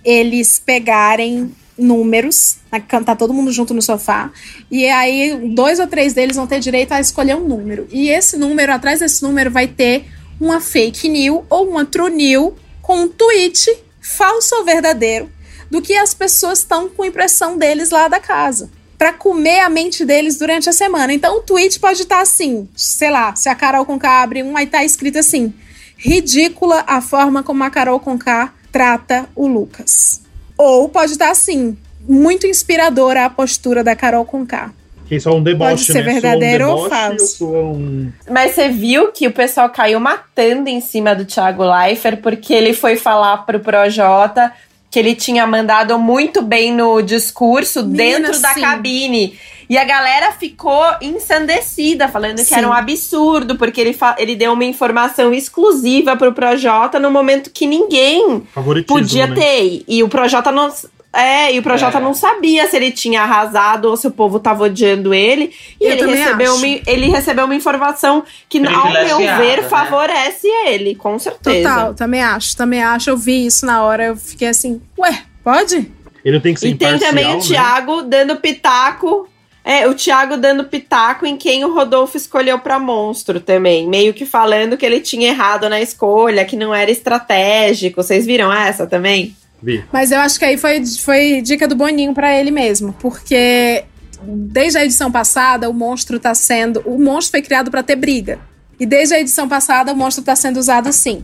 eles 0.03 0.57
pegarem 0.57 1.51
números, 1.77 2.57
né, 2.71 2.81
tá 3.05 3.15
todo 3.15 3.31
mundo 3.31 3.51
junto 3.51 3.75
no 3.75 3.81
sofá, 3.81 4.31
e 4.71 4.87
aí 4.87 5.51
dois 5.53 5.77
ou 5.77 5.85
três 5.85 6.13
deles 6.13 6.35
vão 6.35 6.47
ter 6.47 6.59
direito 6.59 6.93
a 6.93 6.99
escolher 6.99 7.35
um 7.35 7.47
número. 7.47 7.87
E 7.91 8.09
esse 8.09 8.37
número, 8.37 8.73
atrás 8.73 9.01
desse 9.01 9.21
número, 9.21 9.51
vai 9.51 9.67
ter 9.67 10.05
uma 10.39 10.59
fake 10.59 11.09
news 11.09 11.43
ou 11.49 11.69
uma 11.69 11.85
true 11.85 12.11
news 12.11 12.53
com 12.81 13.01
um 13.01 13.07
tweet 13.07 13.75
falso 14.01 14.55
ou 14.55 14.63
verdadeiro 14.63 15.29
do 15.69 15.81
que 15.81 15.95
as 15.95 16.13
pessoas 16.13 16.59
estão 16.59 16.89
com 16.89 17.03
impressão 17.03 17.57
deles 17.57 17.89
lá 17.89 18.07
da 18.07 18.19
casa. 18.19 18.69
Para 18.97 19.11
comer 19.11 19.59
a 19.59 19.69
mente 19.69 20.05
deles 20.05 20.37
durante 20.37 20.69
a 20.69 20.73
semana. 20.73 21.11
Então 21.11 21.37
o 21.37 21.41
tweet 21.41 21.79
pode 21.79 22.03
estar 22.03 22.17
tá 22.17 22.21
assim, 22.21 22.69
sei 22.75 23.09
lá, 23.09 23.35
se 23.35 23.49
a 23.49 23.55
Carol 23.55 23.85
Conká 23.85 24.21
abre 24.21 24.41
um, 24.41 24.55
aí 24.55 24.67
tá 24.67 24.85
escrito 24.85 25.19
assim: 25.19 25.53
ridícula 25.97 26.83
a 26.87 27.01
forma 27.01 27.43
como 27.43 27.63
a 27.63 27.69
Carol 27.69 27.99
Conká 27.99 28.53
trata 28.71 29.27
o 29.35 29.47
Lucas. 29.47 30.21
Ou 30.57 30.87
pode 30.87 31.13
estar 31.13 31.25
tá 31.25 31.31
assim, 31.31 31.77
muito 32.07 32.47
inspiradora 32.47 33.25
a 33.25 33.29
postura 33.29 33.83
da 33.83 33.95
Carol 33.95 34.23
Conká. 34.23 34.71
Que 35.07 35.19
só 35.19 35.35
um 35.35 35.43
deboche, 35.43 35.71
Pode 35.71 35.83
ser 35.85 36.03
né? 36.03 36.13
verdadeiro 36.13 36.67
um 36.67 36.71
ou 36.71 36.89
falso. 36.89 37.47
Um... 37.47 38.11
Mas 38.29 38.53
você 38.53 38.69
viu 38.69 39.11
que 39.11 39.27
o 39.27 39.31
pessoal 39.31 39.69
caiu 39.69 39.99
matando 39.99 40.67
em 40.67 40.81
cima 40.81 41.13
do 41.13 41.25
Thiago 41.25 41.63
Leifert 41.63 42.21
porque 42.21 42.53
ele 42.53 42.73
foi 42.73 42.95
falar 42.95 43.37
pro 43.45 43.59
Projota 43.59 44.51
que 44.95 44.99
ele 44.99 45.13
tinha 45.13 45.45
mandado 45.45 45.99
muito 45.99 46.41
bem 46.41 46.73
no 46.73 47.01
discurso 47.01 47.85
Menina, 47.85 48.27
dentro 48.27 48.41
da 48.41 48.53
sim. 48.53 48.61
cabine. 48.61 49.37
E 49.69 49.77
a 49.77 49.83
galera 49.83 50.31
ficou 50.31 50.83
ensandecida, 51.01 52.07
falando 52.07 52.37
sim. 52.37 52.45
que 52.45 52.53
era 52.53 52.65
um 52.65 52.71
absurdo, 52.71 53.57
porque 53.57 53.81
ele, 53.81 53.97
ele 54.17 54.35
deu 54.35 54.53
uma 54.53 54.63
informação 54.63 55.33
exclusiva 55.33 56.15
pro 56.15 56.33
Projota 56.33 56.99
no 56.99 57.11
momento 57.11 57.49
que 57.49 57.67
ninguém 57.67 58.43
podia 58.87 59.27
né? 59.27 59.35
ter. 59.35 59.83
E 59.87 60.01
o 60.01 60.07
Projota 60.07 60.51
não, 60.51 60.71
é, 61.15 61.53
e 61.53 61.59
o 61.59 61.63
Projota 61.63 61.97
é. 61.97 62.01
não 62.01 62.13
sabia 62.13 62.67
se 62.67 62.75
ele 62.75 62.91
tinha 62.91 63.21
arrasado 63.21 63.89
ou 63.89 63.95
se 63.95 64.05
o 64.05 64.11
povo 64.11 64.39
tava 64.39 64.65
odiando 64.65 65.13
ele. 65.13 65.51
E 65.79 65.85
ele 65.85 66.05
recebeu, 66.05 66.55
uma, 66.55 66.67
ele 66.85 67.09
recebeu 67.09 67.45
uma 67.45 67.55
informação 67.55 68.23
que, 68.49 68.57
ao 68.65 68.91
meu 68.91 69.17
ver, 69.17 69.61
né? 69.61 69.69
favorece 69.69 70.47
ele, 70.67 70.93
com 70.95 71.17
certeza. 71.17 71.69
Total, 71.69 71.93
também 71.93 72.21
acho, 72.21 72.57
também 72.57 72.83
acho. 72.83 73.09
Eu 73.09 73.17
vi 73.17 73.45
isso 73.45 73.65
na 73.65 73.83
hora, 73.83 74.07
eu 74.07 74.17
fiquei 74.17 74.49
assim, 74.49 74.81
ué, 74.99 75.23
pode? 75.43 75.89
Ele 76.23 76.39
tem 76.39 76.53
que 76.53 76.59
ser 76.59 76.67
E 76.67 76.75
tem 76.75 76.99
também 76.99 77.25
o 77.27 77.35
né? 77.35 77.39
Thiago 77.39 78.01
dando 78.01 78.35
pitaco 78.37 79.29
é, 79.67 79.87
o 79.87 79.95
Thiago 79.95 80.37
dando 80.37 80.65
pitaco 80.65 81.25
em 81.25 81.35
quem 81.35 81.65
o 81.65 81.73
Rodolfo 81.73 82.15
escolheu 82.15 82.59
para 82.59 82.77
monstro 82.77 83.39
também. 83.39 83.87
Meio 83.87 84.13
que 84.13 84.23
falando 84.23 84.77
que 84.77 84.85
ele 84.85 84.99
tinha 84.99 85.29
errado 85.29 85.67
na 85.67 85.81
escolha, 85.81 86.45
que 86.45 86.55
não 86.55 86.73
era 86.73 86.91
estratégico. 86.91 88.03
Vocês 88.03 88.27
viram 88.27 88.53
essa 88.53 88.85
também? 88.85 89.35
Vi. 89.61 89.83
Mas 89.91 90.11
eu 90.11 90.19
acho 90.19 90.37
que 90.37 90.45
aí 90.45 90.57
foi, 90.57 90.85
foi 90.85 91.41
dica 91.41 91.67
do 91.67 91.75
Boninho 91.75 92.13
para 92.13 92.37
ele 92.37 92.51
mesmo, 92.51 92.93
porque 92.99 93.83
desde 94.23 94.77
a 94.77 94.85
edição 94.85 95.11
passada 95.11 95.69
o 95.69 95.73
monstro 95.73 96.19
tá 96.19 96.33
sendo. 96.33 96.81
O 96.85 96.99
monstro 96.99 97.31
foi 97.31 97.41
criado 97.41 97.71
para 97.71 97.83
ter 97.83 97.95
briga. 97.95 98.39
E 98.79 98.85
desde 98.85 99.15
a 99.15 99.19
edição 99.19 99.47
passada 99.47 99.93
o 99.93 99.95
monstro 99.95 100.23
tá 100.23 100.35
sendo 100.35 100.57
usado 100.57 100.87
assim. 100.87 101.23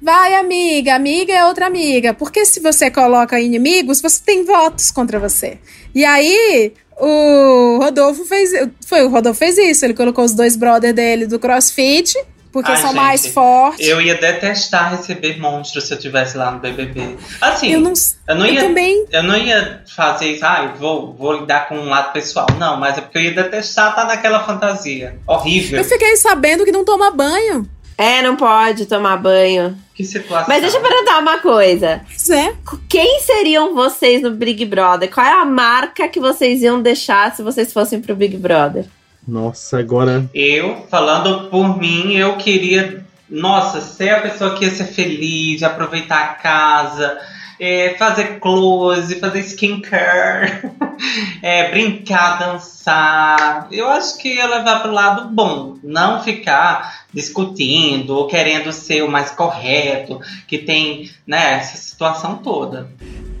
Vai, 0.00 0.34
amiga, 0.34 0.94
amiga 0.94 1.32
é 1.32 1.46
outra 1.46 1.66
amiga. 1.66 2.12
Porque 2.12 2.44
se 2.44 2.60
você 2.60 2.90
coloca 2.90 3.40
inimigos, 3.40 4.00
você 4.00 4.20
tem 4.24 4.44
votos 4.44 4.90
contra 4.90 5.18
você. 5.18 5.58
E 5.94 6.04
aí, 6.04 6.74
o 7.00 7.78
Rodolfo 7.78 8.24
fez. 8.24 8.50
Foi, 8.86 9.02
o 9.02 9.08
Rodolfo 9.08 9.38
fez 9.38 9.56
isso. 9.56 9.84
Ele 9.84 9.94
colocou 9.94 10.24
os 10.24 10.34
dois 10.34 10.56
brothers 10.56 10.94
dele 10.94 11.26
do 11.26 11.38
CrossFit 11.38 12.14
porque 12.54 12.70
Ai, 12.70 12.76
são 12.76 12.90
gente, 12.90 13.00
mais 13.00 13.26
fortes. 13.26 13.84
Eu 13.84 14.00
ia 14.00 14.14
detestar 14.14 14.92
receber 14.92 15.40
monstros 15.40 15.88
se 15.88 15.92
eu 15.92 15.98
tivesse 15.98 16.36
lá 16.36 16.52
no 16.52 16.60
BBB. 16.60 17.16
Assim, 17.40 17.72
eu 17.72 17.80
não, 17.80 17.92
eu 18.28 18.34
não 18.36 18.46
eu 18.46 18.54
ia, 18.54 18.60
também. 18.60 19.04
eu 19.10 19.22
não 19.24 19.36
ia 19.36 19.82
fazer 19.88 20.28
isso, 20.28 20.46
ah, 20.46 20.72
vou, 20.78 21.12
vou 21.14 21.32
lidar 21.40 21.68
com 21.68 21.74
um 21.74 21.88
lado 21.88 22.12
pessoal. 22.12 22.46
Não, 22.56 22.78
mas 22.78 22.96
é 22.96 23.00
porque 23.00 23.18
eu 23.18 23.22
ia 23.22 23.32
detestar 23.32 23.90
estar 23.90 24.04
naquela 24.04 24.44
fantasia. 24.46 25.18
Horrível. 25.26 25.78
Eu 25.80 25.84
fiquei 25.84 26.16
sabendo 26.16 26.64
que 26.64 26.70
não 26.70 26.84
toma 26.84 27.10
banho. 27.10 27.68
É, 27.98 28.22
não 28.22 28.36
pode 28.36 28.86
tomar 28.86 29.16
banho. 29.16 29.76
Que 29.92 30.04
situação. 30.04 30.46
Mas 30.46 30.62
deixa 30.62 30.76
eu 30.76 30.80
perguntar 30.80 31.18
uma 31.18 31.40
coisa. 31.40 32.02
Pois 32.06 32.30
é. 32.30 32.54
Quem 32.88 33.20
seriam 33.20 33.74
vocês 33.74 34.22
no 34.22 34.30
Big 34.30 34.64
Brother? 34.64 35.10
Qual 35.12 35.26
é 35.26 35.32
a 35.32 35.44
marca 35.44 36.06
que 36.06 36.20
vocês 36.20 36.62
iam 36.62 36.80
deixar 36.80 37.34
se 37.34 37.42
vocês 37.42 37.72
fossem 37.72 38.00
pro 38.00 38.14
Big 38.14 38.36
Brother? 38.36 38.84
Nossa, 39.26 39.78
agora. 39.78 40.28
Eu, 40.34 40.86
falando 40.90 41.48
por 41.48 41.78
mim, 41.78 42.14
eu 42.14 42.36
queria, 42.36 43.04
nossa, 43.28 43.80
ser 43.80 44.10
a 44.10 44.20
pessoa 44.20 44.54
que 44.54 44.64
ia 44.64 44.70
ser 44.70 44.84
feliz, 44.84 45.62
aproveitar 45.62 46.22
a 46.22 46.34
casa, 46.34 47.18
é, 47.58 47.94
fazer 47.98 48.38
close, 48.40 49.18
fazer 49.18 49.40
skincare, 49.40 50.70
é, 51.42 51.70
brincar, 51.70 52.38
dançar. 52.38 53.68
Eu 53.70 53.88
acho 53.88 54.18
que 54.18 54.34
ia 54.34 54.46
levar 54.46 54.80
para 54.80 54.90
o 54.90 54.94
lado 54.94 55.28
bom, 55.28 55.78
não 55.82 56.22
ficar 56.22 57.04
discutindo 57.12 58.10
ou 58.10 58.26
querendo 58.26 58.72
ser 58.72 59.02
o 59.02 59.10
mais 59.10 59.30
correto, 59.30 60.20
que 60.46 60.58
tem 60.58 61.10
né, 61.26 61.54
essa 61.54 61.76
situação 61.76 62.38
toda. 62.38 62.90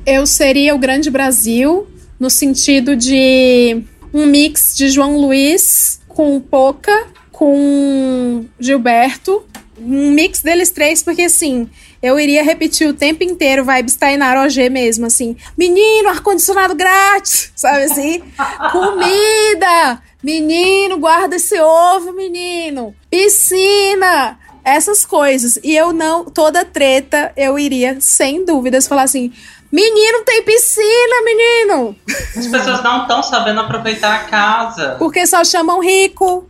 Eu 0.06 0.26
seria 0.26 0.74
o 0.74 0.78
grande 0.78 1.10
Brasil 1.10 1.88
no 2.18 2.30
sentido 2.30 2.94
de 2.94 3.82
um 4.14 4.26
mix 4.26 4.76
de 4.76 4.88
João 4.88 5.18
Luiz 5.18 6.00
com 6.06 6.40
Poca, 6.40 7.08
com 7.32 8.46
Gilberto. 8.60 9.44
Um 9.76 10.12
mix 10.12 10.40
deles 10.40 10.70
três, 10.70 11.02
porque 11.02 11.22
assim, 11.22 11.68
eu 12.00 12.18
iria 12.18 12.44
repetir 12.44 12.88
o 12.88 12.94
tempo 12.94 13.24
inteiro 13.24 13.64
vibes 13.64 13.96
Tainara 13.96 14.44
OG 14.44 14.70
mesmo, 14.70 15.04
assim. 15.04 15.36
Menino, 15.58 16.08
ar-condicionado 16.10 16.76
grátis, 16.76 17.50
sabe 17.56 17.82
assim? 17.82 18.22
Comida! 18.70 20.00
Menino, 20.22 20.96
guarda 20.98 21.34
esse 21.34 21.60
ovo, 21.60 22.12
menino! 22.12 22.94
Piscina! 23.10 24.38
Essas 24.64 25.04
coisas. 25.04 25.58
E 25.62 25.76
eu 25.76 25.92
não, 25.92 26.24
toda 26.24 26.64
treta, 26.64 27.32
eu 27.36 27.58
iria, 27.58 28.00
sem 28.00 28.46
dúvidas, 28.46 28.86
falar 28.86 29.02
assim: 29.02 29.30
Menino, 29.74 30.22
tem 30.24 30.40
piscina, 30.44 31.24
menino! 31.24 31.96
As 32.36 32.46
pessoas 32.46 32.80
não 32.84 33.02
estão 33.02 33.24
sabendo 33.24 33.58
aproveitar 33.58 34.14
a 34.14 34.18
casa. 34.20 34.94
Porque 35.00 35.26
só 35.26 35.42
chamam 35.42 35.80
rico. 35.80 36.48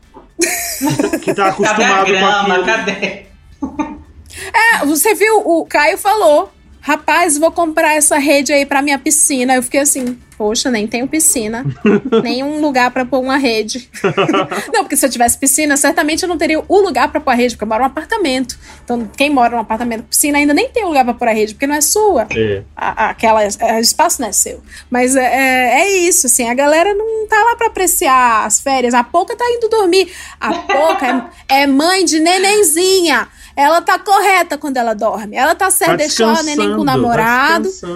que 1.22 1.32
tá 1.32 1.48
acostumado 1.48 1.80
cadê 1.80 1.84
a 1.84 2.04
grama, 2.04 2.56
com 2.56 2.64
Cadê? 2.66 3.26
É, 4.52 4.84
você 4.84 5.14
viu, 5.14 5.38
o 5.38 5.64
Caio 5.64 5.96
falou. 5.96 6.52
Rapaz, 6.82 7.38
vou 7.38 7.50
comprar 7.50 7.94
essa 7.94 8.18
rede 8.18 8.52
aí 8.52 8.66
pra 8.66 8.82
minha 8.82 8.98
piscina. 8.98 9.54
Eu 9.54 9.62
fiquei 9.62 9.80
assim, 9.80 10.18
Poxa, 10.36 10.70
nem 10.70 10.86
tenho 10.86 11.06
piscina. 11.06 11.64
nem 12.22 12.42
um 12.42 12.60
lugar 12.60 12.90
para 12.90 13.04
pôr 13.04 13.20
uma 13.20 13.36
rede. 13.36 13.88
não, 14.72 14.82
porque 14.82 14.96
se 14.96 15.06
eu 15.06 15.10
tivesse 15.10 15.38
piscina, 15.38 15.76
certamente 15.76 16.22
eu 16.22 16.28
não 16.28 16.36
teria 16.36 16.62
o 16.66 16.80
lugar 16.80 17.10
para 17.10 17.20
pôr 17.20 17.30
a 17.30 17.34
rede, 17.34 17.54
porque 17.54 17.64
eu 17.64 17.68
moro 17.68 17.80
num 17.80 17.86
apartamento. 17.86 18.58
Então, 18.82 19.08
quem 19.16 19.30
mora 19.30 19.54
num 19.54 19.60
apartamento 19.60 20.02
com 20.02 20.08
piscina 20.08 20.38
ainda 20.38 20.52
nem 20.52 20.68
tem 20.68 20.84
lugar 20.84 21.04
para 21.04 21.14
pôr 21.14 21.28
a 21.28 21.32
rede, 21.32 21.54
porque 21.54 21.66
não 21.66 21.74
é 21.74 21.80
sua. 21.80 22.26
É. 22.34 22.62
A, 22.76 23.10
aquela, 23.10 23.40
a, 23.40 23.76
o 23.76 23.80
espaço 23.80 24.20
não 24.20 24.28
é 24.28 24.32
seu. 24.32 24.60
Mas 24.90 25.16
é, 25.16 25.24
é, 25.24 25.80
é 25.82 25.98
isso, 25.98 26.26
assim, 26.26 26.48
a 26.48 26.54
galera 26.54 26.94
não 26.94 27.26
tá 27.26 27.36
lá 27.36 27.56
para 27.56 27.68
apreciar 27.68 28.44
as 28.44 28.60
férias. 28.60 28.94
A 28.94 29.04
pouca 29.04 29.36
tá 29.36 29.44
indo 29.50 29.68
dormir. 29.68 30.12
A 30.40 30.52
pouca 30.52 31.30
é, 31.48 31.62
é 31.62 31.66
mãe 31.66 32.04
de 32.04 32.20
nenenzinha. 32.20 33.28
Ela 33.56 33.80
tá 33.80 33.98
correta 33.98 34.58
quando 34.58 34.76
ela 34.76 34.94
dorme. 34.94 35.36
Ela 35.36 35.54
tá 35.54 35.70
certa, 35.70 35.92
tá 35.92 35.96
deixou 35.98 36.28
a 36.28 36.42
neném 36.42 36.74
com 36.74 36.82
o 36.82 36.84
tá 36.84 36.92
namorado. 36.92 37.70
Tá, 37.70 37.88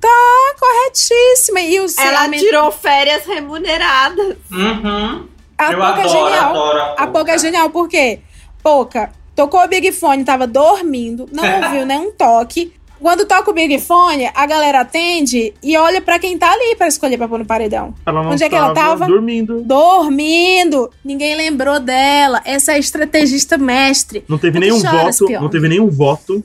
tá 0.00 0.54
corretíssima. 0.58 1.60
E 1.60 1.80
o 1.80 1.86
ela 1.98 2.28
tirou 2.30 2.70
férias 2.72 3.24
remuneradas. 3.24 4.36
Uhum. 4.50 5.28
A 5.56 5.72
Eu 5.72 5.78
Pouca 5.78 6.00
adoro, 6.00 6.00
é 6.00 6.08
genial. 6.08 6.50
Adoro 6.50 6.78
a, 6.78 6.94
a 6.94 7.06
Pouca 7.06 7.32
é 7.32 7.38
genial, 7.38 7.70
por 7.70 7.88
quê? 7.88 8.20
Pouca 8.62 9.12
tocou 9.38 9.62
o 9.62 9.68
Big 9.68 9.92
Fone, 9.92 10.24
tava 10.24 10.48
dormindo, 10.48 11.28
não 11.30 11.44
ouviu 11.62 11.86
nenhum 11.86 12.10
toque. 12.10 12.72
Quando 13.00 13.24
toca 13.24 13.50
o 13.50 13.54
Big 13.54 13.78
Fone, 13.78 14.28
a 14.34 14.46
galera 14.46 14.80
atende 14.80 15.54
e 15.62 15.76
olha 15.76 16.00
para 16.00 16.18
quem 16.18 16.36
tá 16.36 16.50
ali 16.52 16.74
para 16.76 16.88
escolher 16.88 17.16
pra 17.16 17.28
pôr 17.28 17.38
no 17.38 17.46
paredão. 17.46 17.94
Ela 18.04 18.22
não 18.22 18.32
Onde 18.32 18.42
é 18.42 18.48
que 18.48 18.54
ela 18.54 18.74
tava? 18.74 19.06
Dormindo. 19.06 19.62
Dormindo. 19.62 20.90
Ninguém 21.04 21.36
lembrou 21.36 21.78
dela. 21.78 22.42
Essa 22.44 22.72
é 22.72 22.74
a 22.74 22.78
estrategista 22.78 23.56
mestre. 23.56 24.24
Não 24.28 24.38
teve 24.38 24.58
nenhum 24.58 24.80
voto. 24.80 25.30
Não 25.30 25.48
teve 25.48 25.68
nenhum 25.68 25.88
voto. 25.88 26.42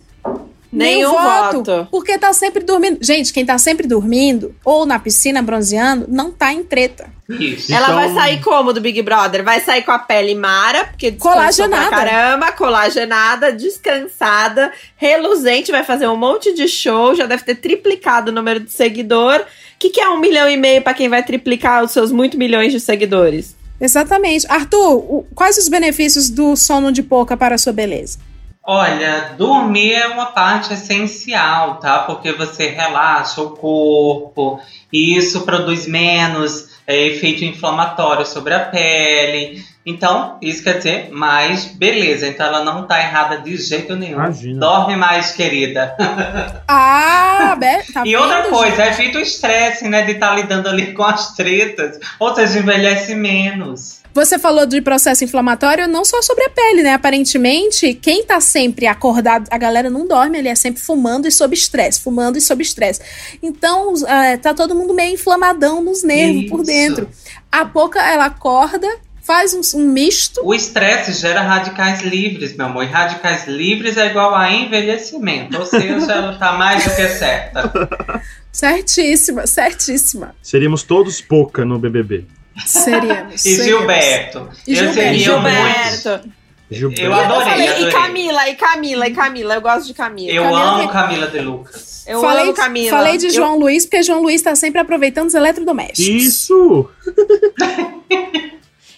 Nenhum 0.73 1.11
voto, 1.11 1.63
voto. 1.63 1.87
Porque 1.91 2.17
tá 2.17 2.33
sempre 2.33 2.63
dormindo. 2.63 2.97
Gente, 3.01 3.31
quem 3.31 3.45
tá 3.45 3.57
sempre 3.57 3.87
dormindo 3.87 4.55
ou 4.65 4.85
na 4.85 4.97
piscina 4.97 5.41
bronzeando, 5.41 6.05
não 6.09 6.31
tá 6.31 6.51
em 6.51 6.63
treta. 6.63 7.09
Isso. 7.29 7.73
Ela 7.73 7.85
então... 7.85 7.95
vai 7.95 8.13
sair 8.13 8.41
como 8.41 8.73
do 8.73 8.81
Big 8.81 9.01
Brother? 9.01 9.43
Vai 9.43 9.61
sair 9.61 9.83
com 9.83 9.91
a 9.91 9.99
pele 9.99 10.35
mara, 10.35 10.85
porque 10.85 11.11
colagenada. 11.13 11.87
Pra 11.87 11.97
caramba, 11.97 12.51
colagenada, 12.51 13.51
descansada, 13.51 14.71
reluzente, 14.97 15.71
vai 15.71 15.83
fazer 15.83 16.07
um 16.07 16.17
monte 16.17 16.53
de 16.53 16.67
show, 16.67 17.15
já 17.15 17.25
deve 17.25 17.43
ter 17.43 17.55
triplicado 17.55 18.31
o 18.31 18.33
número 18.33 18.59
de 18.59 18.71
seguidor. 18.71 19.39
O 19.39 19.45
que, 19.79 19.89
que 19.89 20.01
é 20.01 20.09
um 20.09 20.19
milhão 20.19 20.49
e 20.49 20.57
meio 20.57 20.81
para 20.81 20.93
quem 20.93 21.07
vai 21.07 21.23
triplicar 21.23 21.83
os 21.83 21.91
seus 21.91 22.11
muito 22.11 22.37
milhões 22.37 22.71
de 22.71 22.79
seguidores? 22.79 23.55
Exatamente. 23.79 24.45
Arthur, 24.49 25.25
quais 25.35 25.57
os 25.57 25.67
benefícios 25.67 26.29
do 26.29 26.55
sono 26.55 26.91
de 26.91 27.03
pouca 27.03 27.35
para 27.35 27.55
a 27.55 27.57
sua 27.57 27.73
beleza? 27.73 28.17
Olha, 28.65 29.33
dormir 29.37 29.93
é 29.93 30.07
uma 30.07 30.27
parte 30.27 30.73
essencial, 30.73 31.75
tá? 31.81 31.99
Porque 31.99 32.31
você 32.31 32.69
relaxa 32.69 33.41
o 33.41 33.51
corpo 33.51 34.57
e 34.91 35.17
isso 35.17 35.41
produz 35.41 35.85
menos 35.85 36.69
é, 36.87 37.07
efeito 37.07 37.43
inflamatório 37.43 38.25
sobre 38.25 38.53
a 38.53 38.61
pele. 38.61 39.61
Então, 39.85 40.37
isso 40.41 40.63
quer 40.63 40.77
dizer 40.77 41.09
mais 41.11 41.65
beleza. 41.65 42.25
Então, 42.25 42.45
ela 42.45 42.63
não 42.63 42.87
tá 42.87 42.99
errada 42.99 43.39
de 43.39 43.57
jeito 43.57 43.97
nenhum. 43.97 44.13
Imagina. 44.13 44.59
Dorme 44.61 44.95
mais, 44.95 45.31
querida. 45.31 45.95
Ah, 46.65 47.57
tá 47.93 48.03
E 48.05 48.15
outra 48.15 48.43
coisa, 48.43 48.87
evita 48.87 49.19
o 49.19 49.21
estresse, 49.21 49.87
né? 49.87 50.03
De 50.03 50.13
estar 50.13 50.29
tá 50.29 50.35
lidando 50.35 50.69
ali 50.69 50.93
com 50.93 51.03
as 51.03 51.35
tretas. 51.35 51.99
Ou 52.17 52.33
seja, 52.33 52.59
envelhece 52.59 53.13
menos. 53.13 54.02
Você 54.13 54.37
falou 54.37 54.65
de 54.65 54.79
processo 54.79 55.23
inflamatório 55.23 55.87
não 55.87 56.05
só 56.05 56.21
sobre 56.21 56.43
a 56.45 56.49
pele, 56.49 56.83
né? 56.83 56.93
Aparentemente, 56.93 57.95
quem 57.95 58.23
tá 58.23 58.39
sempre 58.39 58.85
acordado, 58.85 59.47
a 59.49 59.57
galera 59.57 59.89
não 59.89 60.07
dorme, 60.07 60.37
ele 60.37 60.49
é 60.49 60.55
sempre 60.55 60.81
fumando 60.81 61.27
e 61.27 61.31
sob 61.31 61.55
estresse, 61.55 61.99
fumando 61.99 62.37
e 62.37 62.41
sob 62.41 62.61
estresse. 62.61 63.01
Então, 63.41 63.93
é, 64.07 64.37
tá 64.37 64.53
todo 64.53 64.75
mundo 64.75 64.93
meio 64.93 65.15
inflamadão 65.15 65.83
nos 65.83 66.03
nervos 66.03 66.43
Isso. 66.43 66.49
por 66.49 66.63
dentro. 66.63 67.09
A 67.51 67.65
pouca 67.65 67.99
ela 68.07 68.25
acorda, 68.25 68.87
faz 69.23 69.53
um, 69.53 69.79
um 69.79 69.87
misto. 69.87 70.41
O 70.43 70.53
estresse 70.53 71.13
gera 71.13 71.41
radicais 71.41 72.01
livres, 72.01 72.55
meu 72.55 72.67
amor. 72.67 72.83
E 72.83 72.87
radicais 72.87 73.47
livres 73.47 73.97
é 73.97 74.11
igual 74.11 74.35
a 74.35 74.51
envelhecimento. 74.51 75.57
Ou 75.57 75.65
seja, 75.65 76.11
ela 76.11 76.37
tá 76.37 76.53
mais 76.53 76.83
do 76.83 76.95
que 76.95 77.07
certa. 77.07 78.21
Certíssima, 78.51 79.47
certíssima. 79.47 80.35
Seríamos 80.39 80.83
todos 80.83 81.19
pouca 81.19 81.65
no 81.65 81.79
BBB. 81.79 82.27
Seríamos. 82.65 83.45
e 83.45 83.63
Gilberto. 83.63 84.49
E 84.67 84.73
eu 84.73 84.85
Gilberto. 84.85 85.19
Gilberto. 85.19 86.29
Gilberto. 86.71 87.01
Eu 87.01 87.13
adorei, 87.13 87.67
eu 87.67 87.73
falei. 87.73 87.87
E 87.87 87.91
Camila, 87.91 88.49
e 88.49 88.55
Camila, 88.55 89.07
e 89.07 89.13
Camila. 89.13 89.53
Eu 89.55 89.61
gosto 89.61 89.87
de 89.87 89.93
Camila. 89.93 90.31
Eu 90.31 90.43
Camila 90.43 90.81
amo 90.81 90.89
Camila 90.89 91.27
de 91.27 91.39
Lucas. 91.39 92.05
Eu 92.07 92.21
falei, 92.21 92.43
amo 92.43 92.53
Camila. 92.53 92.97
Falei 92.97 93.17
de 93.17 93.27
eu... 93.27 93.31
João 93.31 93.57
Luiz, 93.57 93.85
porque 93.85 94.03
João 94.03 94.21
Luiz 94.21 94.41
tá 94.41 94.55
sempre 94.55 94.79
aproveitando 94.79 95.27
os 95.27 95.33
eletrodomésticos. 95.33 96.23
Isso! 96.23 96.89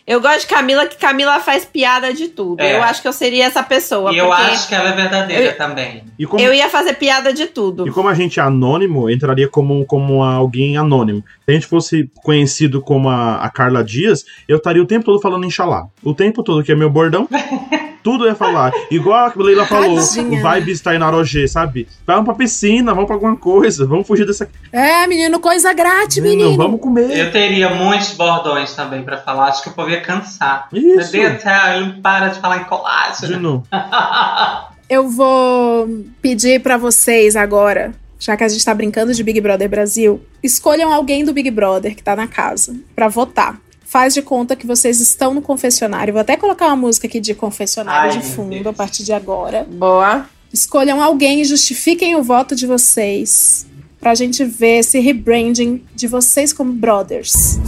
Eu 0.07 0.21
gosto 0.21 0.41
de 0.41 0.47
Camila, 0.47 0.85
que 0.85 0.97
Camila 0.97 1.39
faz 1.39 1.65
piada 1.65 2.13
de 2.13 2.27
tudo. 2.27 2.61
É. 2.61 2.77
Eu 2.77 2.83
acho 2.83 3.01
que 3.01 3.07
eu 3.07 3.13
seria 3.13 3.45
essa 3.45 3.63
pessoa. 3.63 4.13
E 4.13 4.17
eu 4.17 4.31
acho 4.31 4.67
que 4.67 4.75
ela 4.75 4.89
é 4.89 4.95
verdadeira 4.95 5.43
eu, 5.45 5.57
também. 5.57 6.03
Como, 6.27 6.39
eu 6.39 6.53
ia 6.53 6.69
fazer 6.69 6.93
piada 6.93 7.33
de 7.33 7.47
tudo. 7.47 7.87
E 7.87 7.91
como 7.91 8.07
a 8.07 8.13
gente 8.13 8.39
é 8.39 8.43
anônimo, 8.43 9.09
entraria 9.09 9.47
como, 9.47 9.83
como 9.85 10.23
alguém 10.23 10.77
anônimo. 10.77 11.23
Se 11.43 11.51
a 11.51 11.53
gente 11.53 11.65
fosse 11.65 12.09
conhecido 12.23 12.81
como 12.81 13.09
a, 13.09 13.37
a 13.37 13.49
Carla 13.49 13.83
Dias, 13.83 14.23
eu 14.47 14.57
estaria 14.57 14.81
o 14.81 14.85
tempo 14.85 15.05
todo 15.05 15.19
falando 15.19 15.45
Inxalá. 15.45 15.87
O 16.03 16.13
tempo 16.13 16.43
todo, 16.43 16.63
que 16.63 16.71
é 16.71 16.75
meu 16.75 16.89
bordão. 16.89 17.27
tudo 18.05 18.27
ia 18.27 18.35
falar. 18.35 18.71
Igual 18.91 19.17
a 19.17 19.33
Leila 19.35 19.65
falou, 19.65 19.95
Tadinha. 19.95 20.39
o 20.39 20.43
vibe 20.43 20.71
está 20.71 20.93
em 20.93 20.99
Narogê, 20.99 21.47
sabe? 21.47 21.87
Vamos 22.05 22.25
pra 22.25 22.35
piscina, 22.35 22.93
vamos 22.93 23.07
pra 23.07 23.15
alguma 23.15 23.35
coisa, 23.35 23.87
vamos 23.87 24.05
fugir 24.05 24.27
dessa. 24.27 24.47
É, 24.71 25.07
menino, 25.07 25.39
coisa 25.39 25.73
grátis, 25.73 26.21
menino. 26.21 26.43
menino. 26.43 26.63
Vamos 26.63 26.79
comer. 26.79 27.09
Eu 27.17 27.31
teria 27.31 27.71
muitos 27.71 28.11
bordões 28.11 28.75
também 28.75 29.01
pra 29.01 29.17
falar, 29.17 29.47
acho 29.47 29.63
que 29.63 29.69
o 29.69 29.71
povo 29.73 29.89
ia 29.89 30.01
cansar. 30.01 30.67
Isso. 30.71 31.17
Meu 31.17 31.29
Deus 31.31 31.41
céu, 31.41 31.67
ele 31.73 31.85
não 31.87 32.01
para 32.01 32.27
de 32.27 32.39
falar 32.39 32.57
em 32.57 32.63
colágeno. 32.65 33.63
Eu 34.87 35.09
vou 35.09 35.89
pedir 36.21 36.61
para 36.61 36.77
vocês 36.77 37.35
agora 37.35 37.91
já 38.19 38.37
que 38.37 38.43
a 38.43 38.47
gente 38.47 38.63
tá 38.63 38.73
brincando 38.73 39.13
de 39.13 39.23
Big 39.23 39.39
Brother 39.41 39.69
Brasil, 39.69 40.21
escolham 40.41 40.91
alguém 40.91 41.23
do 41.25 41.33
Big 41.33 41.51
Brother 41.51 41.95
que 41.95 42.01
tá 42.01 42.15
na 42.15 42.27
casa 42.27 42.75
para 42.95 43.07
votar 43.07 43.59
faz 43.85 44.13
de 44.13 44.21
conta 44.21 44.55
que 44.55 44.65
vocês 44.65 44.99
estão 44.99 45.33
no 45.33 45.41
confessionário. 45.41 46.13
Vou 46.13 46.21
até 46.21 46.35
colocar 46.35 46.67
uma 46.67 46.75
música 46.75 47.07
aqui 47.07 47.19
de 47.19 47.33
confessionário 47.33 48.11
Ai, 48.11 48.17
de 48.19 48.25
fundo 48.25 48.67
a 48.67 48.73
partir 48.73 49.03
de 49.03 49.13
agora. 49.13 49.65
Boa. 49.69 50.25
Escolham 50.51 51.01
alguém 51.01 51.41
e 51.41 51.45
justifiquem 51.45 52.15
o 52.15 52.23
voto 52.23 52.55
de 52.55 52.65
vocês. 52.65 53.65
Pra 53.99 54.13
gente 54.13 54.43
ver 54.43 54.79
esse 54.79 54.99
rebranding 54.99 55.83
de 55.95 56.07
vocês 56.07 56.53
como 56.53 56.71
brothers. 56.73 57.59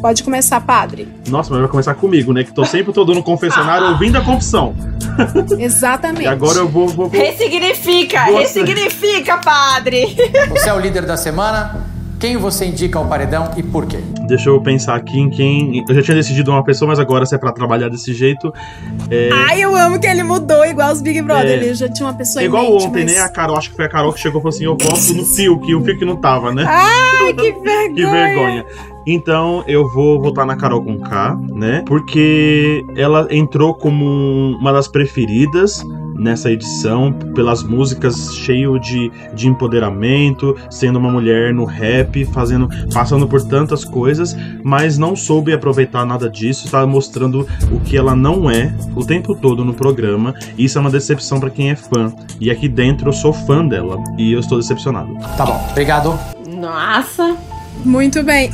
Pode 0.00 0.24
começar, 0.24 0.60
padre. 0.60 1.08
Nossa, 1.28 1.50
mas 1.50 1.60
vai 1.60 1.70
começar 1.70 1.94
comigo, 1.94 2.32
né? 2.32 2.42
Que 2.42 2.52
tô 2.52 2.64
sempre 2.64 2.92
todo 2.92 3.14
no 3.14 3.22
confessionário 3.22 3.88
ouvindo 3.88 4.18
a 4.18 4.20
confissão. 4.20 4.74
Exatamente. 5.58 6.24
e 6.24 6.26
agora 6.26 6.58
eu 6.58 6.68
vou. 6.68 6.88
vou, 6.88 7.08
vou... 7.08 7.20
Ressignifica, 7.20 8.26
vou... 8.26 8.38
ressignifica, 8.38 9.38
padre. 9.38 10.16
Você 10.48 10.68
é 10.68 10.74
o 10.74 10.80
líder 10.80 11.06
da 11.06 11.16
semana. 11.16 11.91
Quem 12.22 12.36
você 12.36 12.66
indica 12.66 13.00
ao 13.00 13.06
paredão 13.08 13.50
e 13.56 13.64
por 13.64 13.84
quê? 13.84 13.98
Deixa 14.28 14.48
eu 14.48 14.60
pensar 14.60 14.94
aqui 14.94 15.18
em 15.18 15.28
quem. 15.28 15.84
Eu 15.88 15.92
já 15.92 16.02
tinha 16.02 16.16
decidido 16.16 16.52
uma 16.52 16.62
pessoa, 16.62 16.86
mas 16.86 17.00
agora 17.00 17.26
se 17.26 17.34
é 17.34 17.38
pra 17.38 17.50
trabalhar 17.50 17.88
desse 17.88 18.14
jeito. 18.14 18.54
É... 19.10 19.28
Ai, 19.32 19.60
eu 19.60 19.74
amo 19.74 19.98
que 19.98 20.06
ele 20.06 20.22
mudou 20.22 20.64
igual 20.64 20.92
os 20.92 21.02
Big 21.02 21.20
Brother. 21.20 21.48
É... 21.48 21.54
Ele 21.54 21.74
já 21.74 21.88
tinha 21.88 22.06
uma 22.06 22.14
pessoa 22.14 22.40
é 22.40 22.46
Igual 22.46 22.62
mente, 22.62 22.86
ontem, 22.86 23.02
mas... 23.02 23.16
né? 23.16 23.20
A 23.22 23.28
Carol, 23.28 23.56
acho 23.56 23.70
que 23.70 23.74
foi 23.74 23.86
a 23.86 23.88
Carol 23.88 24.12
que 24.12 24.20
chegou 24.20 24.38
e 24.38 24.42
falou 24.42 24.54
assim: 24.54 24.64
eu 24.64 24.76
voto 24.80 25.14
no 25.14 25.24
Fiuk, 25.24 25.74
o 25.74 25.84
Fiuk 25.84 26.04
não 26.04 26.14
tava, 26.14 26.54
né? 26.54 26.64
Ai, 26.64 27.34
que 27.34 27.50
vergonha! 27.58 27.92
que 27.92 28.06
vergonha. 28.06 28.66
Então 29.04 29.64
eu 29.66 29.88
vou 29.88 30.22
votar 30.22 30.46
na 30.46 30.54
Carol 30.54 30.80
com 30.80 31.00
K, 31.00 31.36
né? 31.48 31.82
Porque 31.88 32.84
ela 32.94 33.26
entrou 33.32 33.74
como 33.74 34.56
uma 34.60 34.72
das 34.72 34.86
preferidas 34.86 35.84
nessa 36.22 36.50
edição, 36.50 37.12
pelas 37.34 37.62
músicas 37.62 38.34
cheio 38.34 38.78
de, 38.78 39.10
de 39.34 39.48
empoderamento, 39.48 40.56
sendo 40.70 40.98
uma 40.98 41.10
mulher 41.10 41.52
no 41.52 41.64
rap, 41.64 42.24
fazendo, 42.26 42.68
passando 42.92 43.26
por 43.26 43.42
tantas 43.42 43.84
coisas, 43.84 44.36
mas 44.62 44.96
não 44.96 45.16
soube 45.16 45.52
aproveitar 45.52 46.06
nada 46.06 46.30
disso, 46.30 46.66
está 46.66 46.86
mostrando 46.86 47.46
o 47.70 47.80
que 47.80 47.96
ela 47.96 48.14
não 48.14 48.50
é 48.50 48.72
o 48.94 49.04
tempo 49.04 49.34
todo 49.34 49.64
no 49.64 49.74
programa. 49.74 50.34
E 50.56 50.64
isso 50.64 50.78
é 50.78 50.80
uma 50.80 50.90
decepção 50.90 51.40
para 51.40 51.50
quem 51.50 51.70
é 51.70 51.76
fã. 51.76 52.12
E 52.40 52.50
aqui 52.50 52.68
dentro 52.68 53.08
eu 53.08 53.12
sou 53.12 53.32
fã 53.32 53.66
dela 53.66 54.02
e 54.16 54.32
eu 54.32 54.40
estou 54.40 54.58
decepcionado. 54.58 55.14
Tá 55.36 55.44
bom, 55.44 55.66
obrigado. 55.70 56.18
Nossa. 56.46 57.36
Muito 57.84 58.22
bem. 58.22 58.50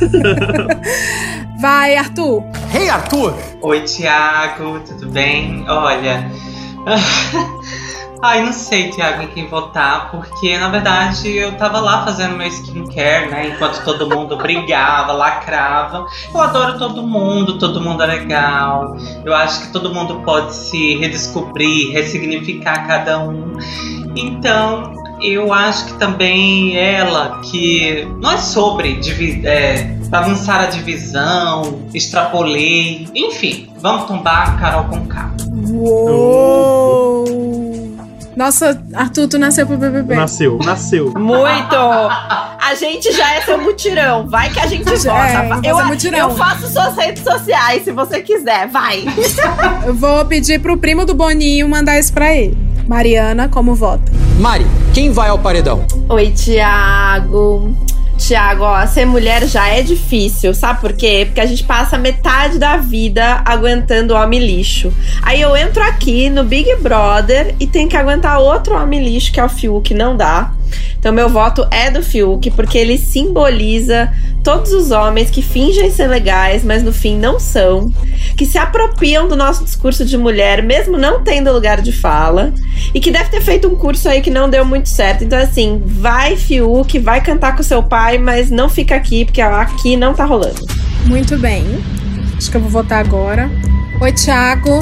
Vai, 1.61 1.95
Arthur. 1.97 2.43
Hey, 2.73 2.89
Arthur! 2.89 3.33
Oi, 3.61 3.81
Thiago, 3.81 4.79
tudo 4.79 5.09
bem? 5.09 5.65
Olha. 5.67 6.31
Ai, 8.21 8.43
não 8.43 8.51
sei, 8.51 8.89
Tiago, 8.89 9.23
em 9.23 9.27
quem 9.27 9.47
votar, 9.47 10.11
porque 10.11 10.57
na 10.57 10.67
verdade 10.67 11.37
eu 11.37 11.57
tava 11.57 11.79
lá 11.79 12.03
fazendo 12.03 12.35
meu 12.35 12.47
skincare, 12.47 13.29
né? 13.29 13.47
Enquanto 13.47 13.81
todo 13.85 14.09
mundo 14.09 14.35
brigava, 14.35 15.13
lacrava. 15.13 16.05
Eu 16.33 16.41
adoro 16.41 16.77
todo 16.77 17.01
mundo, 17.01 17.57
todo 17.57 17.79
mundo 17.79 18.03
é 18.03 18.07
legal. 18.07 18.97
Eu 19.23 19.33
acho 19.33 19.61
que 19.61 19.71
todo 19.71 19.93
mundo 19.93 20.21
pode 20.25 20.53
se 20.53 20.97
redescobrir, 20.97 21.93
ressignificar 21.93 22.85
cada 22.85 23.19
um. 23.19 23.53
Então, 24.15 24.93
eu 25.21 25.53
acho 25.53 25.85
que 25.85 25.93
também 25.93 26.77
ela, 26.77 27.39
que 27.49 28.05
não 28.19 28.31
é 28.31 28.37
sobre 28.37 28.99
é, 29.45 29.97
a 30.11 30.65
divisão, 30.65 31.87
extrapolei, 31.93 33.07
enfim, 33.15 33.69
vamos 33.77 34.05
tombar 34.05 34.59
Carol 34.59 34.85
com 34.85 35.07
K. 35.07 35.31
Uou! 35.71 36.98
Nossa, 38.39 38.81
Arthur, 38.93 39.27
tu 39.27 39.37
nasceu 39.37 39.67
pro 39.67 39.75
BBB. 39.75 40.15
Nasceu, 40.15 40.57
nasceu. 40.63 41.11
Muito! 41.13 41.75
A 41.75 42.73
gente 42.73 43.11
já 43.11 43.33
é 43.35 43.41
seu 43.41 43.57
mutirão. 43.57 44.29
Vai 44.29 44.49
que 44.49 44.61
a 44.61 44.65
gente 44.65 44.85
vota. 44.85 45.59
É, 45.61 45.69
eu, 45.69 45.77
eu 46.17 46.29
faço 46.37 46.71
suas 46.71 46.95
redes 46.95 47.21
sociais, 47.21 47.83
se 47.83 47.91
você 47.91 48.21
quiser. 48.21 48.69
Vai. 48.69 49.03
eu 49.85 49.93
vou 49.93 50.23
pedir 50.23 50.61
pro 50.61 50.77
primo 50.77 51.03
do 51.03 51.13
Boninho 51.13 51.67
mandar 51.67 51.99
isso 51.99 52.13
pra 52.13 52.33
ele. 52.33 52.57
Mariana, 52.87 53.49
como 53.49 53.75
vota? 53.75 54.09
Mari, 54.39 54.65
quem 54.93 55.11
vai 55.11 55.27
ao 55.27 55.37
paredão? 55.37 55.85
Oi, 56.07 56.31
Tiago. 56.31 57.75
Tiago, 58.19 58.63
ó, 58.63 58.85
ser 58.85 59.05
mulher 59.05 59.47
já 59.47 59.69
é 59.69 59.81
difícil, 59.81 60.53
sabe 60.53 60.81
por 60.81 60.93
quê? 60.93 61.23
Porque 61.25 61.39
a 61.39 61.45
gente 61.45 61.63
passa 61.63 61.97
metade 61.97 62.59
da 62.59 62.75
vida 62.77 63.41
aguentando 63.45 64.13
homem 64.13 64.39
lixo. 64.39 64.93
Aí 65.21 65.39
eu 65.39 65.55
entro 65.55 65.81
aqui 65.81 66.29
no 66.29 66.43
Big 66.43 66.75
Brother 66.75 67.55
e 67.59 67.65
tenho 67.65 67.87
que 67.87 67.95
aguentar 67.95 68.39
outro 68.39 68.75
homem 68.75 69.01
lixo, 69.01 69.31
que 69.31 69.39
é 69.39 69.43
o 69.43 69.49
Fiuk, 69.49 69.93
não 69.93 70.17
dá. 70.17 70.51
Então, 70.97 71.13
meu 71.13 71.29
voto 71.29 71.65
é 71.71 71.89
do 71.89 72.03
Fiuk, 72.03 72.51
porque 72.51 72.77
ele 72.77 72.97
simboliza 72.97 74.11
todos 74.43 74.71
os 74.71 74.91
homens 74.91 75.29
que 75.29 75.41
fingem 75.41 75.89
ser 75.91 76.07
legais, 76.07 76.63
mas 76.63 76.83
no 76.83 76.91
fim 76.91 77.17
não 77.17 77.39
são, 77.39 77.91
que 78.37 78.45
se 78.45 78.57
apropriam 78.57 79.27
do 79.27 79.35
nosso 79.35 79.63
discurso 79.63 80.05
de 80.05 80.17
mulher, 80.17 80.61
mesmo 80.63 80.97
não 80.97 81.23
tendo 81.23 81.51
lugar 81.51 81.81
de 81.81 81.91
fala, 81.91 82.53
e 82.93 82.99
que 82.99 83.11
deve 83.11 83.29
ter 83.29 83.41
feito 83.41 83.67
um 83.67 83.75
curso 83.75 84.09
aí 84.09 84.21
que 84.21 84.29
não 84.29 84.49
deu 84.49 84.65
muito 84.65 84.89
certo. 84.89 85.23
Então, 85.23 85.39
assim, 85.39 85.81
vai, 85.85 86.35
Fiuk, 86.35 86.99
vai 86.99 87.21
cantar 87.21 87.55
com 87.55 87.63
seu 87.63 87.81
pai, 87.83 88.17
mas 88.17 88.49
não 88.49 88.69
fica 88.69 88.95
aqui, 88.95 89.25
porque 89.25 89.41
aqui 89.41 89.95
não 89.95 90.13
tá 90.13 90.25
rolando. 90.25 90.65
Muito 91.05 91.37
bem. 91.37 91.63
Acho 92.37 92.51
que 92.51 92.57
eu 92.57 92.61
vou 92.61 92.69
votar 92.69 92.99
agora. 93.05 93.49
Oi, 94.01 94.11
Thiago. 94.13 94.79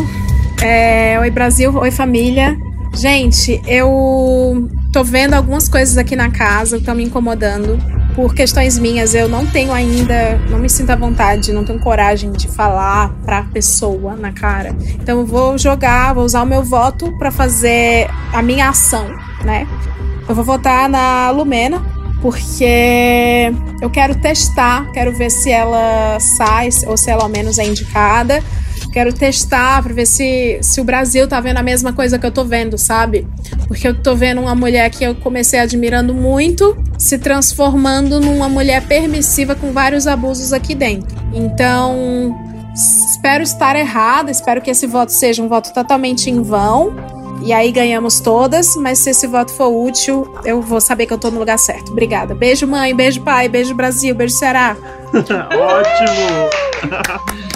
É, 0.61 1.17
oi, 1.19 1.29
Brasil. 1.29 1.75
Oi, 1.75 1.91
família. 1.91 2.57
Gente, 2.93 3.61
eu 3.67 4.69
tô 4.91 5.03
vendo 5.03 5.33
algumas 5.33 5.67
coisas 5.67 5.97
aqui 5.97 6.15
na 6.15 6.31
casa 6.31 6.77
que 6.77 6.81
estão 6.81 6.95
me 6.95 7.03
incomodando. 7.03 7.77
Por 8.15 8.33
questões 8.33 8.79
minhas, 8.79 9.13
eu 9.13 9.29
não 9.29 9.45
tenho 9.45 9.71
ainda, 9.71 10.37
não 10.49 10.57
me 10.57 10.69
sinto 10.69 10.89
à 10.89 10.95
vontade, 10.95 11.53
não 11.53 11.63
tenho 11.63 11.79
coragem 11.79 12.31
de 12.31 12.47
falar 12.47 13.13
pra 13.23 13.43
pessoa 13.43 14.15
na 14.15 14.31
cara. 14.31 14.75
Então 14.95 15.19
eu 15.19 15.25
vou 15.25 15.57
jogar, 15.57 16.13
vou 16.13 16.23
usar 16.23 16.41
o 16.41 16.45
meu 16.45 16.63
voto 16.63 17.15
para 17.19 17.31
fazer 17.31 18.07
a 18.33 18.41
minha 18.41 18.69
ação, 18.69 19.07
né? 19.43 19.67
Eu 20.27 20.33
vou 20.33 20.43
votar 20.43 20.89
na 20.89 21.29
Lumena, 21.29 21.79
porque 22.21 23.53
eu 23.81 23.89
quero 23.89 24.15
testar, 24.15 24.91
quero 24.91 25.13
ver 25.15 25.29
se 25.29 25.51
ela 25.51 26.19
sai 26.19 26.69
ou 26.87 26.97
se 26.97 27.11
ela 27.11 27.23
ao 27.23 27.29
menos 27.29 27.59
é 27.59 27.65
indicada. 27.65 28.43
Quero 28.97 29.13
testar 29.13 29.83
pra 29.83 29.93
ver 29.93 30.07
se, 30.07 30.57
se 30.59 30.81
o 30.81 30.83
Brasil 30.83 31.27
tá 31.27 31.39
vendo 31.39 31.57
a 31.57 31.61
mesma 31.61 31.93
coisa 31.93 32.17
que 32.17 32.25
eu 32.25 32.31
tô 32.31 32.43
vendo, 32.43 32.79
sabe? 32.79 33.27
Porque 33.67 33.87
eu 33.87 33.93
tô 33.93 34.15
vendo 34.15 34.41
uma 34.41 34.55
mulher 34.55 34.89
que 34.89 35.03
eu 35.03 35.13
comecei 35.13 35.59
admirando 35.59 36.15
muito 36.15 36.75
se 36.97 37.19
transformando 37.19 38.19
numa 38.19 38.49
mulher 38.49 38.87
permissiva 38.87 39.53
com 39.53 39.71
vários 39.71 40.07
abusos 40.07 40.51
aqui 40.51 40.73
dentro. 40.73 41.15
Então, 41.31 42.35
espero 42.73 43.43
estar 43.43 43.75
errada, 43.75 44.31
espero 44.31 44.63
que 44.63 44.71
esse 44.71 44.87
voto 44.87 45.11
seja 45.11 45.43
um 45.43 45.47
voto 45.47 45.71
totalmente 45.71 46.31
em 46.31 46.41
vão. 46.41 46.95
E 47.43 47.53
aí 47.53 47.71
ganhamos 47.71 48.19
todas, 48.19 48.75
mas 48.77 48.97
se 48.97 49.11
esse 49.11 49.27
voto 49.27 49.53
for 49.53 49.67
útil, 49.67 50.27
eu 50.43 50.59
vou 50.59 50.81
saber 50.81 51.05
que 51.05 51.13
eu 51.13 51.19
tô 51.19 51.29
no 51.29 51.37
lugar 51.37 51.59
certo. 51.59 51.91
Obrigada. 51.91 52.33
Beijo, 52.33 52.65
mãe, 52.65 52.95
beijo, 52.95 53.21
pai, 53.21 53.47
beijo, 53.47 53.75
Brasil, 53.75 54.15
beijo, 54.15 54.33
Ceará. 54.33 54.75
Ótimo! 55.13 56.49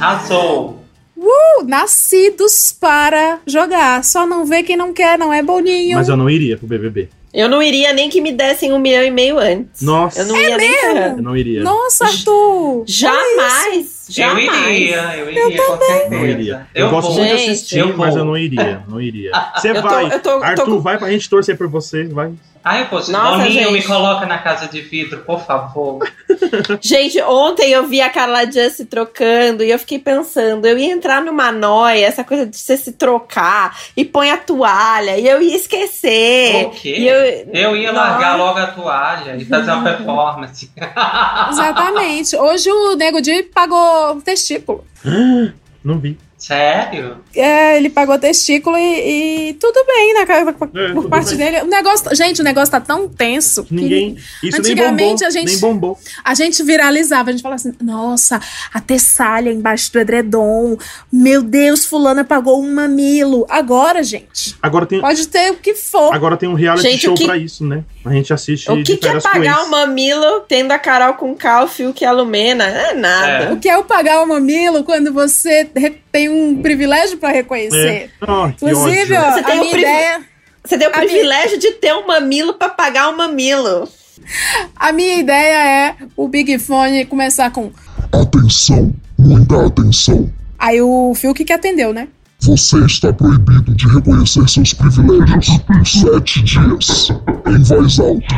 Arrasou! 0.00 0.82
Uh, 1.16 1.64
nascidos 1.66 2.76
para 2.78 3.38
jogar. 3.46 4.04
Só 4.04 4.26
não 4.26 4.44
vê 4.44 4.62
quem 4.62 4.76
não 4.76 4.92
quer, 4.92 5.18
não 5.18 5.32
é 5.32 5.42
Boninho. 5.42 5.96
Mas 5.96 6.08
eu 6.08 6.16
não 6.16 6.28
iria 6.28 6.56
pro 6.58 6.66
BBB. 6.66 7.08
Eu 7.32 7.48
não 7.48 7.62
iria 7.62 7.92
nem 7.92 8.08
que 8.08 8.20
me 8.20 8.32
dessem 8.32 8.72
um 8.72 8.78
milhão 8.78 9.02
e 9.02 9.10
meio 9.10 9.38
antes. 9.38 9.82
Nossa. 9.82 10.20
Eu 10.20 10.26
não 10.26 10.36
é 10.36 10.42
ia 10.50 10.56
mesmo? 10.56 10.94
nem 10.94 11.02
Eu 11.16 11.22
não 11.22 11.36
iria. 11.36 11.62
Nossa, 11.62 12.04
Arthur! 12.06 12.84
Jamais! 12.86 14.06
Jamais! 14.08 14.48
Eu 14.66 14.72
iria, 14.72 15.16
eu 15.18 15.30
iria, 15.30 15.42
eu 15.42 15.50
certeza. 15.78 16.10
Não 16.10 16.26
iria. 16.26 16.66
Eu, 16.74 16.86
Eu, 16.86 16.90
gosto 16.90 17.08
vou. 17.08 17.18
muito 17.18 17.28
de 17.36 17.42
assistir, 17.42 17.78
eu 17.78 17.96
mas 17.96 18.10
vou. 18.10 18.18
eu 18.18 18.24
não 18.24 18.36
iria. 18.38 18.82
Não 18.88 19.00
iria. 19.00 19.30
Você 19.56 19.74
tô- 19.74 19.82
vai. 19.82 20.08
tô- 20.08 20.14
eu 20.14 20.20
tô 20.22 20.30
Arthur, 20.44 20.64
com- 20.64 20.80
vai 20.80 20.98
pra 20.98 21.10
gente 21.10 21.28
torcer 21.28 21.56
por 21.58 21.66
você. 21.68 22.04
Vai. 22.04 22.32
Ai, 22.68 22.88
poxa, 22.88 23.12
Nossa, 23.12 23.44
Boninho, 23.44 23.70
gente. 23.70 23.72
me 23.74 23.82
coloca 23.84 24.26
na 24.26 24.38
casa 24.38 24.66
de 24.66 24.80
vidro, 24.80 25.20
por 25.20 25.40
favor. 25.40 26.00
Gente, 26.82 27.22
ontem 27.22 27.70
eu 27.70 27.86
vi 27.86 28.00
a 28.00 28.10
Carla 28.10 28.44
Just 28.44 28.78
se 28.78 28.86
trocando 28.86 29.62
e 29.62 29.70
eu 29.70 29.78
fiquei 29.78 30.00
pensando, 30.00 30.66
eu 30.66 30.76
ia 30.76 30.92
entrar 30.92 31.22
numa 31.22 31.52
noia, 31.52 32.04
essa 32.04 32.24
coisa 32.24 32.44
de 32.44 32.56
você 32.56 32.76
se 32.76 32.90
trocar 32.90 33.78
e 33.96 34.04
põe 34.04 34.32
a 34.32 34.36
toalha, 34.36 35.16
e 35.16 35.28
eu 35.28 35.40
ia 35.40 35.54
esquecer. 35.54 36.66
O 36.66 36.70
quê? 36.70 36.96
E 36.98 37.06
eu, 37.06 37.16
Eu 37.52 37.76
ia 37.76 37.92
largar 37.92 38.36
logo 38.36 38.58
a 38.58 38.66
toalha 38.66 39.36
e 39.36 39.44
fazer 39.44 39.70
uma 39.70 39.84
performance. 39.94 40.68
Exatamente. 41.50 42.34
Hoje 42.34 42.68
o 42.68 42.96
Nego 42.96 43.20
Di 43.22 43.44
pagou 43.44 44.20
testículo. 44.22 44.84
Não 45.84 46.00
vi. 46.00 46.18
Sério? 46.46 47.16
É, 47.34 47.76
ele 47.76 47.90
pagou 47.90 48.16
testículo 48.20 48.76
e, 48.78 49.48
e 49.48 49.54
tudo 49.54 49.84
bem, 49.84 50.14
né? 50.14 50.24
cara, 50.24 50.52
Por 50.52 50.70
É, 50.78 50.92
tudo 50.92 51.08
parte 51.08 51.34
bem. 51.34 51.38
dele. 51.52 51.64
O 51.64 51.66
negócio, 51.68 52.14
gente, 52.14 52.40
o 52.40 52.44
negócio 52.44 52.70
tá 52.70 52.80
tão 52.80 53.08
tenso 53.08 53.64
que 53.64 53.74
Ninguém. 53.74 54.14
Isso 54.42 54.60
nem 54.62 54.72
Antigamente, 54.72 55.08
bombou. 55.14 55.26
a 55.26 55.30
gente- 55.30 55.46
Nem 55.46 55.58
bombou. 55.58 55.98
a 56.24 56.34
gente 56.34 56.62
viralizava, 56.62 57.30
a 57.30 57.32
gente 57.32 57.42
falava 57.42 57.56
assim: 57.60 57.74
nossa, 57.82 58.40
a 58.72 58.80
tessalha 58.80 59.50
embaixo 59.50 59.92
do 59.92 59.98
edredom. 59.98 60.76
Meu 61.12 61.42
Deus, 61.42 61.84
fulana 61.84 62.24
pagou 62.24 62.62
um 62.62 62.72
mamilo. 62.74 63.44
Agora, 63.48 64.04
gente, 64.04 64.54
Agora 64.62 64.86
tem, 64.86 65.00
pode 65.00 65.26
ter 65.26 65.50
o 65.50 65.56
que 65.56 65.74
for. 65.74 66.14
agora 66.14 66.36
tem 66.36 66.48
um 66.48 66.54
reality 66.54 66.88
Gente, 66.90 67.02
show 67.06 67.14
o 67.14 67.16
que- 67.16 67.24
pra 67.26 67.36
isso, 67.36 67.66
né? 67.66 67.82
A 68.04 68.12
gente 68.12 68.32
assiste 68.32 68.70
o 68.70 68.84
que, 68.84 68.96
que 68.96 69.08
é 69.08 69.20
pagar 69.20 69.58
ex. 69.58 69.66
um 69.66 69.70
mamilo 69.70 70.40
tendo 70.46 70.70
a 70.70 70.78
Carol 70.78 71.14
com 71.14 71.32
o 71.32 71.66
Fiuk 71.66 72.00
e 72.02 72.06
a 72.06 72.12
Lumena? 72.12 72.64
É 72.64 72.94
nada. 72.94 73.52
O 73.52 73.58
que 73.58 73.68
é 73.68 73.76
o 73.76 73.82
pagar 73.82 74.22
o 74.22 74.28
mamilo 74.28 74.84
quando 74.84 75.12
você 75.12 75.64
tem 76.12 76.28
um 76.28 76.35
privilégio 76.62 77.18
pra 77.18 77.30
reconhecer? 77.30 77.78
É. 77.86 78.10
Que 78.56 78.64
Inclusive, 78.66 79.16
ó, 79.16 79.30
Você 79.32 79.40
a 79.40 79.46
minha 79.54 79.70
privi- 79.70 79.78
ideia. 79.80 80.20
Você 80.64 80.78
tem 80.78 80.88
o 80.88 80.90
A 80.90 80.98
minha- 80.98 81.08
privilégio 81.08 81.58
de 81.58 81.70
ter 81.72 81.94
um 81.94 82.06
mamilo 82.06 82.54
pra 82.54 82.68
pagar 82.68 83.08
um 83.10 83.16
mamilo. 83.16 83.88
A 84.74 84.90
minha 84.92 85.18
ideia 85.18 85.88
é 85.88 85.94
o 86.16 86.26
Big 86.28 86.58
Fone 86.58 87.04
começar 87.06 87.50
com. 87.50 87.70
Atenção, 88.12 88.92
muita 89.18 89.66
atenção. 89.66 90.30
Aí 90.58 90.80
o 90.80 91.14
Fiuk 91.14 91.44
que 91.44 91.52
atendeu, 91.52 91.92
né? 91.92 92.08
Você 92.40 92.78
está 92.84 93.12
proibido 93.12 93.74
de 93.74 93.86
reconhecer 93.88 94.48
seus 94.48 94.72
privilégios 94.74 95.58
por 95.58 95.86
sete 95.86 96.42
dias. 96.42 97.08
Em 97.46 97.62
voz 97.62 97.98
alta. 98.00 98.34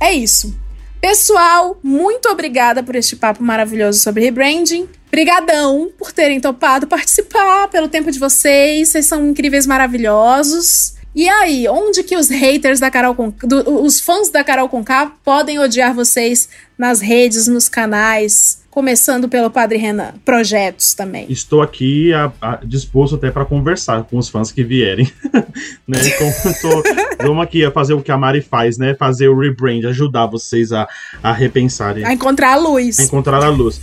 É 0.00 0.12
isso. 0.12 0.54
Pessoal, 1.00 1.78
muito 1.82 2.28
obrigada 2.28 2.82
por 2.82 2.94
este 2.94 3.16
papo 3.16 3.42
maravilhoso 3.42 4.00
sobre 4.00 4.22
rebranding. 4.24 4.86
Brigadão 5.10 5.90
por 5.98 6.12
terem 6.12 6.40
topado 6.40 6.86
participar, 6.86 7.68
pelo 7.68 7.88
tempo 7.88 8.10
de 8.10 8.18
vocês. 8.18 8.88
Vocês 8.90 9.06
são 9.06 9.28
incríveis, 9.28 9.66
maravilhosos. 9.66 10.94
E 11.14 11.28
aí, 11.28 11.66
onde 11.68 12.04
que 12.04 12.16
os 12.16 12.28
haters 12.28 12.78
da 12.78 12.88
Carol 12.90 13.16
do- 13.42 13.82
os 13.82 13.98
fãs 14.00 14.30
da 14.30 14.44
Carol 14.44 14.68
Conká 14.68 15.12
podem 15.24 15.58
odiar 15.58 15.92
vocês 15.92 16.48
nas 16.78 17.00
redes, 17.00 17.48
nos 17.48 17.68
canais, 17.68 18.62
começando 18.70 19.28
pelo 19.28 19.50
Padre 19.50 19.76
Renan, 19.76 20.14
projetos 20.24 20.94
também. 20.94 21.26
Estou 21.28 21.60
aqui 21.62 22.12
a- 22.14 22.30
a- 22.40 22.60
disposto 22.62 23.16
até 23.16 23.28
pra 23.28 23.44
conversar 23.44 24.04
com 24.04 24.16
os 24.18 24.28
fãs 24.28 24.52
que 24.52 24.62
vierem. 24.62 25.10
né? 25.86 25.98
Então, 26.06 26.82
vamos 27.26 27.42
aqui 27.42 27.64
a 27.64 27.72
fazer 27.72 27.94
o 27.94 28.00
que 28.02 28.12
a 28.12 28.16
Mari 28.16 28.40
faz, 28.40 28.78
né? 28.78 28.94
Fazer 28.94 29.26
o 29.26 29.36
rebrand, 29.36 29.84
ajudar 29.86 30.26
vocês 30.26 30.70
a, 30.72 30.86
a 31.20 31.32
repensarem. 31.32 32.04
A 32.04 32.12
encontrar 32.12 32.52
a 32.52 32.56
luz. 32.56 33.00
a 33.00 33.02
encontrar 33.02 33.42
a 33.42 33.48
luz. 33.48 33.80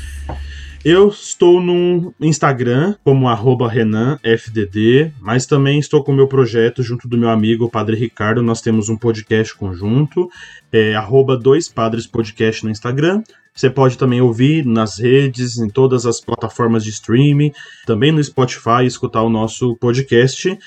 Eu 0.90 1.10
estou 1.10 1.60
no 1.60 2.14
Instagram 2.18 2.96
como 3.04 3.28
arroba 3.28 3.68
RenanFDD, 3.68 5.12
mas 5.20 5.46
também 5.46 5.80
estou 5.80 6.02
com 6.02 6.14
o 6.14 6.16
meu 6.16 6.30
projeto 6.30 6.82
junto 6.82 7.10
do 7.10 7.18
meu 7.18 7.28
amigo 7.28 7.66
o 7.66 7.70
Padre 7.70 7.98
Ricardo. 7.98 8.42
Nós 8.42 8.62
temos 8.62 8.88
um 8.88 8.96
podcast 8.96 9.54
conjunto, 9.54 10.30
é 10.72 10.96
arroba 10.96 11.36
dois 11.36 11.68
padres 11.68 12.08
podcast 12.08 12.64
no 12.64 12.72
Instagram. 12.72 13.22
Você 13.54 13.70
pode 13.70 13.98
também 13.98 14.22
ouvir 14.22 14.66
nas 14.66 14.98
redes, 14.98 15.58
em 15.58 15.68
todas 15.68 16.06
as 16.06 16.22
plataformas 16.22 16.86
de 16.86 16.92
streaming, 16.92 17.52
também 17.86 18.14
no 18.14 18.24
Spotify, 18.24 18.86
escutar 18.86 19.24
o 19.24 19.30
nosso 19.30 19.76
podcast. 19.76 20.58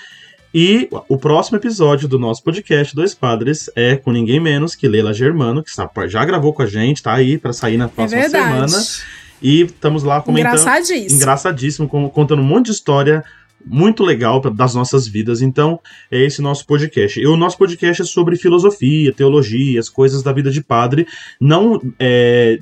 E 0.53 0.87
o 1.09 1.17
próximo 1.17 1.57
episódio 1.57 2.07
do 2.07 2.19
nosso 2.19 2.45
podcast 2.45 2.95
Dois 2.95 3.15
Padres 3.15 3.71
é 3.75 3.97
com 3.97 4.13
ninguém 4.13 4.39
menos 4.39 4.75
que 4.75 4.87
Leila 4.87 5.15
Germano, 5.15 5.63
que 5.63 5.71
já 6.09 6.25
gravou 6.27 6.53
com 6.53 6.61
a 6.61 6.67
gente, 6.67 7.03
tá 7.03 7.15
aí 7.15 7.39
para 7.39 7.55
sair 7.55 7.79
na 7.79 7.87
É 7.87 7.89
próxima 7.89 8.21
verdade. 8.21 8.71
semana. 8.71 9.20
E 9.43 9.63
estamos 9.63 10.03
lá 10.03 10.21
comentando. 10.21 10.53
Engraçadíssimo. 10.53 11.17
Engraçadíssimo, 11.17 11.89
contando 11.89 12.43
um 12.43 12.45
monte 12.45 12.67
de 12.67 12.73
história 12.73 13.25
muito 13.65 14.03
legal 14.03 14.41
das 14.41 14.75
nossas 14.75 15.07
vidas. 15.07 15.43
Então, 15.43 15.81
é 16.11 16.25
esse 16.25 16.41
nosso 16.41 16.67
podcast. 16.67 17.21
E 17.21 17.27
o 17.27 17.37
nosso 17.37 17.59
podcast 17.59 18.03
é 18.03 18.05
sobre 18.05 18.37
filosofia, 18.37 19.13
teologia, 19.13 19.79
as 19.79 19.89
coisas 19.89 20.23
da 20.23 20.33
vida 20.33 20.51
de 20.51 20.63
padre, 20.63 21.07
não 21.41 21.81
é, 21.99 22.59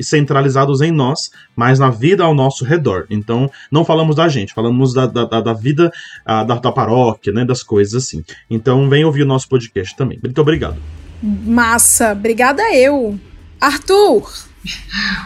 centralizados 0.00 0.80
em 0.80 0.90
nós, 0.90 1.30
mas 1.54 1.78
na 1.78 1.90
vida 1.90 2.24
ao 2.24 2.34
nosso 2.34 2.64
redor. 2.64 3.06
Então, 3.10 3.50
não 3.70 3.84
falamos 3.84 4.16
da 4.16 4.28
gente, 4.28 4.54
falamos 4.54 4.92
da, 4.92 5.06
da, 5.06 5.40
da 5.40 5.52
vida 5.52 5.92
a, 6.24 6.44
da, 6.44 6.56
da 6.56 6.72
paróquia, 6.72 7.32
né, 7.32 7.44
das 7.44 7.62
coisas 7.62 8.04
assim. 8.04 8.24
Então, 8.48 8.88
vem 8.88 9.04
ouvir 9.04 9.22
o 9.22 9.26
nosso 9.26 9.48
podcast 9.48 9.96
também. 9.96 10.18
Muito 10.22 10.40
obrigado. 10.40 10.76
Massa, 11.22 12.12
obrigada 12.12 12.62
eu. 12.74 13.18
Arthur! 13.60 14.55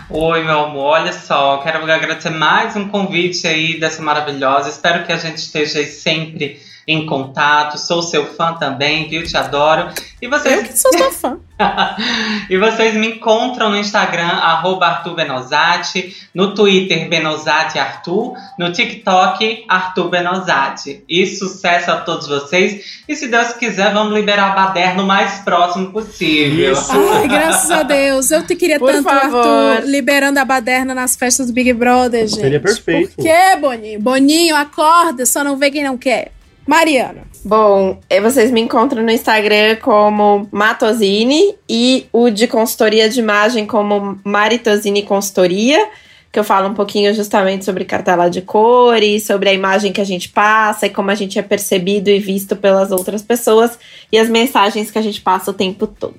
Oi, 0.09 0.45
meu 0.45 0.65
amor, 0.65 1.01
olha 1.01 1.13
só, 1.13 1.59
quero 1.59 1.83
agradecer 1.91 2.31
mais 2.31 2.77
um 2.77 2.89
convite 2.89 3.47
aí 3.47 3.79
dessa 3.79 4.03
maravilhosa. 4.03 4.69
Espero 4.69 5.05
que 5.05 5.13
a 5.13 5.17
gente 5.17 5.39
esteja 5.39 5.79
aí 5.79 5.87
sempre 5.87 6.61
em 6.87 7.07
contato. 7.07 7.79
Sou 7.79 8.03
seu 8.03 8.27
fã 8.27 8.55
também, 8.55 9.09
viu? 9.09 9.25
Te 9.25 9.37
adoro. 9.37 9.91
E 10.21 10.29
vocês... 10.29 10.59
Eu 10.59 10.65
que 10.65 10.79
sou 10.79 10.93
seu 10.93 11.13
fã. 11.13 11.39
e 12.49 12.57
vocês 12.57 12.95
me 12.95 13.09
encontram 13.09 13.71
no 13.71 13.77
Instagram, 13.77 14.29
arroba 14.29 14.87
Arthur 14.87 15.15
Benozati, 15.15 16.17
no 16.35 16.55
Twitter, 16.55 17.09
Benozati 17.09 17.79
Arthur, 17.79 18.35
no 18.59 18.73
TikTok, 18.73 19.65
Arthur 19.69 20.09
Benozati. 20.09 21.05
E 21.09 21.27
sucesso 21.27 21.91
a 21.91 21.97
todos 21.97 22.29
vocês. 22.29 23.03
E 23.09 23.15
se 23.15 23.29
Deus 23.29 23.53
quiser, 23.55 23.93
vamos 23.93 24.15
liberar 24.15 24.51
a 24.51 24.55
baderna 24.55 25.03
o 25.03 25.07
mais 25.07 25.41
próximo 25.41 25.91
possível. 25.93 26.73
Isso. 26.73 26.93
Ai, 26.93 27.29
graças 27.29 27.71
a 27.71 27.83
Deus. 27.83 28.31
Eu 28.31 28.47
te 28.47 28.57
queria 28.57 28.79
Por 28.79 28.93
tanto, 28.93 29.05
favor. 29.09 29.47
Arthur, 29.47 29.89
liberando 29.89 30.39
a 30.39 30.45
baderna 30.45 30.95
nas 30.95 31.17
festas 31.17 31.49
do 31.49 31.53
Big 31.53 31.73
Brother, 31.73 32.27
gente. 32.27 32.41
Seria 32.41 32.61
perfeito. 32.61 33.15
Por 33.17 33.25
quê, 33.25 33.57
Boninho? 33.61 34.01
Boninho, 34.01 34.57
acorda, 34.57 35.27
só 35.27 35.45
não 35.45 35.57
vê 35.57 35.71
quem 35.71 35.85
não 35.85 35.97
quer. 35.97 36.33
Mariana. 36.71 37.23
Bom, 37.45 37.99
eh, 38.09 38.21
vocês 38.21 38.49
me 38.53 38.61
encontram 38.61 39.03
no 39.03 39.11
Instagram 39.11 39.75
como 39.83 40.47
Matosini 40.53 41.57
e 41.69 42.07
o 42.13 42.31
de 42.31 42.47
consultoria 42.47 43.09
de 43.09 43.19
imagem 43.19 43.67
como 43.67 44.21
Maritosini 44.23 45.03
Consultoria, 45.03 45.89
que 46.31 46.39
eu 46.39 46.45
falo 46.45 46.69
um 46.69 46.75
pouquinho 46.75 47.13
justamente 47.13 47.65
sobre 47.65 47.85
cartela 47.85 48.31
de 48.31 48.41
cores, 48.41 49.27
sobre 49.27 49.49
a 49.49 49.53
imagem 49.53 49.93
que 49.93 50.01
a 50.01 50.05
gente 50.05 50.29
passa 50.29 50.87
e 50.87 50.91
como 50.91 51.11
a 51.11 51.17
gente 51.17 51.41
é 51.41 51.43
percebido 51.43 52.09
e 52.09 52.21
visto 52.21 52.55
pelas 52.55 52.93
outras 52.93 53.21
pessoas 53.21 53.77
e 54.13 54.17
as 54.17 54.29
mensagens 54.29 54.93
que 54.93 54.99
a 54.99 55.03
gente 55.03 55.21
passa 55.21 55.51
o 55.51 55.55
tempo 55.55 55.89
todo. 55.89 56.15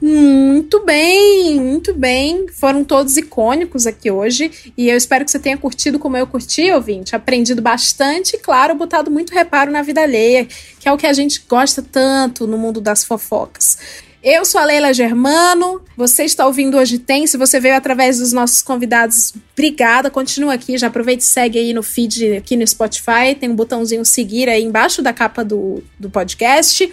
Muito 0.00 0.82
bem, 0.82 1.60
muito 1.60 1.92
bem. 1.92 2.46
Foram 2.48 2.82
todos 2.82 3.18
icônicos 3.18 3.86
aqui 3.86 4.10
hoje. 4.10 4.72
E 4.76 4.88
eu 4.88 4.96
espero 4.96 5.24
que 5.24 5.30
você 5.30 5.38
tenha 5.38 5.58
curtido 5.58 5.98
como 5.98 6.16
eu 6.16 6.26
curti, 6.26 6.70
ouvinte. 6.72 7.14
Aprendido 7.14 7.60
bastante 7.60 8.36
e, 8.36 8.38
claro, 8.38 8.74
botado 8.74 9.10
muito 9.10 9.34
reparo 9.34 9.70
na 9.70 9.82
vida 9.82 10.00
alheia, 10.00 10.46
que 10.78 10.88
é 10.88 10.92
o 10.92 10.96
que 10.96 11.06
a 11.06 11.12
gente 11.12 11.44
gosta 11.46 11.82
tanto 11.82 12.46
no 12.46 12.56
mundo 12.56 12.80
das 12.80 13.04
fofocas. 13.04 13.78
Eu 14.22 14.44
sou 14.44 14.60
a 14.60 14.64
Leila 14.66 14.92
Germano, 14.92 15.80
você 15.96 16.24
está 16.24 16.46
ouvindo 16.46 16.76
Hoje 16.76 16.98
Tem. 16.98 17.26
Se 17.26 17.38
você 17.38 17.58
veio 17.58 17.74
através 17.74 18.18
dos 18.18 18.32
nossos 18.32 18.62
convidados, 18.62 19.32
obrigada, 19.52 20.10
continua 20.10 20.54
aqui. 20.54 20.76
Já 20.76 20.88
aproveita 20.88 21.22
e 21.22 21.26
segue 21.26 21.58
aí 21.58 21.72
no 21.72 21.82
feed 21.82 22.36
aqui 22.36 22.54
no 22.54 22.66
Spotify. 22.66 23.34
Tem 23.38 23.48
um 23.48 23.56
botãozinho 23.56 24.04
seguir 24.04 24.48
aí 24.48 24.62
embaixo 24.62 25.00
da 25.00 25.12
capa 25.12 25.42
do, 25.42 25.82
do 25.98 26.10
podcast. 26.10 26.92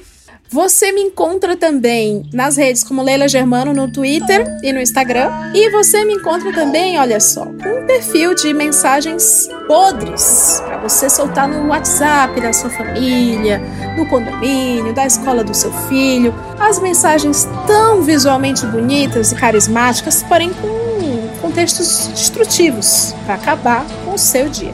Você 0.50 0.94
me 0.94 1.02
encontra 1.02 1.58
também 1.58 2.24
nas 2.32 2.56
redes 2.56 2.82
como 2.82 3.04
Leila 3.04 3.28
Germano 3.28 3.74
no 3.74 3.92
Twitter 3.92 4.58
e 4.64 4.72
no 4.72 4.80
Instagram. 4.80 5.30
E 5.54 5.70
você 5.70 6.06
me 6.06 6.14
encontra 6.14 6.54
também, 6.54 6.98
olha 6.98 7.20
só, 7.20 7.44
um 7.44 7.86
perfil 7.86 8.34
de 8.34 8.54
mensagens 8.54 9.50
podres 9.68 10.62
para 10.66 10.78
você 10.78 11.10
soltar 11.10 11.50
no 11.50 11.68
WhatsApp 11.68 12.40
da 12.40 12.54
sua 12.54 12.70
família, 12.70 13.62
no 13.98 14.08
condomínio, 14.08 14.94
da 14.94 15.06
escola 15.06 15.44
do 15.44 15.54
seu 15.54 15.72
filho. 15.90 16.34
As 16.58 16.80
mensagens 16.80 17.46
tão 17.68 18.02
visualmente 18.02 18.66
bonitas 18.66 19.34
e 19.34 19.36
carismáticas, 19.36 20.24
porém 20.24 20.54
com 20.54 21.28
contextos 21.42 22.08
destrutivos 22.08 23.14
para 23.26 23.36
acabar 23.36 23.86
com 24.06 24.14
o 24.14 24.18
seu 24.18 24.48
dia. 24.48 24.74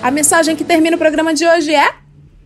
A 0.00 0.10
mensagem 0.10 0.54
que 0.54 0.64
termina 0.64 0.94
o 0.94 0.98
programa 0.98 1.34
de 1.34 1.46
hoje 1.46 1.74
é 1.74 2.00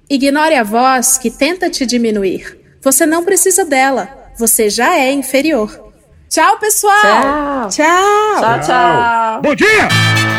Ignore 0.09 0.55
a 0.55 0.63
voz 0.63 1.19
que 1.19 1.31
tenta 1.31 1.71
te 1.71 1.87
diminuir. 1.87 2.59
Você 2.83 3.07
não 3.07 3.25
precisa 3.25 3.65
dela. 3.65 4.09
Você 4.39 4.69
já 4.69 4.99
é 4.99 5.13
inferior. 5.13 5.93
Tchau, 6.29 6.59
pessoal. 6.59 7.01
Tchau. 7.01 7.69
Tchau. 7.71 8.41
Tchau, 8.41 8.61
tchau. 8.61 9.43
Bom 9.43 9.55
dia! 9.55 10.34